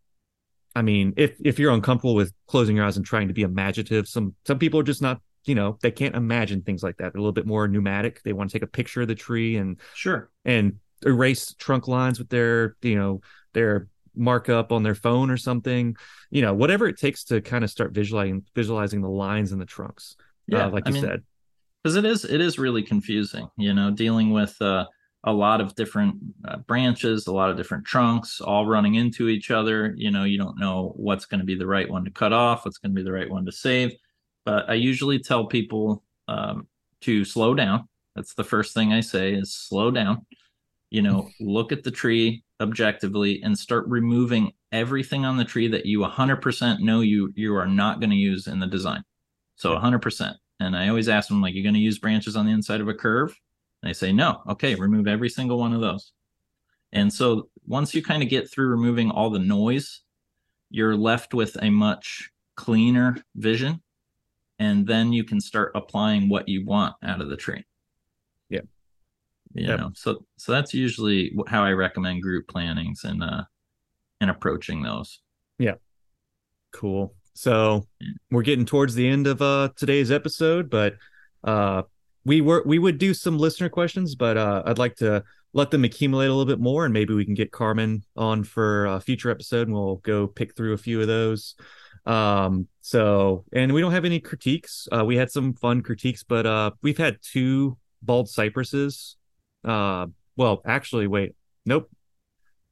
I 0.74 0.82
mean, 0.82 1.14
if 1.16 1.36
if 1.44 1.58
you're 1.58 1.72
uncomfortable 1.72 2.14
with 2.14 2.32
closing 2.46 2.76
your 2.76 2.84
eyes 2.84 2.96
and 2.96 3.06
trying 3.06 3.28
to 3.28 3.34
be 3.34 3.42
imaginative, 3.42 4.08
some 4.08 4.34
some 4.46 4.58
people 4.58 4.80
are 4.80 4.84
just 4.84 5.02
not, 5.02 5.20
you 5.44 5.54
know, 5.54 5.78
they 5.82 5.90
can't 5.90 6.14
imagine 6.14 6.62
things 6.62 6.82
like 6.82 6.96
that. 6.98 7.12
They're 7.12 7.18
a 7.18 7.22
little 7.22 7.32
bit 7.32 7.46
more 7.46 7.68
pneumatic. 7.68 8.22
They 8.22 8.32
want 8.32 8.50
to 8.50 8.58
take 8.58 8.62
a 8.62 8.70
picture 8.70 9.02
of 9.02 9.08
the 9.08 9.14
tree 9.14 9.56
and 9.56 9.78
sure 9.94 10.30
and 10.44 10.78
erase 11.04 11.54
trunk 11.54 11.88
lines 11.88 12.18
with 12.18 12.28
their, 12.28 12.76
you 12.82 12.96
know, 12.96 13.20
their 13.52 13.88
markup 14.14 14.72
on 14.72 14.82
their 14.82 14.94
phone 14.94 15.30
or 15.30 15.36
something. 15.36 15.96
You 16.30 16.42
know, 16.42 16.54
whatever 16.54 16.86
it 16.86 16.98
takes 16.98 17.24
to 17.24 17.40
kind 17.40 17.64
of 17.64 17.70
start 17.70 17.92
visualizing 17.92 18.44
visualizing 18.54 19.00
the 19.00 19.08
lines 19.10 19.52
in 19.52 19.58
the 19.58 19.66
trunks. 19.66 20.16
Uh, 20.52 20.56
yeah, 20.56 20.66
uh, 20.66 20.70
like 20.70 20.86
I 20.86 20.90
you 20.90 20.94
mean, 20.94 21.02
said, 21.02 21.22
because 21.82 21.96
it 21.96 22.04
is 22.04 22.24
it 22.24 22.40
is 22.40 22.58
really 22.58 22.82
confusing. 22.82 23.48
You 23.56 23.74
know, 23.74 23.90
dealing 23.90 24.30
with. 24.30 24.60
uh 24.60 24.86
a 25.24 25.32
lot 25.32 25.60
of 25.60 25.74
different 25.76 26.16
uh, 26.48 26.56
branches, 26.58 27.26
a 27.26 27.32
lot 27.32 27.48
of 27.50 27.56
different 27.56 27.84
trunks, 27.84 28.40
all 28.40 28.66
running 28.66 28.96
into 28.96 29.28
each 29.28 29.50
other. 29.52 29.94
You 29.96 30.10
know, 30.10 30.24
you 30.24 30.36
don't 30.36 30.58
know 30.58 30.94
what's 30.96 31.26
going 31.26 31.38
to 31.38 31.46
be 31.46 31.54
the 31.54 31.66
right 31.66 31.88
one 31.88 32.04
to 32.04 32.10
cut 32.10 32.32
off, 32.32 32.64
what's 32.64 32.78
going 32.78 32.90
to 32.92 32.96
be 32.96 33.04
the 33.04 33.12
right 33.12 33.30
one 33.30 33.44
to 33.46 33.52
save. 33.52 33.92
But 34.44 34.68
I 34.68 34.74
usually 34.74 35.20
tell 35.20 35.46
people 35.46 36.02
um, 36.26 36.66
to 37.02 37.24
slow 37.24 37.54
down. 37.54 37.88
That's 38.16 38.34
the 38.34 38.44
first 38.44 38.74
thing 38.74 38.92
I 38.92 39.00
say 39.00 39.32
is 39.32 39.54
slow 39.54 39.90
down. 39.92 40.26
You 40.90 41.02
know, 41.02 41.28
look 41.40 41.70
at 41.70 41.84
the 41.84 41.92
tree 41.92 42.42
objectively 42.62 43.42
and 43.42 43.58
start 43.58 43.86
removing 43.88 44.52
everything 44.72 45.24
on 45.24 45.36
the 45.36 45.44
tree 45.44 45.68
that 45.68 45.86
you 45.86 46.00
100% 46.00 46.80
know 46.80 47.00
you 47.00 47.32
you 47.36 47.54
are 47.54 47.66
not 47.66 48.00
going 48.00 48.10
to 48.10 48.16
use 48.16 48.46
in 48.46 48.60
the 48.60 48.66
design. 48.66 49.04
So 49.56 49.76
100%. 49.76 50.34
And 50.60 50.76
I 50.76 50.88
always 50.88 51.08
ask 51.08 51.28
them 51.28 51.42
like, 51.42 51.54
you're 51.54 51.62
going 51.62 51.74
to 51.74 51.80
use 51.80 51.98
branches 51.98 52.36
on 52.36 52.46
the 52.46 52.52
inside 52.52 52.80
of 52.80 52.88
a 52.88 52.94
curve? 52.94 53.38
They 53.82 53.92
say, 53.92 54.12
no, 54.12 54.42
okay, 54.48 54.76
remove 54.76 55.08
every 55.08 55.28
single 55.28 55.58
one 55.58 55.72
of 55.72 55.80
those. 55.80 56.12
And 56.92 57.12
so 57.12 57.48
once 57.66 57.94
you 57.94 58.02
kind 58.02 58.22
of 58.22 58.28
get 58.28 58.50
through 58.50 58.68
removing 58.68 59.10
all 59.10 59.30
the 59.30 59.38
noise, 59.38 60.02
you're 60.70 60.96
left 60.96 61.34
with 61.34 61.56
a 61.60 61.70
much 61.70 62.30
cleaner 62.54 63.16
vision. 63.34 63.82
And 64.58 64.86
then 64.86 65.12
you 65.12 65.24
can 65.24 65.40
start 65.40 65.72
applying 65.74 66.28
what 66.28 66.48
you 66.48 66.64
want 66.64 66.94
out 67.02 67.20
of 67.20 67.28
the 67.28 67.36
tree. 67.36 67.64
Yeah. 69.54 69.62
You 69.62 69.68
yep. 69.68 69.80
know, 69.80 69.90
so 69.94 70.24
so 70.38 70.52
that's 70.52 70.72
usually 70.74 71.34
how 71.46 71.62
I 71.62 71.72
recommend 71.72 72.22
group 72.22 72.48
plannings 72.48 73.04
and 73.04 73.22
uh 73.22 73.44
and 74.20 74.30
approaching 74.30 74.82
those. 74.82 75.20
Yeah. 75.58 75.74
Cool. 76.72 77.14
So 77.34 77.86
we're 78.30 78.42
getting 78.42 78.66
towards 78.66 78.94
the 78.94 79.08
end 79.08 79.26
of 79.26 79.42
uh 79.42 79.70
today's 79.76 80.10
episode, 80.10 80.70
but 80.70 80.94
uh 81.44 81.82
we 82.24 82.40
were 82.40 82.62
we 82.64 82.78
would 82.78 82.98
do 82.98 83.14
some 83.14 83.38
listener 83.38 83.68
questions, 83.68 84.14
but 84.14 84.36
uh, 84.36 84.62
I'd 84.66 84.78
like 84.78 84.96
to 84.96 85.24
let 85.52 85.70
them 85.70 85.84
accumulate 85.84 86.26
a 86.26 86.34
little 86.34 86.46
bit 86.46 86.60
more, 86.60 86.84
and 86.84 86.94
maybe 86.94 87.14
we 87.14 87.24
can 87.24 87.34
get 87.34 87.52
Carmen 87.52 88.04
on 88.16 88.44
for 88.44 88.86
a 88.86 89.00
future 89.00 89.30
episode, 89.30 89.68
and 89.68 89.74
we'll 89.74 89.96
go 89.96 90.26
pick 90.26 90.56
through 90.56 90.72
a 90.72 90.78
few 90.78 91.00
of 91.00 91.08
those. 91.08 91.54
Um, 92.06 92.68
so, 92.80 93.44
and 93.52 93.72
we 93.72 93.80
don't 93.80 93.92
have 93.92 94.04
any 94.04 94.20
critiques. 94.20 94.88
Uh, 94.90 95.04
we 95.04 95.16
had 95.16 95.30
some 95.30 95.54
fun 95.54 95.82
critiques, 95.82 96.22
but 96.22 96.46
uh, 96.46 96.70
we've 96.82 96.98
had 96.98 97.18
two 97.22 97.76
bald 98.02 98.28
cypresses. 98.28 99.16
Uh, 99.64 100.06
well, 100.36 100.62
actually, 100.64 101.06
wait, 101.06 101.34
nope. 101.64 101.90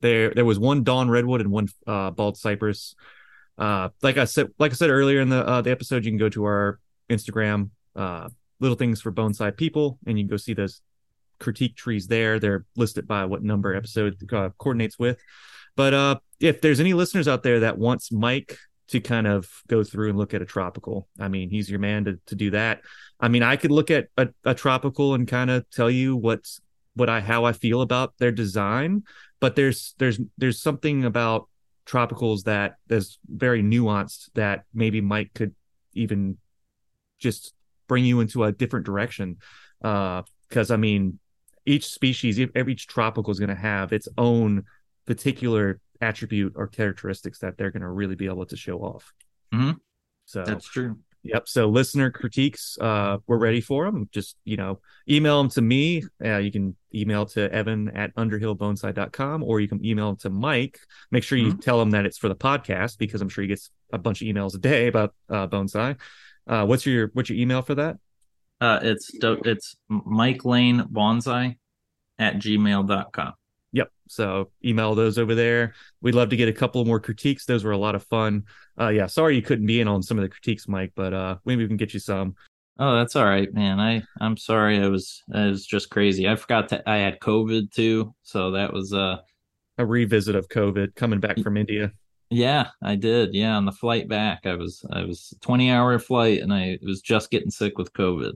There, 0.00 0.32
there 0.32 0.46
was 0.46 0.58
one 0.58 0.82
dawn 0.82 1.10
redwood 1.10 1.42
and 1.42 1.50
one 1.50 1.68
uh, 1.86 2.10
bald 2.10 2.38
cypress. 2.38 2.94
Uh, 3.58 3.90
like 4.02 4.16
I 4.16 4.24
said, 4.24 4.48
like 4.58 4.72
I 4.72 4.74
said 4.74 4.88
earlier 4.88 5.20
in 5.20 5.28
the 5.28 5.46
uh, 5.46 5.60
the 5.60 5.70
episode, 5.70 6.04
you 6.04 6.10
can 6.10 6.18
go 6.18 6.30
to 6.30 6.44
our 6.44 6.80
Instagram, 7.10 7.70
uh, 7.94 8.30
little 8.60 8.76
things 8.76 9.00
for 9.00 9.10
Bonsai 9.10 9.56
people 9.56 9.98
and 10.06 10.18
you 10.18 10.24
can 10.24 10.30
go 10.30 10.36
see 10.36 10.54
those 10.54 10.80
critique 11.38 11.74
trees 11.74 12.06
there 12.06 12.38
they're 12.38 12.66
listed 12.76 13.08
by 13.08 13.24
what 13.24 13.42
number 13.42 13.74
episode 13.74 14.14
uh, 14.32 14.50
coordinates 14.58 14.98
with 14.98 15.18
but 15.74 15.94
uh 15.94 16.16
if 16.38 16.60
there's 16.60 16.80
any 16.80 16.92
listeners 16.92 17.26
out 17.26 17.42
there 17.42 17.60
that 17.60 17.78
wants 17.78 18.12
mike 18.12 18.58
to 18.88 19.00
kind 19.00 19.26
of 19.26 19.48
go 19.66 19.82
through 19.82 20.10
and 20.10 20.18
look 20.18 20.34
at 20.34 20.42
a 20.42 20.44
tropical 20.44 21.08
i 21.18 21.28
mean 21.28 21.48
he's 21.48 21.70
your 21.70 21.78
man 21.78 22.04
to, 22.04 22.20
to 22.26 22.34
do 22.34 22.50
that 22.50 22.82
i 23.18 23.26
mean 23.26 23.42
i 23.42 23.56
could 23.56 23.70
look 23.70 23.90
at 23.90 24.08
a, 24.18 24.28
a 24.44 24.54
tropical 24.54 25.14
and 25.14 25.26
kind 25.26 25.50
of 25.50 25.68
tell 25.70 25.90
you 25.90 26.14
what's 26.14 26.60
what 26.94 27.08
i 27.08 27.20
how 27.20 27.44
i 27.44 27.52
feel 27.52 27.82
about 27.82 28.14
their 28.18 28.32
design 28.32 29.02
but 29.40 29.56
there's 29.56 29.94
there's 29.98 30.20
there's 30.38 30.60
something 30.60 31.04
about 31.04 31.48
tropicals 31.86 32.44
that 32.44 32.74
is 32.88 33.18
very 33.26 33.62
nuanced 33.62 34.28
that 34.34 34.64
maybe 34.74 35.00
mike 35.00 35.30
could 35.34 35.54
even 35.94 36.36
just 37.18 37.54
bring 37.86 38.04
you 38.04 38.20
into 38.20 38.44
a 38.44 38.52
different 38.52 38.86
direction. 38.86 39.36
Uh 39.82 40.22
because 40.48 40.72
uh, 40.72 40.74
I 40.74 40.76
mean, 40.78 41.20
each 41.64 41.86
species, 41.86 42.40
each 42.40 42.86
tropical 42.88 43.30
is 43.30 43.38
going 43.38 43.50
to 43.50 43.54
have 43.54 43.92
its 43.92 44.08
own 44.18 44.64
particular 45.06 45.78
attribute 46.00 46.54
or 46.56 46.66
characteristics 46.66 47.38
that 47.38 47.56
they're 47.56 47.70
going 47.70 47.82
to 47.82 47.88
really 47.88 48.16
be 48.16 48.26
able 48.26 48.46
to 48.46 48.56
show 48.56 48.78
off. 48.78 49.12
Mm-hmm. 49.54 49.78
So 50.24 50.42
that's 50.44 50.66
true. 50.66 50.98
Yep. 51.22 51.48
So 51.48 51.68
listener 51.68 52.10
critiques, 52.10 52.78
uh, 52.80 53.18
we're 53.26 53.38
ready 53.38 53.60
for 53.60 53.84
them. 53.84 54.08
Just, 54.10 54.36
you 54.44 54.56
know, 54.56 54.80
email 55.08 55.38
them 55.38 55.50
to 55.50 55.60
me. 55.60 56.02
Uh, 56.24 56.38
you 56.38 56.50
can 56.50 56.76
email 56.94 57.26
to 57.26 57.52
Evan 57.52 57.90
at 57.90 58.14
underhillbonsai.com 58.16 59.42
or 59.42 59.60
you 59.60 59.68
can 59.68 59.84
email 59.84 60.16
to 60.16 60.30
Mike. 60.30 60.80
Make 61.10 61.22
sure 61.22 61.36
you 61.36 61.50
mm-hmm. 61.50 61.58
tell 61.58 61.80
him 61.80 61.90
that 61.90 62.06
it's 62.06 62.16
for 62.16 62.28
the 62.28 62.36
podcast 62.36 62.96
because 62.98 63.20
I'm 63.20 63.28
sure 63.28 63.42
he 63.42 63.48
gets 63.48 63.70
a 63.92 63.98
bunch 63.98 64.22
of 64.22 64.28
emails 64.28 64.54
a 64.54 64.58
day 64.58 64.86
about 64.86 65.14
uh, 65.28 65.46
bonsai. 65.46 65.98
Uh, 66.46 66.64
what's 66.64 66.86
your 66.86 67.10
what's 67.12 67.28
your 67.28 67.38
email 67.38 67.62
for 67.62 67.74
that? 67.74 67.96
Uh, 68.60 68.80
it's 68.82 69.10
it's 69.22 69.76
Mike 69.88 70.44
Lane 70.44 70.80
Bonsai 70.82 71.56
at 72.18 72.36
gmail.com. 72.36 73.32
Yep. 73.72 73.90
So 74.08 74.50
email 74.64 74.94
those 74.94 75.18
over 75.18 75.34
there. 75.34 75.74
We'd 76.00 76.14
love 76.14 76.30
to 76.30 76.36
get 76.36 76.48
a 76.48 76.52
couple 76.52 76.84
more 76.84 77.00
critiques. 77.00 77.46
Those 77.46 77.64
were 77.64 77.70
a 77.72 77.78
lot 77.78 77.94
of 77.94 78.02
fun. 78.04 78.44
Uh, 78.80 78.88
yeah. 78.88 79.06
Sorry 79.06 79.36
you 79.36 79.42
couldn't 79.42 79.66
be 79.66 79.80
in 79.80 79.88
on 79.88 80.02
some 80.02 80.18
of 80.18 80.22
the 80.22 80.28
critiques, 80.28 80.66
Mike, 80.66 80.92
but 80.96 81.14
uh, 81.14 81.36
maybe 81.44 81.62
we 81.62 81.68
can 81.68 81.76
get 81.76 81.94
you 81.94 82.00
some. 82.00 82.34
Oh, 82.78 82.96
that's 82.96 83.14
all 83.14 83.26
right, 83.26 83.52
man. 83.52 83.78
I 83.78 84.02
I'm 84.20 84.38
sorry. 84.38 84.80
I 84.80 84.88
was 84.88 85.22
I 85.34 85.46
was 85.46 85.66
just 85.66 85.90
crazy. 85.90 86.26
I 86.26 86.34
forgot 86.34 86.70
that 86.70 86.82
I 86.86 86.96
had 86.96 87.20
COVID 87.20 87.72
too, 87.72 88.14
so 88.22 88.52
that 88.52 88.72
was 88.72 88.94
uh 88.94 89.18
a 89.76 89.84
revisit 89.84 90.34
of 90.34 90.48
COVID 90.48 90.94
coming 90.94 91.20
back 91.20 91.38
from 91.40 91.58
India. 91.58 91.92
Yeah, 92.30 92.68
I 92.82 92.96
did. 92.96 93.34
Yeah, 93.34 93.56
on 93.56 93.66
the 93.66 93.72
flight 93.72 94.08
back, 94.08 94.46
I 94.46 94.54
was 94.54 94.82
I 94.90 95.04
was 95.04 95.34
20 95.42 95.70
hour 95.70 95.98
flight, 95.98 96.40
and 96.40 96.54
I 96.54 96.78
was 96.82 97.02
just 97.02 97.30
getting 97.30 97.50
sick 97.50 97.76
with 97.76 97.92
COVID. 97.92 98.32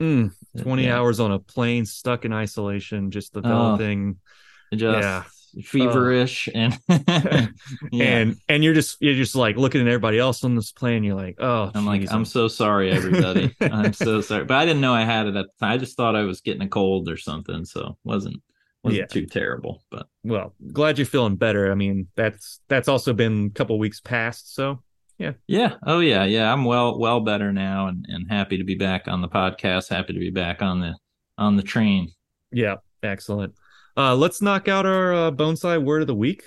Mm, 0.00 0.32
20 0.60 0.84
yeah. 0.84 0.96
hours 0.96 1.20
on 1.20 1.30
a 1.30 1.38
plane, 1.38 1.86
stuck 1.86 2.24
in 2.24 2.32
isolation, 2.32 3.10
just 3.10 3.34
developing. 3.34 4.16
Oh, 4.18 4.30
just 4.74 5.02
yeah. 5.02 5.24
feverish 5.64 6.48
oh. 6.48 6.58
and 6.58 6.78
yeah. 7.92 8.04
and 8.04 8.36
and 8.48 8.64
you're 8.64 8.74
just 8.74 8.96
you're 9.00 9.14
just 9.14 9.34
like 9.34 9.56
looking 9.56 9.80
at 9.80 9.86
everybody 9.86 10.18
else 10.18 10.44
on 10.44 10.54
this 10.54 10.72
plane. 10.72 11.04
You're 11.04 11.16
like, 11.16 11.36
oh, 11.38 11.70
I'm 11.74 11.84
geez, 11.84 12.08
like, 12.08 12.12
I'm 12.12 12.24
so 12.24 12.48
sorry, 12.48 12.90
everybody. 12.90 13.54
I'm 13.60 13.92
so 13.92 14.20
sorry, 14.22 14.44
but 14.44 14.56
I 14.56 14.64
didn't 14.64 14.80
know 14.80 14.94
I 14.94 15.04
had 15.04 15.26
it 15.26 15.36
at 15.36 15.46
the 15.46 15.52
time. 15.60 15.72
I 15.72 15.78
just 15.78 15.96
thought 15.96 16.16
I 16.16 16.22
was 16.22 16.40
getting 16.40 16.62
a 16.62 16.68
cold 16.68 17.08
or 17.08 17.16
something, 17.16 17.64
so 17.64 17.96
wasn't 18.04 18.42
wasn't 18.82 19.00
yeah. 19.00 19.06
too 19.06 19.26
terrible. 19.26 19.82
But 19.90 20.06
well, 20.24 20.54
glad 20.72 20.98
you're 20.98 21.06
feeling 21.06 21.36
better. 21.36 21.70
I 21.70 21.74
mean, 21.74 22.08
that's 22.16 22.60
that's 22.68 22.88
also 22.88 23.12
been 23.12 23.46
a 23.46 23.50
couple 23.50 23.78
weeks 23.78 24.00
past, 24.00 24.54
so 24.54 24.82
yeah. 25.18 25.32
Yeah. 25.46 25.74
Oh 25.86 26.00
yeah, 26.00 26.24
yeah. 26.24 26.52
I'm 26.52 26.64
well 26.64 26.98
well 26.98 27.20
better 27.20 27.52
now 27.52 27.88
and, 27.88 28.04
and 28.08 28.30
happy 28.30 28.58
to 28.58 28.64
be 28.64 28.74
back 28.74 29.08
on 29.08 29.22
the 29.22 29.28
podcast, 29.28 29.88
happy 29.88 30.12
to 30.12 30.18
be 30.18 30.30
back 30.30 30.62
on 30.62 30.80
the 30.80 30.94
on 31.38 31.56
the 31.56 31.62
train. 31.62 32.12
Yeah, 32.52 32.76
excellent. 33.02 33.54
Uh 33.96 34.14
let's 34.14 34.42
knock 34.42 34.68
out 34.68 34.86
our 34.86 35.14
uh, 35.14 35.30
bonsai 35.30 35.82
word 35.82 36.02
of 36.02 36.06
the 36.06 36.14
week 36.14 36.44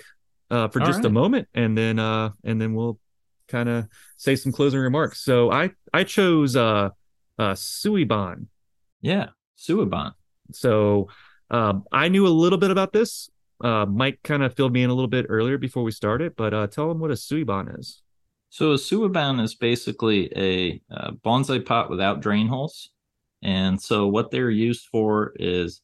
uh 0.50 0.68
for 0.68 0.80
All 0.80 0.86
just 0.86 0.98
right. 0.98 1.06
a 1.06 1.10
moment 1.10 1.48
and 1.54 1.76
then 1.76 1.98
uh 1.98 2.30
and 2.44 2.60
then 2.60 2.74
we'll 2.74 2.98
kind 3.48 3.68
of 3.68 3.88
say 4.16 4.36
some 4.36 4.52
closing 4.52 4.80
remarks. 4.80 5.24
So 5.24 5.50
I 5.50 5.70
I 5.92 6.04
chose 6.04 6.56
uh 6.56 6.90
uh 7.38 7.52
Suiban. 7.54 8.46
Yeah, 9.00 9.28
Suiban. 9.58 10.12
So 10.52 11.08
um, 11.50 11.84
I 11.90 12.08
knew 12.08 12.26
a 12.26 12.28
little 12.28 12.58
bit 12.58 12.70
about 12.70 12.92
this. 12.92 13.28
Uh, 13.62 13.84
Mike 13.84 14.20
kind 14.22 14.42
of 14.42 14.54
filled 14.54 14.72
me 14.72 14.82
in 14.82 14.90
a 14.90 14.94
little 14.94 15.08
bit 15.08 15.26
earlier 15.28 15.58
before 15.58 15.82
we 15.82 15.90
started, 15.90 16.34
but 16.36 16.54
uh, 16.54 16.66
tell 16.66 16.88
them 16.88 16.98
what 16.98 17.10
a 17.10 17.14
suiban 17.14 17.78
is. 17.78 18.02
So 18.48 18.72
a 18.72 18.76
suiban 18.76 19.40
is 19.42 19.54
basically 19.54 20.32
a, 20.34 20.80
a 20.90 21.12
bonsai 21.12 21.64
pot 21.64 21.90
without 21.90 22.20
drain 22.20 22.48
holes, 22.48 22.90
and 23.42 23.80
so 23.80 24.06
what 24.06 24.30
they're 24.30 24.50
used 24.50 24.86
for 24.90 25.32
is 25.36 25.82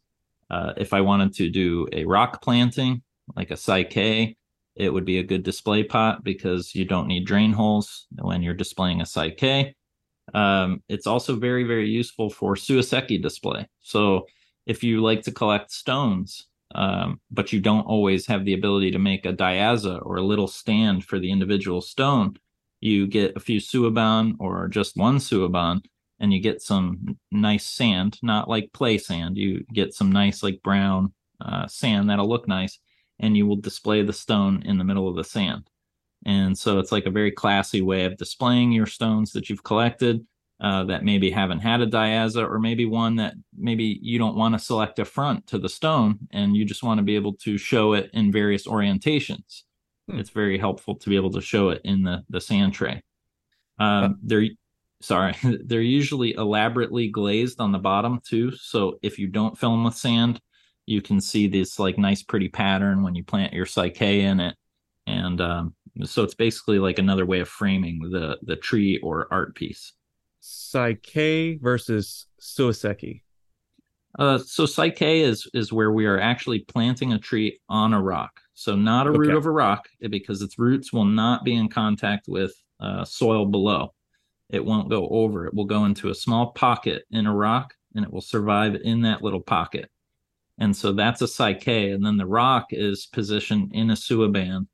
uh, 0.50 0.72
if 0.76 0.92
I 0.92 1.00
wanted 1.00 1.34
to 1.34 1.50
do 1.50 1.88
a 1.92 2.04
rock 2.04 2.42
planting 2.42 3.02
like 3.34 3.50
a 3.50 3.56
psyche, 3.56 4.36
it 4.76 4.90
would 4.90 5.04
be 5.04 5.18
a 5.18 5.22
good 5.22 5.42
display 5.42 5.82
pot 5.82 6.22
because 6.22 6.74
you 6.74 6.84
don't 6.84 7.08
need 7.08 7.26
drain 7.26 7.52
holes 7.52 8.06
when 8.20 8.42
you're 8.42 8.54
displaying 8.54 9.00
a 9.00 9.06
psyche. 9.06 9.74
Um, 10.34 10.82
it's 10.88 11.06
also 11.06 11.36
very 11.36 11.64
very 11.64 11.88
useful 11.88 12.30
for 12.30 12.54
suiseki 12.54 13.22
display. 13.22 13.66
So 13.80 14.26
if 14.66 14.82
you 14.82 15.00
like 15.00 15.22
to 15.22 15.32
collect 15.32 15.70
stones 15.70 16.46
um, 16.74 17.20
but 17.30 17.52
you 17.52 17.60
don't 17.60 17.86
always 17.86 18.26
have 18.26 18.44
the 18.44 18.54
ability 18.54 18.90
to 18.90 18.98
make 18.98 19.24
a 19.24 19.32
daiza 19.32 20.04
or 20.04 20.16
a 20.16 20.24
little 20.24 20.48
stand 20.48 21.04
for 21.04 21.18
the 21.18 21.30
individual 21.30 21.80
stone. 21.80 22.36
You 22.80 23.06
get 23.06 23.36
a 23.36 23.40
few 23.40 23.60
suiban 23.60 24.34
or 24.38 24.68
just 24.68 24.96
one 24.96 25.18
suiban, 25.18 25.84
and 26.20 26.32
you 26.32 26.40
get 26.40 26.62
some 26.62 27.18
nice 27.30 27.66
sand, 27.66 28.18
not 28.22 28.48
like 28.48 28.72
play 28.72 28.98
sand. 28.98 29.36
You 29.36 29.64
get 29.72 29.94
some 29.94 30.10
nice 30.10 30.42
like 30.42 30.62
brown 30.62 31.12
uh, 31.40 31.66
sand 31.66 32.08
that'll 32.08 32.28
look 32.28 32.48
nice, 32.48 32.78
and 33.18 33.36
you 33.36 33.46
will 33.46 33.56
display 33.56 34.02
the 34.02 34.12
stone 34.12 34.62
in 34.64 34.78
the 34.78 34.84
middle 34.84 35.08
of 35.08 35.16
the 35.16 35.24
sand. 35.24 35.68
And 36.24 36.56
so 36.56 36.78
it's 36.78 36.92
like 36.92 37.06
a 37.06 37.10
very 37.10 37.30
classy 37.30 37.82
way 37.82 38.04
of 38.04 38.16
displaying 38.16 38.72
your 38.72 38.86
stones 38.86 39.32
that 39.32 39.48
you've 39.48 39.62
collected 39.62 40.26
uh, 40.60 40.84
that 40.84 41.04
maybe 41.04 41.30
haven't 41.30 41.60
had 41.60 41.82
a 41.82 41.86
daiza, 41.86 42.42
or 42.48 42.58
maybe 42.58 42.86
one 42.86 43.16
that 43.16 43.34
maybe 43.56 43.98
you 44.00 44.18
don't 44.18 44.36
want 44.36 44.54
to 44.54 44.58
select 44.58 44.98
a 44.98 45.04
front 45.04 45.46
to 45.48 45.58
the 45.58 45.68
stone 45.68 46.18
and 46.32 46.56
you 46.56 46.64
just 46.64 46.82
want 46.82 46.98
to 46.98 47.04
be 47.04 47.14
able 47.14 47.34
to 47.34 47.58
show 47.58 47.92
it 47.92 48.10
in 48.14 48.32
various 48.32 48.66
orientations. 48.66 49.62
Hmm. 50.08 50.18
It's 50.18 50.30
very 50.30 50.58
helpful 50.58 50.96
to 50.96 51.10
be 51.10 51.16
able 51.16 51.32
to 51.32 51.42
show 51.42 51.68
it 51.70 51.82
in 51.84 52.02
the 52.02 52.24
the 52.30 52.40
sand 52.40 52.72
tray. 52.72 53.02
Um, 53.78 54.18
they're 54.22 54.48
sorry, 55.00 55.34
they're 55.64 55.80
usually 55.80 56.34
elaborately 56.34 57.08
glazed 57.08 57.60
on 57.60 57.72
the 57.72 57.78
bottom 57.78 58.20
too. 58.26 58.52
So 58.52 58.98
if 59.02 59.18
you 59.18 59.26
don't 59.26 59.58
fill 59.58 59.72
them 59.72 59.84
with 59.84 59.94
sand, 59.94 60.40
you 60.86 61.02
can 61.02 61.20
see 61.20 61.48
this 61.48 61.78
like 61.78 61.98
nice 61.98 62.22
pretty 62.22 62.48
pattern 62.48 63.02
when 63.02 63.14
you 63.14 63.24
plant 63.24 63.52
your 63.52 63.66
psyche 63.66 64.20
in 64.20 64.40
it, 64.40 64.56
and 65.06 65.40
um, 65.40 65.74
so 66.04 66.22
it's 66.22 66.34
basically 66.34 66.78
like 66.78 66.98
another 66.98 67.26
way 67.26 67.40
of 67.40 67.48
framing 67.48 68.00
the 68.10 68.38
the 68.42 68.56
tree 68.56 68.98
or 69.02 69.26
art 69.30 69.54
piece. 69.54 69.92
Psyche 70.40 71.58
versus 71.60 72.26
Suiseki? 72.40 73.22
Uh, 74.18 74.38
so 74.38 74.64
Psyche 74.64 75.22
is 75.22 75.48
is 75.52 75.72
where 75.72 75.90
we 75.90 76.06
are 76.06 76.20
actually 76.20 76.60
planting 76.60 77.12
a 77.12 77.18
tree 77.18 77.58
on 77.68 77.92
a 77.92 78.00
rock. 78.00 78.40
So 78.54 78.74
not 78.74 79.06
a 79.06 79.10
okay. 79.10 79.18
root 79.18 79.34
of 79.34 79.46
a 79.46 79.50
rock 79.50 79.88
because 80.08 80.40
its 80.40 80.58
roots 80.58 80.92
will 80.92 81.04
not 81.04 81.44
be 81.44 81.54
in 81.54 81.68
contact 81.68 82.26
with 82.28 82.54
uh, 82.80 83.04
soil 83.04 83.44
below. 83.44 83.92
It 84.50 84.64
won't 84.64 84.90
go 84.90 85.08
over. 85.08 85.46
It 85.46 85.54
will 85.54 85.64
go 85.64 85.84
into 85.84 86.10
a 86.10 86.14
small 86.14 86.52
pocket 86.52 87.04
in 87.10 87.26
a 87.26 87.34
rock 87.34 87.74
and 87.94 88.04
it 88.04 88.12
will 88.12 88.20
survive 88.20 88.76
in 88.76 89.02
that 89.02 89.22
little 89.22 89.40
pocket. 89.40 89.90
And 90.58 90.74
so 90.74 90.92
that's 90.92 91.22
a 91.22 91.28
Psyche. 91.28 91.90
And 91.90 92.04
then 92.04 92.16
the 92.16 92.26
rock 92.26 92.66
is 92.70 93.06
positioned 93.06 93.72
in 93.74 93.90
a 93.90 93.94
suiban 93.94 94.66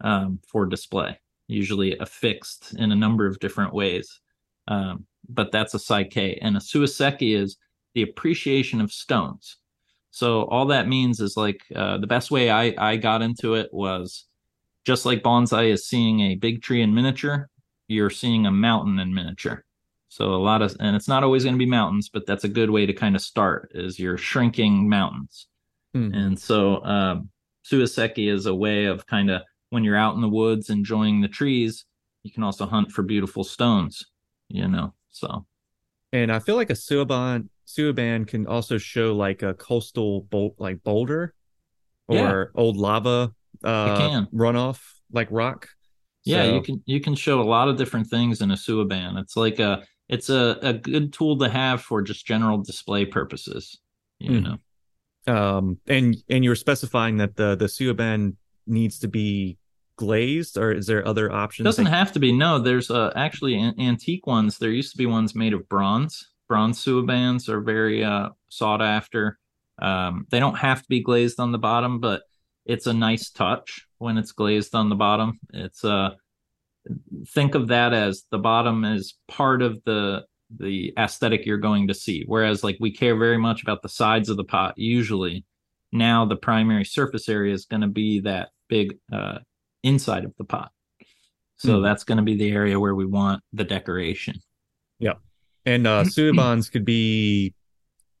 um, 0.00 0.40
for 0.46 0.66
display, 0.66 1.18
usually 1.46 1.96
affixed 1.98 2.74
in 2.78 2.92
a 2.92 2.96
number 2.96 3.26
of 3.26 3.38
different 3.38 3.72
ways. 3.72 4.20
Um, 4.68 5.06
but 5.28 5.52
that's 5.52 5.74
a 5.74 5.78
psyche. 5.78 6.40
And 6.40 6.56
a 6.56 6.60
suiseki 6.60 7.36
is 7.36 7.56
the 7.94 8.02
appreciation 8.02 8.80
of 8.80 8.92
stones. 8.92 9.56
So 10.10 10.44
all 10.44 10.66
that 10.66 10.88
means 10.88 11.20
is 11.20 11.36
like 11.36 11.62
uh, 11.74 11.98
the 11.98 12.06
best 12.06 12.30
way 12.30 12.50
I, 12.50 12.74
I 12.78 12.96
got 12.96 13.22
into 13.22 13.54
it 13.54 13.68
was 13.72 14.26
just 14.84 15.06
like 15.06 15.22
bonsai 15.22 15.70
is 15.70 15.86
seeing 15.86 16.20
a 16.20 16.36
big 16.36 16.62
tree 16.62 16.82
in 16.82 16.94
miniature, 16.94 17.48
you're 17.90 18.10
seeing 18.10 18.46
a 18.46 18.50
mountain 18.50 18.98
in 18.98 19.12
miniature. 19.12 19.64
So 20.08 20.34
a 20.34 20.42
lot 20.42 20.62
of, 20.62 20.76
and 20.80 20.96
it's 20.96 21.08
not 21.08 21.22
always 21.22 21.44
going 21.44 21.54
to 21.54 21.58
be 21.58 21.66
mountains, 21.66 22.08
but 22.08 22.26
that's 22.26 22.44
a 22.44 22.48
good 22.48 22.70
way 22.70 22.86
to 22.86 22.92
kind 22.92 23.14
of 23.14 23.22
start 23.22 23.70
is 23.74 23.98
you're 23.98 24.16
shrinking 24.16 24.88
mountains. 24.88 25.46
Mm. 25.96 26.16
And 26.16 26.38
so 26.38 26.84
um, 26.84 27.30
suiseki 27.64 28.32
is 28.32 28.46
a 28.46 28.54
way 28.54 28.86
of 28.86 29.06
kind 29.06 29.30
of 29.30 29.42
when 29.70 29.84
you're 29.84 29.96
out 29.96 30.14
in 30.14 30.20
the 30.20 30.28
woods 30.28 30.70
enjoying 30.70 31.20
the 31.20 31.28
trees, 31.28 31.84
you 32.22 32.32
can 32.32 32.42
also 32.42 32.66
hunt 32.66 32.92
for 32.92 33.02
beautiful 33.02 33.44
stones, 33.44 34.04
you 34.48 34.66
know. 34.68 34.94
So, 35.10 35.46
and 36.12 36.32
I 36.32 36.38
feel 36.38 36.56
like 36.56 36.70
a 36.70 36.74
suiban 36.74 37.48
suiban 37.66 38.26
can 38.26 38.46
also 38.46 38.78
show 38.78 39.14
like 39.14 39.42
a 39.42 39.54
coastal 39.54 40.22
bolt 40.22 40.54
like 40.58 40.82
boulder 40.82 41.34
or 42.08 42.16
yeah. 42.16 42.60
old 42.60 42.76
lava 42.76 43.32
uh 43.62 44.24
runoff 44.32 44.80
like 45.12 45.28
rock. 45.30 45.68
Yeah, 46.24 46.44
so, 46.44 46.54
you 46.54 46.62
can 46.62 46.82
you 46.86 47.00
can 47.00 47.14
show 47.14 47.40
a 47.40 47.44
lot 47.44 47.68
of 47.68 47.76
different 47.76 48.08
things 48.08 48.40
in 48.40 48.50
a 48.50 48.54
suiban. 48.54 49.18
It's 49.18 49.36
like 49.36 49.58
a 49.58 49.84
it's 50.08 50.28
a, 50.28 50.58
a 50.60 50.72
good 50.72 51.12
tool 51.12 51.38
to 51.38 51.48
have 51.48 51.82
for 51.82 52.02
just 52.02 52.26
general 52.26 52.58
display 52.58 53.06
purposes, 53.06 53.78
you 54.18 54.40
mm. 54.40 54.58
know. 55.26 55.32
Um 55.32 55.78
and 55.86 56.16
and 56.28 56.44
you're 56.44 56.56
specifying 56.56 57.18
that 57.18 57.36
the 57.36 57.56
the 57.56 57.66
suiban 57.66 58.36
needs 58.66 58.98
to 59.00 59.08
be 59.08 59.58
glazed 59.96 60.56
or 60.56 60.72
is 60.72 60.86
there 60.86 61.06
other 61.06 61.30
options 61.30 61.64
doesn't 61.64 61.84
have 61.84 62.10
to 62.10 62.18
be 62.18 62.32
no 62.32 62.58
there's 62.58 62.90
uh, 62.90 63.12
actually 63.16 63.54
an- 63.54 63.78
antique 63.78 64.26
ones 64.26 64.56
there 64.56 64.70
used 64.70 64.92
to 64.92 64.96
be 64.96 65.04
ones 65.04 65.34
made 65.34 65.52
of 65.52 65.68
bronze 65.68 66.30
bronze 66.48 66.82
suibans 66.82 67.50
are 67.50 67.60
very 67.60 68.02
uh, 68.02 68.30
sought 68.48 68.80
after 68.80 69.38
um, 69.82 70.26
they 70.30 70.40
don't 70.40 70.56
have 70.56 70.80
to 70.80 70.88
be 70.88 71.02
glazed 71.02 71.38
on 71.38 71.52
the 71.52 71.58
bottom 71.58 72.00
but 72.00 72.22
it's 72.64 72.86
a 72.86 72.94
nice 72.94 73.28
touch 73.28 73.86
when 74.00 74.18
it's 74.18 74.32
glazed 74.32 74.74
on 74.74 74.88
the 74.88 74.94
bottom 74.94 75.38
it's 75.52 75.84
uh 75.84 76.10
think 77.28 77.54
of 77.54 77.68
that 77.68 77.92
as 77.92 78.24
the 78.30 78.38
bottom 78.38 78.84
is 78.84 79.14
part 79.28 79.62
of 79.62 79.82
the 79.84 80.24
the 80.58 80.92
aesthetic 80.98 81.46
you're 81.46 81.58
going 81.58 81.86
to 81.88 81.94
see 81.94 82.24
whereas 82.26 82.64
like 82.64 82.76
we 82.80 82.90
care 82.90 83.16
very 83.16 83.38
much 83.38 83.62
about 83.62 83.82
the 83.82 83.88
sides 83.88 84.28
of 84.28 84.36
the 84.36 84.44
pot 84.44 84.74
usually 84.76 85.44
now 85.92 86.24
the 86.24 86.36
primary 86.36 86.84
surface 86.84 87.28
area 87.28 87.52
is 87.52 87.66
going 87.66 87.82
to 87.82 87.88
be 87.88 88.20
that 88.20 88.50
big 88.68 88.98
uh, 89.12 89.38
inside 89.82 90.24
of 90.24 90.32
the 90.38 90.44
pot. 90.44 90.70
So 91.56 91.76
hmm. 91.76 91.82
that's 91.82 92.04
going 92.04 92.18
to 92.18 92.24
be 92.24 92.36
the 92.36 92.50
area 92.50 92.78
where 92.78 92.94
we 92.94 93.06
want 93.06 93.42
the 93.52 93.64
decoration. 93.64 94.36
Yeah. 94.98 95.14
And 95.66 95.86
uh 95.86 96.04
suibans 96.08 96.70
could 96.70 96.84
be 96.84 97.54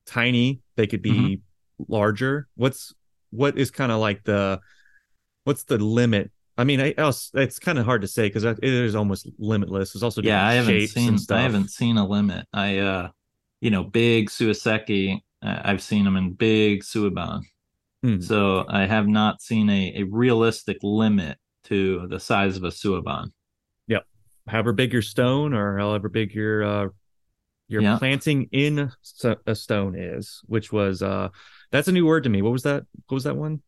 tiny, 0.06 0.60
they 0.76 0.86
could 0.86 1.02
be 1.02 1.12
mm-hmm. 1.12 1.92
larger. 1.92 2.48
What's 2.56 2.94
what 3.30 3.56
is 3.56 3.70
kind 3.70 3.92
of 3.92 4.00
like 4.00 4.24
the 4.24 4.60
what's 5.50 5.64
the 5.64 5.78
limit? 5.78 6.30
I 6.56 6.62
mean, 6.62 6.80
I 6.80 6.94
else 6.96 7.32
it's 7.34 7.58
kind 7.58 7.76
of 7.76 7.84
hard 7.84 8.02
to 8.02 8.06
say 8.06 8.28
because 8.28 8.44
it 8.44 8.62
is 8.62 8.94
almost 8.94 9.28
limitless. 9.36 9.96
It's 9.96 10.04
also 10.04 10.22
yeah, 10.22 10.46
I 10.46 10.52
haven't 10.52 10.86
seen 10.86 11.18
I 11.28 11.40
haven't 11.40 11.70
seen 11.70 11.96
a 11.96 12.06
limit. 12.06 12.46
I 12.52 12.78
uh, 12.78 13.08
you 13.60 13.72
know, 13.72 13.82
big 13.82 14.30
suiseki. 14.30 15.18
Uh, 15.42 15.60
I've 15.64 15.82
seen 15.82 16.04
them 16.04 16.16
in 16.16 16.34
big 16.34 16.84
suiban. 16.84 17.40
Hmm. 18.04 18.20
So 18.20 18.64
I 18.68 18.86
have 18.86 19.08
not 19.08 19.42
seen 19.42 19.68
a, 19.68 19.92
a 19.96 20.02
realistic 20.04 20.78
limit 20.84 21.36
to 21.64 22.06
the 22.06 22.20
size 22.20 22.56
of 22.56 22.62
a 22.62 22.68
suiban. 22.68 23.32
Yep. 23.88 24.06
However 24.46 24.72
big 24.72 24.92
your 24.92 25.02
stone 25.02 25.52
or 25.52 25.78
however 25.78 26.08
big 26.08 26.32
your 26.32 26.62
uh 26.62 26.88
your 27.66 27.82
yep. 27.82 27.98
planting 27.98 28.48
in 28.52 28.92
a 29.46 29.54
stone 29.56 29.98
is, 29.98 30.42
which 30.46 30.70
was 30.70 31.02
uh 31.02 31.30
that's 31.72 31.88
a 31.88 31.92
new 31.92 32.06
word 32.06 32.22
to 32.22 32.30
me. 32.30 32.40
What 32.40 32.52
was 32.52 32.62
that? 32.62 32.84
What 33.08 33.16
was 33.16 33.24
that 33.24 33.36
one? 33.36 33.62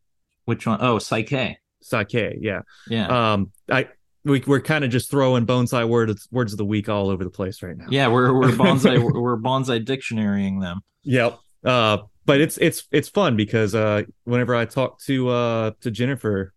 Which 0.44 0.64
one? 0.66 0.78
Oh, 0.80 0.98
psyche. 0.98 1.58
Psyche, 1.82 2.38
yeah. 2.40 2.62
Yeah. 2.88 3.32
Um 3.32 3.52
I 3.70 3.88
we, 4.24 4.42
we're 4.46 4.60
kind 4.60 4.84
of 4.84 4.90
just 4.90 5.10
throwing 5.10 5.46
bonsai 5.46 5.88
words 5.88 6.28
words 6.30 6.52
of 6.52 6.58
the 6.58 6.64
week 6.64 6.88
all 6.88 7.10
over 7.10 7.24
the 7.24 7.30
place 7.30 7.62
right 7.62 7.76
now. 7.76 7.86
Yeah, 7.88 8.08
we're 8.08 8.32
we're 8.32 8.50
bonsai 8.50 9.02
we're 9.20 9.36
bonsai 9.36 9.84
dictionarying 9.84 10.60
them. 10.60 10.80
Yep. 11.04 11.38
Uh, 11.64 11.98
but 12.24 12.40
it's 12.40 12.56
it's 12.58 12.84
it's 12.92 13.08
fun 13.08 13.36
because 13.36 13.74
uh, 13.74 14.02
whenever 14.24 14.54
I 14.54 14.64
talk 14.64 15.00
to 15.02 15.28
uh 15.28 15.70
to 15.80 15.90
Jennifer 15.90 16.52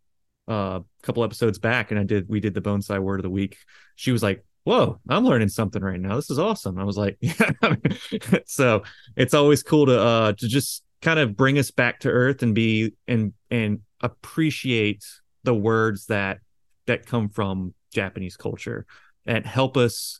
uh, 0.47 0.81
a 0.81 1.05
couple 1.05 1.23
episodes 1.23 1.57
back 1.57 1.91
and 1.91 1.99
I 1.99 2.03
did 2.03 2.29
we 2.29 2.39
did 2.39 2.53
the 2.53 2.61
bonsai 2.61 2.99
word 2.99 3.19
of 3.19 3.23
the 3.23 3.29
week. 3.29 3.57
She 3.95 4.11
was 4.11 4.21
like, 4.21 4.45
"Whoa, 4.63 4.99
I'm 5.09 5.25
learning 5.25 5.49
something 5.49 5.81
right 5.81 5.99
now. 5.99 6.15
This 6.15 6.29
is 6.29 6.37
awesome." 6.37 6.77
I 6.77 6.83
was 6.83 6.97
like, 6.97 7.17
"Yeah." 7.21 7.51
so 8.45 8.83
it's 9.15 9.33
always 9.33 9.63
cool 9.63 9.87
to 9.87 9.99
uh 9.99 10.33
to 10.33 10.47
just 10.47 10.83
kind 11.01 11.19
of 11.19 11.35
bring 11.35 11.57
us 11.57 11.71
back 11.71 12.01
to 12.01 12.09
earth 12.09 12.43
and 12.43 12.53
be 12.53 12.93
and 13.07 13.33
and 13.49 13.81
appreciate 14.01 15.03
the 15.43 15.53
words 15.53 16.07
that 16.07 16.39
that 16.87 17.05
come 17.05 17.29
from 17.29 17.73
Japanese 17.93 18.37
culture 18.37 18.85
and 19.25 19.45
help 19.45 19.77
us 19.77 20.19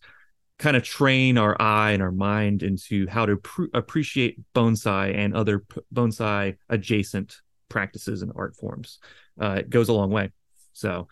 kind 0.57 0.77
of 0.77 0.83
train 0.83 1.37
our 1.37 1.59
eye 1.61 1.91
and 1.91 2.01
our 2.01 2.11
mind 2.11 2.63
into 2.63 3.07
how 3.07 3.25
to 3.25 3.37
pr- 3.37 3.65
appreciate 3.73 4.39
bonsai 4.53 5.15
and 5.15 5.35
other 5.35 5.59
p- 5.59 5.81
bonsai 5.93 6.55
adjacent 6.69 7.41
practices 7.69 8.21
and 8.21 8.31
art 8.35 8.55
forms 8.55 8.99
uh, 9.39 9.57
it 9.59 9.69
goes 9.69 9.89
a 9.89 9.93
long 9.93 10.09
way. 10.11 10.31
So, 10.73 11.07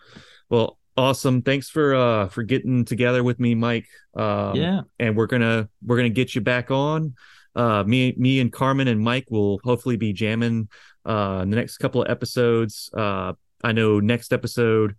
well, 0.48 0.78
awesome. 0.96 1.42
Thanks 1.42 1.68
for 1.68 1.94
uh 1.94 2.28
for 2.28 2.42
getting 2.42 2.84
together 2.84 3.22
with 3.22 3.40
me, 3.40 3.54
Mike. 3.54 3.88
Um, 4.14 4.56
yeah, 4.56 4.80
and 4.98 5.16
we're 5.16 5.26
gonna 5.26 5.68
we're 5.84 5.96
gonna 5.96 6.08
get 6.10 6.34
you 6.34 6.40
back 6.40 6.70
on. 6.70 7.14
Uh, 7.54 7.84
me 7.84 8.14
me 8.16 8.40
and 8.40 8.52
Carmen 8.52 8.88
and 8.88 9.00
Mike 9.00 9.26
will 9.30 9.60
hopefully 9.64 9.96
be 9.96 10.12
jamming 10.12 10.68
uh 11.04 11.40
in 11.42 11.50
the 11.50 11.56
next 11.56 11.78
couple 11.78 12.02
of 12.02 12.10
episodes. 12.10 12.90
Uh, 12.92 13.34
I 13.62 13.72
know 13.72 14.00
next 14.00 14.32
episode. 14.32 14.96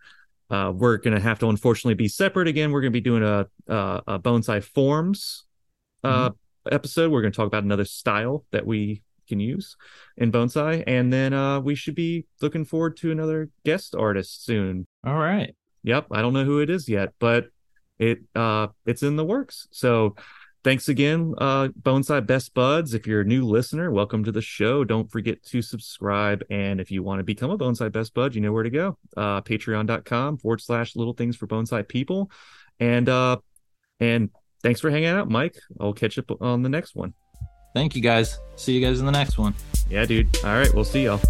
Uh, 0.50 0.72
we're 0.76 0.98
gonna 0.98 1.20
have 1.20 1.40
to 1.40 1.50
unfortunately 1.50 1.96
be 1.96 2.08
separate 2.08 2.48
again. 2.48 2.72
We're 2.72 2.82
gonna 2.82 2.92
be 2.92 3.02
doing 3.02 3.24
a 3.24 3.48
a, 3.68 4.04
a 4.08 4.20
bonsai 4.20 4.64
forms 4.64 5.46
uh 6.04 6.30
mm-hmm. 6.30 6.74
episode. 6.74 7.12
We're 7.12 7.22
gonna 7.22 7.32
talk 7.32 7.48
about 7.48 7.64
another 7.64 7.86
style 7.86 8.46
that 8.52 8.66
we 8.66 9.02
can 9.28 9.40
use 9.40 9.76
in 10.18 10.32
bonsai 10.32 10.84
and 10.88 11.12
then 11.12 11.34
uh 11.34 11.60
we 11.60 11.76
should 11.76 11.96
be 11.96 12.26
looking 12.42 12.66
forward 12.66 12.96
to 12.98 13.12
another 13.12 13.50
guest 13.66 13.96
artist 13.96 14.46
soon 14.46 14.86
all 15.06 15.18
right 15.18 15.56
yep 15.84 16.06
i 16.12 16.22
don't 16.22 16.34
know 16.34 16.44
who 16.44 16.60
it 16.60 16.70
is 16.70 16.88
yet 16.88 17.14
but 17.20 17.48
it 17.98 18.20
uh 18.36 18.68
it's 18.86 19.04
in 19.04 19.16
the 19.16 19.26
works 19.26 19.68
so 19.72 20.16
thanks 20.66 20.90
again, 20.90 21.36
uh, 21.38 21.68
Bonsai 21.80 22.26
Best 22.26 22.54
Buds. 22.56 22.96
If 22.96 23.06
you're 23.06 23.22
a 23.22 23.26
new 23.26 23.46
listener, 23.46 23.92
welcome 23.92 24.24
to 24.24 24.32
the 24.32 24.42
show. 24.42 24.84
Don't 24.84 25.10
forget 25.10 25.42
to 25.44 25.62
subscribe. 25.62 26.44
And 26.50 26.82
if 26.82 26.90
you 26.92 27.04
want 27.04 27.20
to 27.20 27.24
become 27.24 27.52
a 27.52 27.58
Bonsai 27.58 27.92
Best 27.92 28.16
Bud, 28.16 28.34
you 28.34 28.42
know 28.42 28.52
where 28.52 28.64
to 28.64 28.72
go. 28.72 28.98
Uh, 29.16 29.42
Patreon.com 29.42 30.40
forward 30.40 30.60
slash 30.60 30.96
little 30.96 31.14
things 31.14 31.38
for 31.38 31.48
Bonsai 31.48 31.88
people. 31.88 32.32
And 32.80 33.08
uh, 33.08 33.38
and 34.00 34.32
thanks 34.64 34.82
for 34.82 34.90
hanging 34.90 35.10
out, 35.10 35.30
Mike. 35.30 35.56
I'll 35.80 35.94
catch 35.94 36.18
up 36.18 36.30
on 36.42 36.64
the 36.64 36.70
next 36.70 36.96
one. 36.96 37.14
Thank 37.76 37.96
you 37.96 38.02
guys. 38.02 38.40
See 38.56 38.74
you 38.74 38.86
guys 38.86 39.00
in 39.00 39.06
the 39.06 39.12
next 39.12 39.38
one. 39.38 39.54
Yeah, 39.90 40.06
dude. 40.06 40.36
All 40.44 40.58
right, 40.58 40.74
we'll 40.74 40.84
see 40.84 41.06
y'all. 41.06 41.22